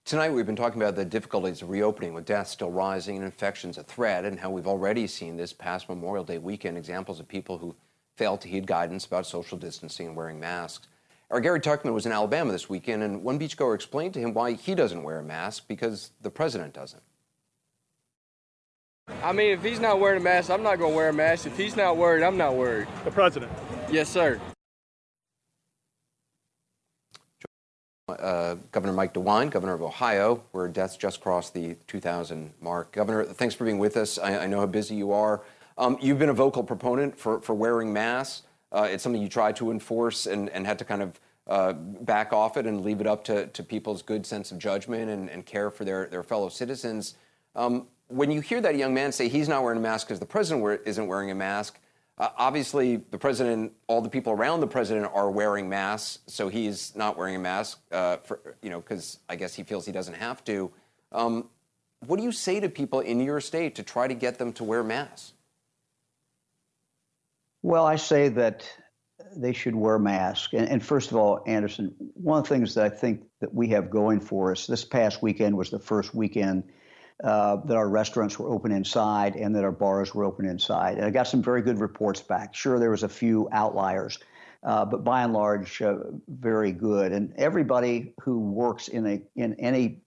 Tonight, 0.04 0.32
we've 0.32 0.46
been 0.46 0.58
talking 0.58 0.82
about 0.82 0.98
the 0.98 1.06
difficulties 1.06 1.62
of 1.62 1.70
reopening 1.70 2.14
with 2.14 2.26
deaths 2.26 2.52
still 2.52 2.72
rising 2.72 3.16
and 3.16 3.24
infections 3.24 3.78
a 3.78 3.84
threat, 3.84 4.26
and 4.26 4.38
how 4.38 4.50
we've 4.50 4.68
already 4.68 5.08
seen 5.08 5.38
this 5.38 5.54
past 5.54 5.88
Memorial 5.88 6.26
Day 6.26 6.40
weekend 6.40 6.78
examples 6.78 7.22
of 7.22 7.28
people 7.30 7.58
who 7.58 7.74
failed 8.18 8.42
to 8.42 8.50
heed 8.50 8.68
guidance 8.68 9.06
about 9.06 9.26
social 9.26 9.58
distancing 9.58 10.08
and 10.08 10.16
wearing 10.18 10.42
masks. 10.42 10.90
Our 11.32 11.40
Gary 11.40 11.62
Tuchman 11.62 11.94
was 11.94 12.06
in 12.06 12.12
Alabama 12.12 12.52
this 12.52 12.70
weekend, 12.70 13.04
and 13.04 13.24
one 13.24 13.40
beachgoer 13.40 13.74
explained 13.74 14.14
to 14.16 14.20
him 14.20 14.34
why 14.34 14.52
he 14.52 14.76
doesn't 14.76 15.02
wear 15.02 15.20
a 15.20 15.24
mask 15.24 15.66
because 15.66 16.12
the 16.22 16.30
president 16.30 16.74
doesn't. 16.74 17.02
I 19.24 19.32
mean, 19.32 19.52
if 19.52 19.64
he's 19.64 19.80
not 19.80 20.02
wearing 20.02 20.20
a 20.20 20.24
mask, 20.24 20.50
I'm 20.50 20.62
not 20.62 20.78
going 20.78 20.92
to 20.92 20.96
wear 20.96 21.10
a 21.10 21.14
mask. 21.14 21.46
If 21.46 21.56
he's 21.56 21.78
not 21.78 21.96
worried, 21.96 22.22
I'm 22.22 22.38
not 22.38 22.56
worried. 22.56 22.88
The 23.06 23.12
president? 23.12 23.50
Yes, 23.90 24.10
sir. 24.10 24.42
Uh, 28.10 28.56
Governor 28.74 28.92
Mike 28.92 29.14
DeWine, 29.14 29.50
Governor 29.52 29.74
of 29.74 29.82
Ohio, 29.82 30.44
where 30.52 30.68
deaths 30.68 30.98
just 30.98 31.22
crossed 31.22 31.54
the 31.54 31.78
2,000 31.88 32.52
mark. 32.60 32.92
Governor, 32.92 33.24
thanks 33.24 33.56
for 33.56 33.64
being 33.64 33.80
with 33.80 33.96
us. 33.96 34.20
I, 34.20 34.40
I 34.40 34.48
know 34.48 34.60
how 34.60 34.66
busy 34.66 34.96
you 34.96 35.14
are. 35.14 35.42
Um, 35.78 35.98
you've 36.02 36.20
been 36.20 36.30
a 36.30 36.34
vocal 36.34 36.64
proponent 36.64 37.18
for, 37.18 37.40
for 37.40 37.54
wearing 37.54 37.94
masks. 37.94 38.44
Uh, 38.72 38.88
it's 38.90 39.04
something 39.04 39.22
you 39.22 39.30
tried 39.30 39.56
to 39.56 39.72
enforce 39.72 40.26
and, 40.26 40.50
and 40.50 40.66
had 40.66 40.80
to 40.80 40.86
kind 40.86 41.02
of 41.02 41.20
uh, 41.48 41.74
back 41.74 42.32
off 42.32 42.56
it 42.58 42.66
and 42.66 42.84
leave 42.84 43.02
it 43.02 43.08
up 43.08 43.24
to, 43.26 43.48
to 43.48 43.64
people's 43.64 44.02
good 44.02 44.26
sense 44.26 44.52
of 44.52 44.60
judgment 44.60 45.10
and, 45.10 45.30
and 45.30 45.46
care 45.46 45.70
for 45.70 45.84
their, 45.84 46.08
their 46.08 46.24
fellow 46.24 46.50
citizens. 46.50 47.16
Um, 47.56 47.88
when 48.08 48.32
you 48.32 48.42
hear 48.42 48.62
that 48.62 48.76
young 48.76 48.94
man 48.94 49.12
say 49.12 49.28
he's 49.28 49.50
not 49.50 49.64
wearing 49.64 49.80
a 49.80 49.82
mask 49.82 50.08
because 50.08 50.20
the 50.20 50.26
president 50.26 50.82
isn't 50.86 51.08
wearing 51.08 51.32
a 51.32 51.36
mask, 51.36 51.80
uh, 52.18 52.30
obviously 52.38 52.98
the 52.98 53.18
president, 53.18 53.74
all 53.88 54.02
the 54.02 54.10
people 54.10 54.34
around 54.34 54.60
the 54.60 54.68
president 54.68 55.10
are 55.14 55.32
wearing 55.32 55.68
masks, 55.68 56.20
so 56.28 56.50
he's 56.50 56.96
not 56.96 57.18
wearing 57.18 57.36
a 57.36 57.40
mask, 57.40 57.80
uh, 57.92 58.18
for, 58.18 58.40
you 58.62 58.70
know, 58.70 58.80
because 58.80 59.18
I 59.28 59.36
guess 59.36 59.56
he 59.56 59.64
feels 59.64 59.86
he 59.86 59.92
doesn't 59.92 60.16
have 60.16 60.44
to. 60.46 60.72
Um, 61.12 61.50
what 62.06 62.18
do 62.18 62.24
you 62.24 62.32
say 62.32 62.60
to 62.60 62.70
people 62.70 63.00
in 63.00 63.20
your 63.22 63.42
state 63.42 63.76
to 63.76 63.84
try 63.84 64.08
to 64.08 64.14
get 64.14 64.38
them 64.38 64.54
to 64.54 64.64
wear 64.64 64.84
masks? 64.84 65.34
Well, 67.64 67.86
I 67.86 67.95
say 67.95 68.30
that 68.30 68.68
they 69.36 69.53
should 69.53 69.76
wear 69.76 69.99
masks. 69.99 70.53
And, 70.53 70.68
and, 70.68 70.84
first 70.84 71.12
of 71.12 71.18
all, 71.18 71.43
Anderson, 71.45 71.93
one 72.16 72.39
of 72.39 72.43
the 72.43 72.49
things 72.49 72.74
that 72.76 72.86
I 72.86 72.89
think 72.89 73.22
that 73.39 73.53
we 73.53 73.68
have 73.70 73.89
going 73.89 74.20
for 74.20 74.51
us 74.51 74.68
this 74.68 74.84
past 74.84 75.22
weekend 75.22 75.55
was 75.55 75.70
the 75.70 75.80
first 75.80 76.14
weekend 76.16 76.64
uh, 77.24 77.57
that 77.66 77.78
our 77.78 77.88
restaurants 77.88 78.39
were 78.39 78.49
open 78.49 78.72
inside 78.72 79.36
and 79.36 79.55
that 79.55 79.64
our 79.64 79.72
bars 79.72 80.16
were 80.16 80.24
open 80.24 80.45
inside. 80.45 80.97
And 80.97 81.05
I 81.05 81.12
got 81.12 81.28
some 81.28 81.43
very 81.43 81.62
good 81.62 81.80
reports 81.80 82.22
back. 82.22 82.55
Sure, 82.55 82.80
there 82.80 82.89
was 82.89 83.03
a 83.03 83.09
few 83.09 83.47
outliers, 83.51 84.18
uh, 84.64 84.86
but 84.86 85.03
by 85.03 85.24
and 85.24 85.34
large, 85.34 85.82
uh, 85.84 85.97
very 86.28 86.72
good. 86.72 87.12
And 87.12 87.34
everybody 87.36 88.16
who 88.22 88.39
works 88.39 88.88
in 88.88 89.05
a 89.05 89.22
in 89.36 89.53
any 89.59 90.01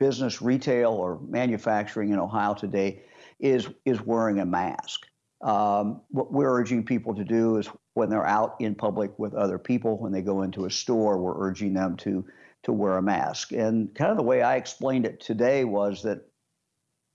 business, 0.00 0.42
retail, 0.42 0.90
or 0.90 1.20
manufacturing 1.28 2.10
in 2.10 2.18
Ohio 2.18 2.54
today 2.54 3.02
is 3.38 3.68
is 3.84 4.00
wearing 4.00 4.40
a 4.40 4.46
mask. 4.46 5.07
Um, 5.40 6.02
what 6.08 6.32
we're 6.32 6.52
urging 6.52 6.84
people 6.84 7.14
to 7.14 7.24
do 7.24 7.58
is 7.58 7.68
when 7.94 8.10
they're 8.10 8.26
out 8.26 8.56
in 8.60 8.74
public 8.74 9.16
with 9.18 9.34
other 9.34 9.58
people, 9.58 9.96
when 9.98 10.12
they 10.12 10.22
go 10.22 10.42
into 10.42 10.64
a 10.64 10.70
store, 10.70 11.18
we're 11.18 11.38
urging 11.38 11.74
them 11.74 11.96
to 11.98 12.24
to 12.64 12.72
wear 12.72 12.98
a 12.98 13.02
mask. 13.02 13.52
And 13.52 13.94
kind 13.94 14.10
of 14.10 14.16
the 14.16 14.24
way 14.24 14.42
I 14.42 14.56
explained 14.56 15.06
it 15.06 15.20
today 15.20 15.64
was 15.64 16.02
that 16.02 16.28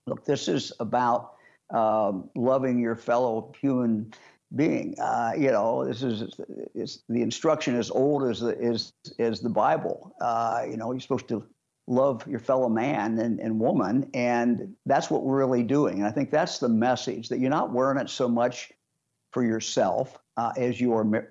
Look, 0.06 0.26
this 0.26 0.48
is 0.48 0.74
about 0.80 1.36
um, 1.74 2.30
loving 2.36 2.80
your 2.80 2.96
fellow 2.96 3.54
human 3.60 4.14
being. 4.56 4.96
Uh, 5.00 5.32
you 5.38 5.52
know, 5.52 5.86
this 5.86 6.04
is, 6.04 6.36
the 7.10 7.22
instruction 7.22 7.76
as 7.76 7.90
old 7.90 8.24
as 8.30 8.42
the 8.42 8.58
is 8.60 8.94
as 9.20 9.40
the 9.40 9.50
Bible. 9.50 10.14
Uh, 10.20 10.64
you 10.70 10.78
know, 10.78 10.92
you're 10.92 11.00
supposed 11.00 11.28
to 11.30 11.46
love 11.88 12.26
your 12.28 12.40
fellow 12.40 12.70
man 12.70 13.20
and, 13.20 13.40
and 13.40 13.60
woman, 13.60 14.10
and 14.14 14.74
that's 14.86 15.10
what 15.10 15.24
we're 15.24 15.38
really 15.38 15.64
doing. 15.64 16.00
And 16.00 16.08
I 16.08 16.12
think 16.12 16.32
that's 16.32 16.60
the 16.60 16.70
message 16.70 17.30
that 17.30 17.40
you're 17.40 17.50
not 17.50 17.74
wearing 17.74 17.98
it 17.98 18.10
so 18.10 18.28
much 18.28 18.72
for 19.32 19.44
yourself 19.44 20.18
uh, 20.38 20.54
as 20.58 20.80
you 20.80 20.94
are 20.94 21.28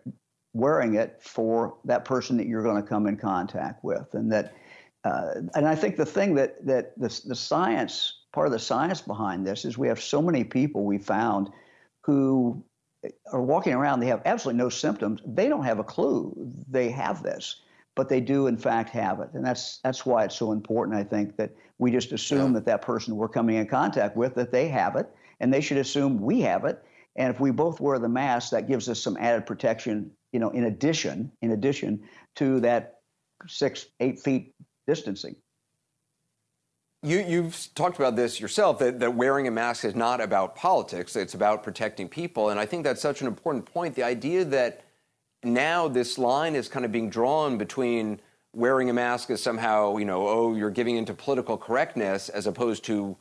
wearing 0.52 0.94
it 0.96 1.18
for 1.22 1.78
that 1.84 2.04
person 2.04 2.36
that 2.36 2.46
you're 2.46 2.62
going 2.62 2.80
to 2.80 2.88
come 2.88 3.06
in 3.06 3.16
contact 3.16 3.82
with, 3.84 4.14
and 4.14 4.30
that. 4.32 4.54
Uh, 5.04 5.34
and 5.56 5.66
I 5.66 5.74
think 5.74 5.96
the 5.96 6.06
thing 6.06 6.36
that 6.36 6.64
that 6.64 6.96
the, 6.96 7.08
the 7.26 7.34
science 7.34 8.22
part 8.32 8.46
of 8.46 8.52
the 8.52 8.58
science 8.58 9.00
behind 9.00 9.46
this 9.46 9.64
is 9.64 9.76
we 9.76 9.88
have 9.88 10.00
so 10.00 10.22
many 10.22 10.44
people 10.44 10.84
we 10.84 10.98
found 10.98 11.50
who 12.02 12.62
are 13.32 13.42
walking 13.42 13.72
around, 13.72 14.00
they 14.00 14.06
have 14.06 14.22
absolutely 14.24 14.58
no 14.58 14.68
symptoms. 14.68 15.20
They 15.26 15.48
don't 15.48 15.64
have 15.64 15.78
a 15.78 15.84
clue 15.84 16.34
they 16.68 16.90
have 16.90 17.22
this, 17.22 17.56
but 17.94 18.08
they 18.08 18.20
do 18.20 18.46
in 18.46 18.56
fact 18.56 18.90
have 18.90 19.20
it. 19.20 19.28
And 19.34 19.44
that's 19.44 19.78
that's 19.78 20.06
why 20.06 20.24
it's 20.24 20.36
so 20.36 20.52
important, 20.52 20.96
I 20.96 21.04
think, 21.04 21.36
that 21.36 21.50
we 21.78 21.90
just 21.90 22.12
assume 22.12 22.52
yeah. 22.52 22.54
that 22.54 22.66
that 22.66 22.82
person 22.82 23.16
we're 23.16 23.28
coming 23.28 23.56
in 23.56 23.66
contact 23.66 24.16
with, 24.16 24.34
that 24.34 24.52
they 24.52 24.68
have 24.68 24.96
it, 24.96 25.08
and 25.40 25.52
they 25.52 25.60
should 25.60 25.78
assume 25.78 26.20
we 26.20 26.40
have 26.42 26.64
it. 26.64 26.82
And 27.16 27.32
if 27.32 27.40
we 27.40 27.50
both 27.50 27.80
wear 27.80 27.98
the 27.98 28.08
mask, 28.08 28.50
that 28.52 28.68
gives 28.68 28.88
us 28.88 29.00
some 29.00 29.16
added 29.18 29.44
protection, 29.46 30.10
you 30.32 30.40
know, 30.40 30.50
in 30.50 30.64
addition, 30.64 31.30
in 31.42 31.50
addition 31.50 32.02
to 32.36 32.60
that 32.60 33.00
six, 33.46 33.86
eight 34.00 34.20
feet 34.20 34.54
distancing. 34.86 35.36
You, 37.02 37.18
you've 37.18 37.68
talked 37.74 37.98
about 37.98 38.14
this 38.14 38.40
yourself 38.40 38.78
that, 38.78 39.00
that 39.00 39.14
wearing 39.14 39.48
a 39.48 39.50
mask 39.50 39.84
is 39.84 39.96
not 39.96 40.20
about 40.20 40.54
politics, 40.54 41.16
it's 41.16 41.34
about 41.34 41.64
protecting 41.64 42.08
people. 42.08 42.50
And 42.50 42.60
I 42.60 42.64
think 42.64 42.84
that's 42.84 43.02
such 43.02 43.20
an 43.20 43.26
important 43.26 43.66
point. 43.66 43.96
The 43.96 44.04
idea 44.04 44.44
that 44.44 44.84
now 45.44 45.88
this 45.88 46.18
line 46.18 46.54
is 46.54 46.68
kind 46.68 46.84
of 46.84 46.92
being 46.92 47.10
drawn 47.10 47.58
between 47.58 48.20
wearing 48.54 48.90
a 48.90 48.92
mask 48.92 49.30
is 49.30 49.42
somehow, 49.42 49.96
you 49.96 50.04
know, 50.04 50.26
oh, 50.28 50.54
you're 50.54 50.70
giving 50.70 50.96
into 50.96 51.14
political 51.14 51.56
correctness 51.56 52.28
as 52.28 52.46
opposed 52.46 52.84
to 52.84 53.16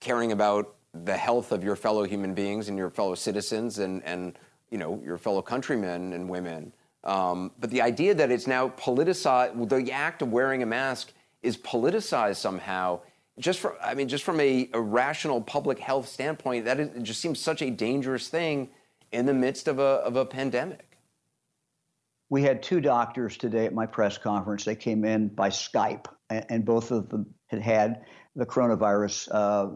caring 0.00 0.32
about 0.32 0.74
the 0.92 1.16
health 1.16 1.52
of 1.52 1.64
your 1.64 1.74
fellow 1.74 2.04
human 2.04 2.34
beings 2.34 2.68
and 2.68 2.78
your 2.78 2.90
fellow 2.90 3.14
citizens 3.14 3.78
and, 3.78 4.02
and 4.04 4.38
you 4.70 4.78
know, 4.78 5.00
your 5.04 5.18
fellow 5.18 5.42
countrymen 5.42 6.12
and 6.12 6.28
women. 6.28 6.72
Um, 7.02 7.50
but 7.58 7.70
the 7.70 7.82
idea 7.82 8.14
that 8.14 8.30
it's 8.30 8.46
now 8.46 8.68
politicized, 8.70 9.68
the 9.68 9.92
act 9.92 10.22
of 10.22 10.32
wearing 10.32 10.62
a 10.62 10.66
mask 10.66 11.12
is 11.42 11.56
politicized 11.56 12.36
somehow 12.36 13.00
just 13.38 13.58
from 13.58 13.72
I 13.82 13.94
mean, 13.94 14.08
just 14.08 14.24
from 14.24 14.40
a, 14.40 14.68
a 14.72 14.80
rational 14.80 15.40
public 15.40 15.78
health 15.78 16.08
standpoint, 16.08 16.64
that 16.66 16.78
is, 16.78 17.02
just 17.02 17.20
seems 17.20 17.40
such 17.40 17.62
a 17.62 17.70
dangerous 17.70 18.28
thing 18.28 18.70
in 19.12 19.26
the 19.26 19.34
midst 19.34 19.68
of 19.68 19.78
a 19.78 19.82
of 19.82 20.16
a 20.16 20.24
pandemic. 20.24 20.93
We 22.30 22.42
had 22.42 22.62
two 22.62 22.80
doctors 22.80 23.36
today 23.36 23.66
at 23.66 23.74
my 23.74 23.86
press 23.86 24.18
conference. 24.18 24.64
They 24.64 24.76
came 24.76 25.04
in 25.04 25.28
by 25.28 25.50
Skype, 25.50 26.06
and, 26.30 26.46
and 26.48 26.64
both 26.64 26.90
of 26.90 27.08
them 27.08 27.34
had 27.48 27.60
had 27.62 28.04
the 28.36 28.46
coronavirus. 28.46 29.28
Uh, 29.30 29.74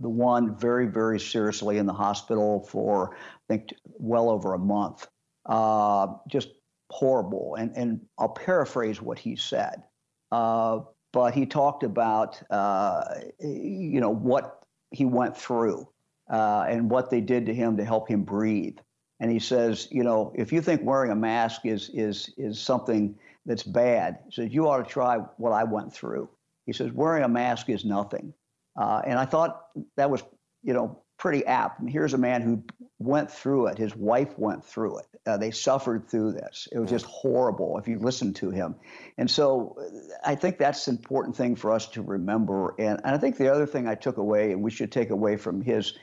the 0.00 0.08
one 0.08 0.56
very, 0.56 0.86
very 0.86 1.18
seriously 1.18 1.78
in 1.78 1.86
the 1.86 1.92
hospital 1.94 2.66
for 2.70 3.16
I 3.16 3.18
think 3.48 3.74
well 3.84 4.30
over 4.30 4.54
a 4.54 4.58
month. 4.58 5.06
uh, 5.46 6.08
just 6.28 6.48
horrible. 6.90 7.56
And, 7.58 7.72
and 7.76 8.00
I'll 8.18 8.28
paraphrase 8.28 9.00
what 9.00 9.18
he 9.18 9.36
said. 9.36 9.82
Uh, 10.30 10.80
but 11.12 11.34
he 11.34 11.46
talked 11.46 11.82
about, 11.82 12.40
uh, 12.50 13.02
you 13.40 14.00
know, 14.00 14.10
what 14.10 14.60
he 14.90 15.04
went 15.04 15.36
through 15.36 15.88
uh, 16.30 16.66
and 16.68 16.90
what 16.90 17.10
they 17.10 17.20
did 17.20 17.46
to 17.46 17.54
him 17.54 17.76
to 17.78 17.84
help 17.84 18.08
him 18.08 18.24
breathe. 18.24 18.78
And 19.20 19.30
he 19.30 19.38
says, 19.38 19.88
you 19.90 20.04
know, 20.04 20.32
if 20.34 20.52
you 20.52 20.60
think 20.60 20.82
wearing 20.84 21.10
a 21.10 21.16
mask 21.16 21.62
is 21.64 21.90
is 21.90 22.30
is 22.36 22.60
something 22.60 23.18
that's 23.46 23.62
bad, 23.62 24.18
he 24.26 24.32
says 24.32 24.52
you 24.52 24.68
ought 24.68 24.78
to 24.78 24.84
try 24.84 25.18
what 25.36 25.52
I 25.52 25.64
went 25.64 25.92
through. 25.92 26.28
He 26.66 26.72
says 26.72 26.92
wearing 26.92 27.24
a 27.24 27.28
mask 27.28 27.68
is 27.68 27.84
nothing. 27.84 28.34
Uh, 28.78 29.00
and 29.06 29.18
I 29.18 29.24
thought 29.24 29.68
that 29.96 30.10
was, 30.10 30.22
you 30.62 30.74
know, 30.74 31.00
pretty 31.18 31.46
apt. 31.46 31.80
I 31.80 31.84
mean, 31.84 31.92
here's 31.92 32.12
a 32.12 32.18
man 32.18 32.42
who 32.42 32.62
went 32.98 33.30
through 33.30 33.68
it. 33.68 33.78
His 33.78 33.96
wife 33.96 34.38
went 34.38 34.64
through 34.64 34.98
it. 34.98 35.06
Uh, 35.26 35.36
they 35.38 35.50
suffered 35.50 36.08
through 36.08 36.32
this. 36.32 36.68
It 36.70 36.78
was 36.78 36.90
just 36.90 37.06
horrible 37.06 37.78
if 37.78 37.88
you 37.88 37.98
listen 37.98 38.34
to 38.34 38.50
him. 38.50 38.74
And 39.16 39.30
so 39.30 39.78
I 40.24 40.34
think 40.34 40.58
that's 40.58 40.86
an 40.88 40.96
important 40.96 41.36
thing 41.36 41.56
for 41.56 41.72
us 41.72 41.88
to 41.88 42.02
remember. 42.02 42.74
And, 42.78 43.00
and 43.02 43.14
I 43.14 43.18
think 43.18 43.38
the 43.38 43.50
other 43.50 43.66
thing 43.66 43.88
I 43.88 43.94
took 43.94 44.18
away, 44.18 44.52
and 44.52 44.62
we 44.62 44.70
should 44.70 44.92
take 44.92 45.10
away 45.10 45.36
from 45.36 45.62
his, 45.62 45.94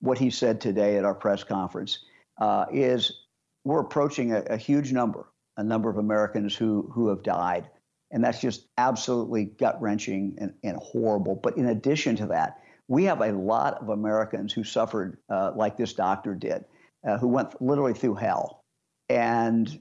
what 0.00 0.18
he 0.18 0.30
said 0.30 0.60
today 0.60 0.96
at 0.96 1.04
our 1.04 1.14
press 1.14 1.42
conference, 1.42 1.98
uh, 2.42 2.66
is 2.72 3.20
we're 3.64 3.78
approaching 3.78 4.32
a, 4.32 4.40
a 4.50 4.56
huge 4.56 4.92
number, 4.92 5.26
a 5.56 5.62
number 5.62 5.88
of 5.88 5.96
Americans 5.96 6.56
who, 6.56 6.90
who 6.92 7.06
have 7.08 7.22
died. 7.22 7.68
And 8.10 8.22
that's 8.24 8.40
just 8.40 8.66
absolutely 8.76 9.44
gut 9.44 9.80
wrenching 9.80 10.34
and, 10.38 10.52
and 10.64 10.76
horrible. 10.78 11.36
But 11.36 11.56
in 11.56 11.66
addition 11.68 12.16
to 12.16 12.26
that, 12.26 12.58
we 12.88 13.04
have 13.04 13.20
a 13.20 13.30
lot 13.30 13.74
of 13.80 13.90
Americans 13.90 14.52
who 14.52 14.64
suffered 14.64 15.18
uh, 15.30 15.52
like 15.54 15.76
this 15.76 15.92
doctor 15.92 16.34
did, 16.34 16.64
uh, 17.06 17.16
who 17.16 17.28
went 17.28 17.62
literally 17.62 17.94
through 17.94 18.16
hell. 18.16 18.64
And 19.08 19.78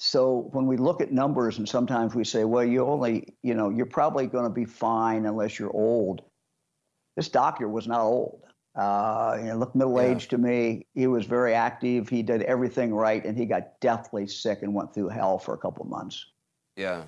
so 0.00 0.48
when 0.50 0.66
we 0.66 0.78
look 0.78 1.00
at 1.00 1.12
numbers 1.12 1.58
and 1.58 1.68
sometimes 1.68 2.16
we 2.16 2.24
say, 2.24 2.42
well, 2.42 2.64
you 2.64 2.84
only, 2.84 3.36
you 3.44 3.54
know, 3.54 3.70
you're 3.70 3.86
probably 3.86 4.26
going 4.26 4.44
to 4.44 4.50
be 4.50 4.64
fine 4.64 5.26
unless 5.26 5.60
you're 5.60 5.72
old. 5.72 6.22
This 7.14 7.28
doctor 7.28 7.68
was 7.68 7.86
not 7.86 8.00
old. 8.00 8.42
Uh, 8.76 9.36
you 9.40 9.46
know, 9.46 9.56
looked 9.56 9.74
middle 9.74 10.00
aged 10.00 10.32
yeah. 10.32 10.36
to 10.36 10.38
me. 10.38 10.86
He 10.94 11.06
was 11.06 11.26
very 11.26 11.54
active. 11.54 12.08
He 12.08 12.22
did 12.22 12.42
everything 12.42 12.94
right, 12.94 13.24
and 13.24 13.36
he 13.36 13.46
got 13.46 13.80
deathly 13.80 14.26
sick 14.26 14.62
and 14.62 14.72
went 14.72 14.94
through 14.94 15.08
hell 15.08 15.38
for 15.38 15.54
a 15.54 15.58
couple 15.58 15.82
of 15.82 15.90
months. 15.90 16.24
Yeah. 16.76 17.04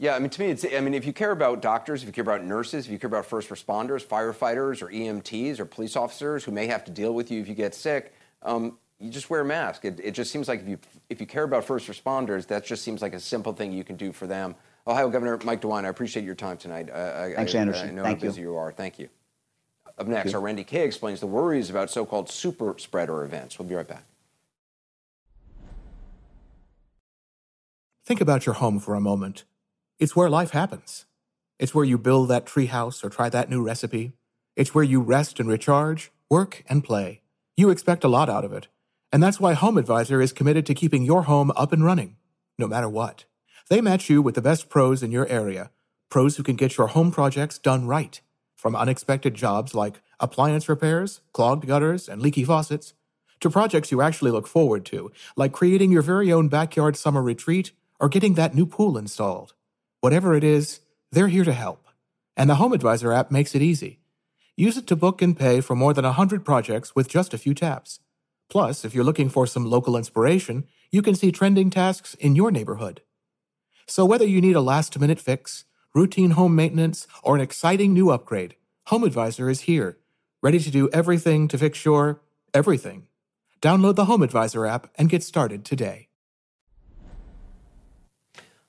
Yeah, 0.00 0.14
I 0.14 0.20
mean, 0.20 0.30
to 0.30 0.40
me, 0.40 0.50
it's, 0.50 0.64
I 0.64 0.80
mean, 0.80 0.94
if 0.94 1.04
you 1.04 1.12
care 1.12 1.32
about 1.32 1.60
doctors, 1.60 2.02
if 2.02 2.06
you 2.06 2.12
care 2.12 2.22
about 2.22 2.44
nurses, 2.44 2.86
if 2.86 2.92
you 2.92 3.00
care 3.00 3.08
about 3.08 3.26
first 3.26 3.48
responders, 3.48 4.04
firefighters, 4.04 4.80
or 4.80 4.86
EMTs, 4.86 5.58
or 5.58 5.64
police 5.64 5.96
officers 5.96 6.44
who 6.44 6.52
may 6.52 6.68
have 6.68 6.84
to 6.84 6.92
deal 6.92 7.14
with 7.14 7.32
you 7.32 7.40
if 7.40 7.48
you 7.48 7.54
get 7.56 7.74
sick, 7.74 8.14
um, 8.42 8.78
you 9.00 9.10
just 9.10 9.28
wear 9.28 9.40
a 9.40 9.44
mask. 9.44 9.84
It, 9.84 9.98
it, 10.02 10.12
just 10.12 10.30
seems 10.30 10.46
like 10.46 10.60
if 10.60 10.68
you 10.68 10.78
if 11.08 11.20
you 11.20 11.26
care 11.26 11.44
about 11.44 11.64
first 11.64 11.88
responders, 11.88 12.46
that 12.46 12.64
just 12.64 12.84
seems 12.84 13.02
like 13.02 13.12
a 13.12 13.20
simple 13.20 13.52
thing 13.52 13.72
you 13.72 13.84
can 13.84 13.96
do 13.96 14.12
for 14.12 14.26
them. 14.26 14.54
Ohio 14.86 15.08
Governor 15.08 15.38
Mike 15.44 15.60
DeWine, 15.60 15.84
I 15.84 15.88
appreciate 15.88 16.24
your 16.24 16.34
time 16.34 16.56
tonight. 16.56 16.90
Uh, 16.90 17.30
Thanks, 17.34 17.54
I, 17.54 17.58
Anderson. 17.58 17.88
I 17.88 17.92
know 17.92 18.02
Thank 18.04 18.20
how 18.20 18.26
busy 18.26 18.40
you. 18.40 18.50
you 18.50 18.56
are. 18.56 18.72
Thank 18.72 18.98
you. 18.98 19.08
Up 19.98 20.06
next, 20.06 20.32
our 20.32 20.40
Randi 20.40 20.62
Kaye 20.62 20.84
explains 20.84 21.18
the 21.18 21.26
worries 21.26 21.70
about 21.70 21.90
so-called 21.90 22.30
super 22.30 22.76
spreader 22.78 23.24
events. 23.24 23.58
We'll 23.58 23.68
be 23.68 23.74
right 23.74 23.88
back. 23.88 24.04
Think 28.06 28.20
about 28.20 28.46
your 28.46 28.54
home 28.54 28.78
for 28.78 28.94
a 28.94 29.00
moment. 29.00 29.44
It's 29.98 30.14
where 30.14 30.30
life 30.30 30.52
happens. 30.52 31.04
It's 31.58 31.74
where 31.74 31.84
you 31.84 31.98
build 31.98 32.28
that 32.28 32.46
treehouse 32.46 33.02
or 33.04 33.10
try 33.10 33.28
that 33.28 33.50
new 33.50 33.62
recipe. 33.62 34.12
It's 34.54 34.74
where 34.74 34.84
you 34.84 35.00
rest 35.00 35.40
and 35.40 35.48
recharge, 35.48 36.12
work 36.30 36.62
and 36.68 36.84
play. 36.84 37.22
You 37.56 37.68
expect 37.70 38.04
a 38.04 38.08
lot 38.08 38.30
out 38.30 38.44
of 38.44 38.52
it. 38.52 38.68
And 39.12 39.22
that's 39.22 39.40
why 39.40 39.54
Home 39.54 39.76
Advisor 39.76 40.20
is 40.20 40.32
committed 40.32 40.64
to 40.66 40.74
keeping 40.74 41.02
your 41.02 41.22
home 41.24 41.50
up 41.56 41.72
and 41.72 41.84
running, 41.84 42.16
no 42.56 42.68
matter 42.68 42.88
what. 42.88 43.24
They 43.68 43.80
match 43.80 44.08
you 44.08 44.22
with 44.22 44.36
the 44.36 44.42
best 44.42 44.68
pros 44.68 45.02
in 45.02 45.10
your 45.10 45.26
area, 45.26 45.70
pros 46.08 46.36
who 46.36 46.42
can 46.42 46.56
get 46.56 46.76
your 46.76 46.86
home 46.86 47.10
projects 47.10 47.58
done 47.58 47.86
right. 47.86 48.20
From 48.58 48.74
unexpected 48.74 49.34
jobs 49.36 49.72
like 49.72 50.00
appliance 50.18 50.68
repairs, 50.68 51.20
clogged 51.32 51.68
gutters, 51.68 52.08
and 52.08 52.20
leaky 52.20 52.42
faucets, 52.42 52.92
to 53.38 53.48
projects 53.48 53.92
you 53.92 54.02
actually 54.02 54.32
look 54.32 54.48
forward 54.48 54.84
to, 54.86 55.12
like 55.36 55.52
creating 55.52 55.92
your 55.92 56.02
very 56.02 56.32
own 56.32 56.48
backyard 56.48 56.96
summer 56.96 57.22
retreat 57.22 57.70
or 58.00 58.08
getting 58.08 58.34
that 58.34 58.56
new 58.56 58.66
pool 58.66 58.98
installed. 58.98 59.54
Whatever 60.00 60.34
it 60.34 60.42
is, 60.42 60.80
they're 61.12 61.28
here 61.28 61.44
to 61.44 61.52
help. 61.52 61.86
And 62.36 62.50
the 62.50 62.56
Home 62.56 62.72
Advisor 62.72 63.12
app 63.12 63.30
makes 63.30 63.54
it 63.54 63.62
easy. 63.62 64.00
Use 64.56 64.76
it 64.76 64.88
to 64.88 64.96
book 64.96 65.22
and 65.22 65.38
pay 65.38 65.60
for 65.60 65.76
more 65.76 65.94
than 65.94 66.04
100 66.04 66.44
projects 66.44 66.96
with 66.96 67.08
just 67.08 67.32
a 67.32 67.38
few 67.38 67.54
taps. 67.54 68.00
Plus, 68.50 68.84
if 68.84 68.92
you're 68.92 69.04
looking 69.04 69.28
for 69.28 69.46
some 69.46 69.66
local 69.66 69.96
inspiration, 69.96 70.66
you 70.90 71.00
can 71.00 71.14
see 71.14 71.30
trending 71.30 71.70
tasks 71.70 72.14
in 72.14 72.34
your 72.34 72.50
neighborhood. 72.50 73.02
So 73.86 74.04
whether 74.04 74.26
you 74.26 74.40
need 74.40 74.56
a 74.56 74.60
last 74.60 74.98
minute 74.98 75.20
fix, 75.20 75.64
routine 75.94 76.32
home 76.32 76.54
maintenance, 76.54 77.06
or 77.22 77.34
an 77.34 77.40
exciting 77.40 77.92
new 77.92 78.10
upgrade, 78.10 78.56
Home 78.86 79.04
Advisor 79.04 79.50
is 79.50 79.62
here, 79.62 79.98
ready 80.42 80.58
to 80.58 80.70
do 80.70 80.88
everything 80.92 81.48
to 81.48 81.58
fix 81.58 81.84
your 81.84 82.22
everything. 82.54 83.06
Download 83.60 83.94
the 83.94 84.06
Home 84.06 84.22
Advisor 84.22 84.66
app 84.66 84.88
and 84.96 85.10
get 85.10 85.22
started 85.22 85.64
today. 85.64 86.08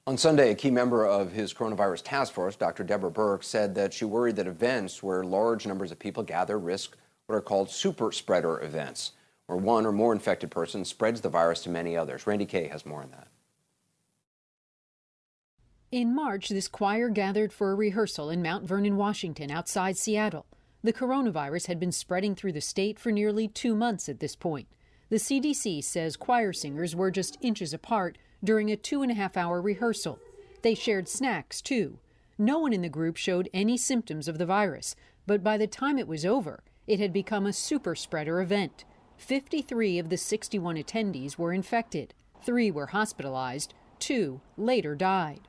On 0.08 0.18
Sunday, 0.18 0.50
a 0.50 0.56
key 0.56 0.72
member 0.72 1.06
of 1.06 1.32
his 1.32 1.54
coronavirus 1.54 2.02
task 2.04 2.34
force, 2.34 2.56
Dr. 2.56 2.84
Deborah 2.84 3.12
Birx, 3.12 3.44
said 3.44 3.76
that 3.76 3.94
she 3.94 4.06
worried 4.06 4.36
that 4.38 4.48
events 4.48 5.04
where 5.04 5.24
large 5.24 5.68
numbers 5.68 5.92
of 5.92 6.00
people 6.00 6.24
gather 6.24 6.58
risk 6.58 6.98
what 7.28 7.36
are 7.36 7.42
called 7.42 7.70
super 7.70 8.12
spreader 8.12 8.60
events, 8.62 9.12
where 9.46 9.58
one 9.58 9.86
or 9.86 9.92
more 9.92 10.12
infected 10.12 10.50
persons 10.50 10.90
spreads 10.90 11.22
the 11.22 11.30
virus 11.30 11.62
to 11.62 11.70
many 11.70 11.96
others. 11.96 12.26
Randi 12.26 12.48
Kaye 12.48 12.68
has 12.68 12.86
more 12.88 13.04
on 13.04 13.12
that. 13.12 13.29
In 15.92 16.14
March, 16.14 16.50
this 16.50 16.68
choir 16.68 17.10
gathered 17.10 17.52
for 17.52 17.72
a 17.72 17.76
rehearsal 17.76 18.30
in 18.30 18.44
Mount 18.44 18.64
Vernon, 18.64 18.96
Washington, 18.96 19.50
outside 19.50 19.98
Seattle. 19.98 20.46
The 20.84 20.94
coronavirus 20.94 21.66
had 21.66 21.80
been 21.80 21.92
spreading 21.92 22.36
through 22.36 22.52
the 22.52 22.62
state 22.62 23.00
for 23.00 23.12
nearly 23.12 23.48
two 23.48 23.74
months 23.76 24.08
at 24.08 24.20
this 24.20 24.36
point. 24.36 24.68
The 25.10 25.16
CDC 25.16 25.84
says 25.84 26.16
choir 26.16 26.54
singers 26.54 26.96
were 26.96 27.10
just 27.10 27.40
inches 27.42 27.74
apart 27.74 28.20
during 28.44 28.70
a 28.70 28.78
two 28.78 29.02
and 29.02 29.12
a 29.12 29.16
half 29.16 29.36
hour 29.36 29.60
rehearsal. 29.60 30.20
They 30.62 30.76
shared 30.76 31.10
snacks, 31.10 31.60
too. 31.60 31.98
No 32.38 32.60
one 32.60 32.72
in 32.72 32.84
the 32.84 32.88
group 32.88 33.18
showed 33.18 33.50
any 33.52 33.76
symptoms 33.76 34.28
of 34.28 34.38
the 34.38 34.46
virus, 34.46 34.96
but 35.26 35.44
by 35.44 35.58
the 35.58 35.66
time 35.66 35.98
it 35.98 36.08
was 36.08 36.24
over, 36.24 36.62
it 36.86 37.00
had 37.00 37.12
become 37.12 37.48
a 37.48 37.54
super 37.54 37.96
spreader 37.96 38.42
event. 38.42 38.86
53 39.18 39.98
of 39.98 40.10
the 40.10 40.18
61 40.18 40.76
attendees 40.76 41.40
were 41.40 41.52
infected. 41.52 42.14
Three 42.44 42.70
were 42.70 42.88
hospitalized. 42.88 43.74
Two 43.98 44.40
later 44.56 44.94
died. 44.94 45.49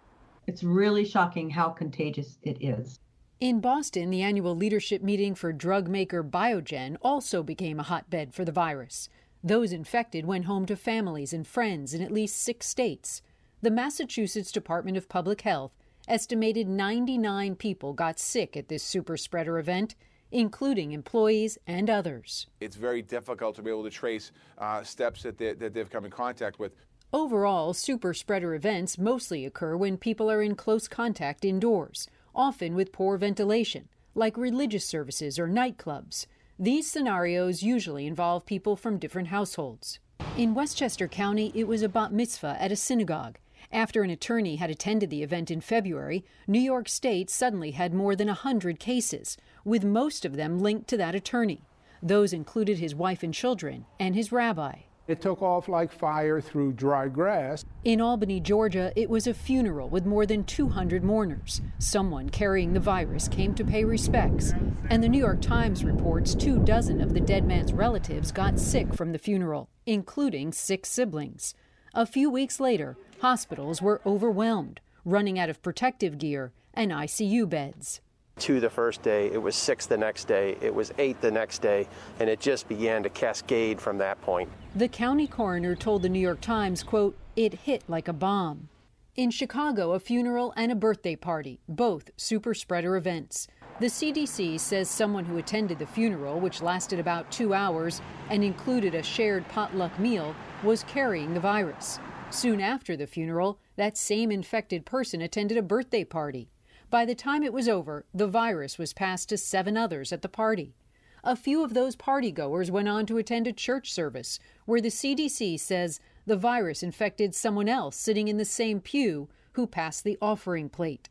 It's 0.50 0.64
really 0.64 1.04
shocking 1.04 1.50
how 1.50 1.68
contagious 1.68 2.36
it 2.42 2.60
is. 2.60 2.98
In 3.38 3.60
Boston, 3.60 4.10
the 4.10 4.22
annual 4.22 4.56
leadership 4.56 5.00
meeting 5.00 5.36
for 5.36 5.52
drug 5.52 5.86
maker 5.86 6.24
Biogen 6.24 6.96
also 7.02 7.44
became 7.44 7.78
a 7.78 7.84
hotbed 7.84 8.34
for 8.34 8.44
the 8.44 8.50
virus. 8.50 9.08
Those 9.44 9.70
infected 9.70 10.26
went 10.26 10.46
home 10.46 10.66
to 10.66 10.74
families 10.74 11.32
and 11.32 11.46
friends 11.46 11.94
in 11.94 12.02
at 12.02 12.10
least 12.10 12.36
six 12.36 12.66
states. 12.66 13.22
The 13.62 13.70
Massachusetts 13.70 14.50
Department 14.50 14.96
of 14.96 15.08
Public 15.08 15.42
Health 15.42 15.70
estimated 16.08 16.66
99 16.66 17.54
people 17.54 17.92
got 17.92 18.18
sick 18.18 18.56
at 18.56 18.66
this 18.66 18.82
super 18.82 19.16
spreader 19.16 19.56
event, 19.56 19.94
including 20.32 20.90
employees 20.90 21.58
and 21.68 21.88
others. 21.88 22.48
It's 22.58 22.74
very 22.74 23.02
difficult 23.02 23.54
to 23.54 23.62
be 23.62 23.70
able 23.70 23.84
to 23.84 23.90
trace 23.90 24.32
uh, 24.58 24.82
steps 24.82 25.22
that, 25.22 25.38
they, 25.38 25.54
that 25.54 25.74
they've 25.74 25.88
come 25.88 26.04
in 26.04 26.10
contact 26.10 26.58
with. 26.58 26.72
Overall, 27.12 27.74
super 27.74 28.14
spreader 28.14 28.54
events 28.54 28.96
mostly 28.96 29.44
occur 29.44 29.76
when 29.76 29.96
people 29.96 30.30
are 30.30 30.42
in 30.42 30.54
close 30.54 30.86
contact 30.86 31.44
indoors, 31.44 32.06
often 32.36 32.76
with 32.76 32.92
poor 32.92 33.16
ventilation, 33.16 33.88
like 34.14 34.36
religious 34.36 34.84
services 34.84 35.36
or 35.36 35.48
nightclubs. 35.48 36.26
These 36.56 36.88
scenarios 36.88 37.64
usually 37.64 38.06
involve 38.06 38.46
people 38.46 38.76
from 38.76 38.98
different 38.98 39.26
households. 39.28 39.98
In 40.36 40.54
Westchester 40.54 41.08
County, 41.08 41.50
it 41.52 41.66
was 41.66 41.82
a 41.82 41.88
bat 41.88 42.12
mitzvah 42.12 42.56
at 42.60 42.70
a 42.70 42.76
synagogue. 42.76 43.38
After 43.72 44.04
an 44.04 44.10
attorney 44.10 44.56
had 44.56 44.70
attended 44.70 45.10
the 45.10 45.24
event 45.24 45.50
in 45.50 45.60
February, 45.60 46.24
New 46.46 46.60
York 46.60 46.88
State 46.88 47.28
suddenly 47.28 47.72
had 47.72 47.92
more 47.92 48.14
than 48.14 48.28
100 48.28 48.78
cases, 48.78 49.36
with 49.64 49.82
most 49.82 50.24
of 50.24 50.36
them 50.36 50.60
linked 50.60 50.86
to 50.88 50.96
that 50.98 51.16
attorney. 51.16 51.62
Those 52.00 52.32
included 52.32 52.78
his 52.78 52.94
wife 52.94 53.24
and 53.24 53.34
children 53.34 53.86
and 53.98 54.14
his 54.14 54.30
rabbi. 54.30 54.82
It 55.10 55.20
took 55.20 55.42
off 55.42 55.68
like 55.68 55.90
fire 55.90 56.40
through 56.40 56.74
dry 56.74 57.08
grass. 57.08 57.64
In 57.82 58.00
Albany, 58.00 58.38
Georgia, 58.38 58.92
it 58.94 59.10
was 59.10 59.26
a 59.26 59.34
funeral 59.34 59.88
with 59.88 60.06
more 60.06 60.24
than 60.24 60.44
200 60.44 61.02
mourners. 61.02 61.60
Someone 61.80 62.30
carrying 62.30 62.74
the 62.74 62.78
virus 62.78 63.26
came 63.26 63.52
to 63.56 63.64
pay 63.64 63.82
respects. 63.82 64.54
And 64.88 65.02
the 65.02 65.08
New 65.08 65.18
York 65.18 65.40
Times 65.40 65.84
reports 65.84 66.36
two 66.36 66.60
dozen 66.60 67.00
of 67.00 67.12
the 67.12 67.18
dead 67.18 67.44
man's 67.44 67.72
relatives 67.72 68.30
got 68.30 68.60
sick 68.60 68.94
from 68.94 69.10
the 69.10 69.18
funeral, 69.18 69.68
including 69.84 70.52
six 70.52 70.88
siblings. 70.88 71.54
A 71.92 72.06
few 72.06 72.30
weeks 72.30 72.60
later, 72.60 72.96
hospitals 73.20 73.82
were 73.82 74.00
overwhelmed, 74.06 74.80
running 75.04 75.40
out 75.40 75.50
of 75.50 75.60
protective 75.60 76.18
gear 76.18 76.52
and 76.72 76.92
ICU 76.92 77.48
beds. 77.48 78.00
Two 78.40 78.58
the 78.58 78.70
first 78.70 79.02
day, 79.02 79.30
it 79.30 79.40
was 79.40 79.54
six 79.54 79.86
the 79.86 79.96
next 79.96 80.24
day, 80.24 80.56
it 80.60 80.74
was 80.74 80.92
eight 80.98 81.20
the 81.20 81.30
next 81.30 81.60
day, 81.60 81.86
and 82.18 82.28
it 82.28 82.40
just 82.40 82.68
began 82.68 83.02
to 83.02 83.10
cascade 83.10 83.80
from 83.80 83.98
that 83.98 84.20
point. 84.22 84.48
The 84.74 84.88
county 84.88 85.26
coroner 85.26 85.76
told 85.76 86.02
the 86.02 86.08
New 86.08 86.18
York 86.18 86.40
Times, 86.40 86.82
quote, 86.82 87.16
it 87.36 87.54
hit 87.54 87.84
like 87.86 88.08
a 88.08 88.12
bomb. 88.12 88.68
In 89.16 89.30
Chicago, 89.30 89.92
a 89.92 90.00
funeral 90.00 90.52
and 90.56 90.72
a 90.72 90.74
birthday 90.74 91.16
party, 91.16 91.60
both 91.68 92.10
super 92.16 92.54
spreader 92.54 92.96
events. 92.96 93.48
The 93.80 93.86
CDC 93.86 94.58
says 94.60 94.88
someone 94.88 95.24
who 95.24 95.38
attended 95.38 95.78
the 95.78 95.86
funeral, 95.86 96.38
which 96.38 96.62
lasted 96.62 96.98
about 96.98 97.30
two 97.30 97.52
hours 97.54 98.00
and 98.30 98.44
included 98.44 98.94
a 98.94 99.02
shared 99.02 99.46
potluck 99.48 99.98
meal, 99.98 100.34
was 100.62 100.84
carrying 100.84 101.34
the 101.34 101.40
virus. 101.40 101.98
Soon 102.30 102.60
after 102.60 102.96
the 102.96 103.06
funeral, 103.06 103.58
that 103.76 103.96
same 103.96 104.30
infected 104.30 104.86
person 104.86 105.20
attended 105.20 105.58
a 105.58 105.62
birthday 105.62 106.04
party. 106.04 106.48
By 106.90 107.04
the 107.04 107.14
time 107.14 107.44
it 107.44 107.52
was 107.52 107.68
over, 107.68 108.04
the 108.12 108.26
virus 108.26 108.76
was 108.76 108.92
passed 108.92 109.28
to 109.28 109.38
seven 109.38 109.76
others 109.76 110.12
at 110.12 110.22
the 110.22 110.28
party. 110.28 110.74
A 111.22 111.36
few 111.36 111.62
of 111.62 111.72
those 111.72 111.94
partygoers 111.94 112.70
went 112.70 112.88
on 112.88 113.06
to 113.06 113.18
attend 113.18 113.46
a 113.46 113.52
church 113.52 113.92
service 113.92 114.40
where 114.64 114.80
the 114.80 114.88
CDC 114.88 115.60
says 115.60 116.00
the 116.26 116.36
virus 116.36 116.82
infected 116.82 117.34
someone 117.34 117.68
else 117.68 117.96
sitting 117.96 118.26
in 118.26 118.38
the 118.38 118.44
same 118.44 118.80
pew 118.80 119.28
who 119.52 119.68
passed 119.68 120.02
the 120.02 120.18
offering 120.20 120.68
plate. 120.68 121.08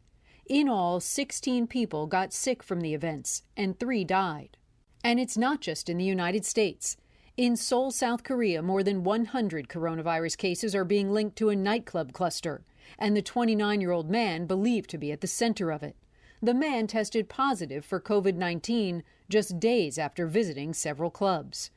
In 0.48 0.68
all, 0.68 1.00
16 1.00 1.68
people 1.68 2.08
got 2.08 2.34
sick 2.34 2.62
from 2.62 2.82
the 2.82 2.94
events 2.94 3.44
and 3.56 3.80
three 3.80 4.04
died. 4.04 4.58
And 5.02 5.18
it's 5.18 5.38
not 5.38 5.62
just 5.62 5.88
in 5.88 5.98
the 5.98 6.04
United 6.04 6.44
States. 6.44 6.98
In 7.38 7.56
Seoul, 7.56 7.92
South 7.92 8.24
Korea, 8.24 8.62
more 8.62 8.84
than 8.84 9.06
100 9.06 9.70
coronavirus 9.70 10.38
cases 10.38 10.76
are 10.76 10.84
being 10.84 11.12
linked 11.12 11.38
to 11.38 11.50
a 11.50 11.56
nightclub 11.56 12.12
cluster, 12.12 12.66
and 12.98 13.16
the 13.16 13.22
29 13.22 13.82
year 13.82 13.92
old 13.92 14.10
man 14.10 14.46
believed 14.46 14.90
to 14.90 14.98
be 14.98 15.12
at 15.12 15.22
the 15.22 15.28
center 15.28 15.72
of 15.72 15.84
it. 15.84 15.96
The 16.42 16.54
man 16.54 16.88
tested 16.88 17.28
positive 17.28 17.84
for 17.84 18.00
COVID 18.00 18.36
19 18.36 19.04
just 19.30 19.60
days 19.60 19.98
after 19.98 20.26
visiting 20.26 20.74
several 20.74 21.12
clubs. 21.12 21.70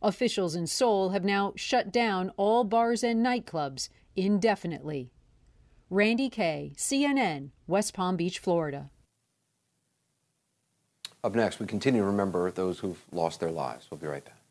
Officials 0.00 0.54
in 0.54 0.66
Seoul 0.66 1.10
have 1.10 1.24
now 1.24 1.52
shut 1.56 1.90
down 1.90 2.30
all 2.36 2.62
bars 2.62 3.02
and 3.02 3.24
nightclubs 3.24 3.88
indefinitely. 4.14 5.10
Randi 5.90 6.28
Kaye, 6.28 6.72
CNN, 6.76 7.50
West 7.66 7.94
Palm 7.94 8.16
Beach, 8.16 8.38
Florida. 8.38 8.90
Up 11.22 11.34
next, 11.34 11.58
we 11.58 11.66
continue 11.66 12.02
to 12.02 12.06
remember 12.06 12.50
those 12.50 12.80
who've 12.80 13.02
lost 13.10 13.40
their 13.40 13.50
lives. 13.50 13.86
We'll 13.90 13.98
be 13.98 14.06
right 14.06 14.24
back. 14.24 14.43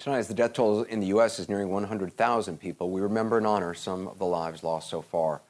Tonight, 0.00 0.20
as 0.20 0.28
the 0.28 0.34
death 0.34 0.54
toll 0.54 0.84
in 0.84 1.00
the 1.00 1.08
U.S. 1.08 1.38
is 1.38 1.50
nearing 1.50 1.68
100,000 1.68 2.58
people, 2.58 2.90
we 2.90 3.02
remember 3.02 3.36
and 3.36 3.46
honor 3.46 3.74
some 3.74 4.08
of 4.08 4.18
the 4.18 4.24
lives 4.24 4.64
lost 4.64 4.88
so 4.88 5.02
far. 5.02 5.42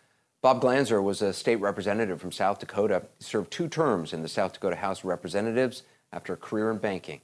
Bob 0.42 0.60
Glanzer 0.60 1.00
was 1.00 1.22
a 1.22 1.32
state 1.32 1.60
representative 1.60 2.20
from 2.20 2.32
South 2.32 2.58
Dakota. 2.58 3.04
He 3.18 3.24
served 3.24 3.52
two 3.52 3.68
terms 3.68 4.12
in 4.12 4.22
the 4.22 4.28
South 4.28 4.54
Dakota 4.54 4.74
House 4.74 4.98
of 4.98 5.04
Representatives 5.04 5.84
after 6.12 6.32
a 6.32 6.36
career 6.36 6.72
in 6.72 6.78
banking. 6.78 7.20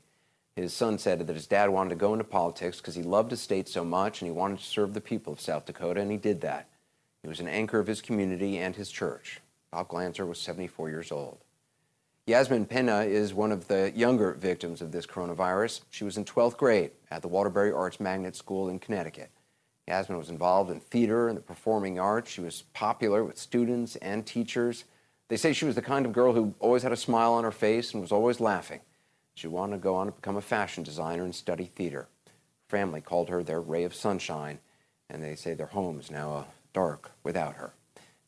His 0.55 0.73
son 0.73 0.99
said 0.99 1.27
that 1.27 1.35
his 1.35 1.49
dad 1.49 1.71
wanted 1.71 1.91
to 1.91 1.97
go 1.97 2.13
into 2.13 2.23
politics 2.23 2.77
because 2.77 2.95
he 2.95 3.03
loved 3.03 3.33
his 3.33 3.41
state 3.41 3.69
so 3.69 3.85
much 3.85 4.23
and 4.23 4.31
he 4.31 4.33
wanted 4.33 4.61
to 4.61 4.65
serve 4.65 4.95
the 4.95 5.01
people 5.01 5.33
of 5.33 5.41
South 5.41 5.67
Dakota, 5.67 6.01
and 6.01 6.13
he 6.13 6.19
did 6.19 6.43
that. 6.43 6.69
He 7.23 7.29
was 7.29 7.41
an 7.41 7.49
anchor 7.49 7.81
of 7.81 7.89
his 7.89 8.01
community 8.01 8.57
and 8.59 8.77
his 8.77 8.89
church. 8.89 9.41
Bob 9.73 9.89
Glanzer 9.89 10.29
was 10.29 10.39
74 10.39 10.91
years 10.91 11.11
old. 11.11 11.39
Yasmin 12.27 12.67
Pena 12.67 13.03
is 13.03 13.33
one 13.33 13.53
of 13.53 13.69
the 13.69 13.93
younger 13.95 14.33
victims 14.33 14.83
of 14.83 14.91
this 14.91 15.07
coronavirus. 15.07 15.83
She 15.91 16.03
was 16.03 16.17
in 16.17 16.25
12th 16.25 16.57
grade 16.57 16.91
at 17.09 17.23
the 17.23 17.29
Waterbury 17.29 17.71
Arts 17.71 18.01
Magnet 18.01 18.35
School 18.35 18.69
in 18.69 18.81
Connecticut. 18.81 19.31
Yasmin 19.87 20.19
was 20.19 20.29
involved 20.29 20.69
in 20.69 20.81
theater 20.81 21.29
and 21.29 21.37
the 21.37 21.41
performing 21.41 22.01
arts. 22.01 22.29
She 22.29 22.41
was 22.41 22.63
popular 22.73 23.23
with 23.23 23.39
students 23.39 23.95
and 23.97 24.27
teachers. 24.27 24.87
They 25.29 25.37
say 25.37 25.53
she 25.53 25.67
was 25.67 25.77
the 25.77 25.83
kind 25.83 26.05
of 26.05 26.13
girl 26.13 26.33
who 26.33 26.53
always 26.59 26.83
had 26.83 26.91
a 26.91 26.97
smile 26.97 27.33
on 27.33 27.45
her 27.45 27.53
face 27.53 27.93
and 27.93 28.01
was 28.01 28.11
always 28.11 28.41
laughing. 28.41 28.81
She 29.35 29.47
wanted 29.47 29.77
to 29.77 29.83
go 29.83 29.95
on 29.95 30.07
to 30.07 30.13
become 30.13 30.37
a 30.37 30.41
fashion 30.41 30.83
designer 30.83 31.23
and 31.23 31.35
study 31.35 31.71
theater. 31.77 32.09
Her 32.25 32.77
family 32.77 33.03
called 33.03 33.29
her 33.29 33.45
their 33.45 33.61
ray 33.61 33.85
of 33.85 33.95
sunshine, 33.95 34.59
and 35.09 35.23
they 35.23 35.37
say 35.37 35.55
their 35.55 35.67
home 35.67 36.01
is 36.01 36.11
now 36.11 36.35
uh, 36.35 36.45
dark 36.73 37.13
without 37.23 37.55
her. 37.55 37.73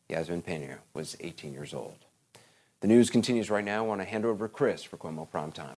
Yasmin 0.07 0.41
Pena 0.41 0.77
was 0.93 1.17
18 1.19 1.51
years 1.51 1.73
old. 1.73 2.05
The 2.81 2.87
news 2.87 3.09
continues 3.09 3.49
right 3.49 3.65
now. 3.65 3.83
I 3.83 3.87
want 3.87 3.99
to 3.99 4.05
hand 4.05 4.23
over 4.23 4.47
to 4.47 4.53
Chris 4.53 4.83
for 4.83 4.95
Cuomo 4.95 5.29
Prime 5.29 5.51
Time. 5.51 5.75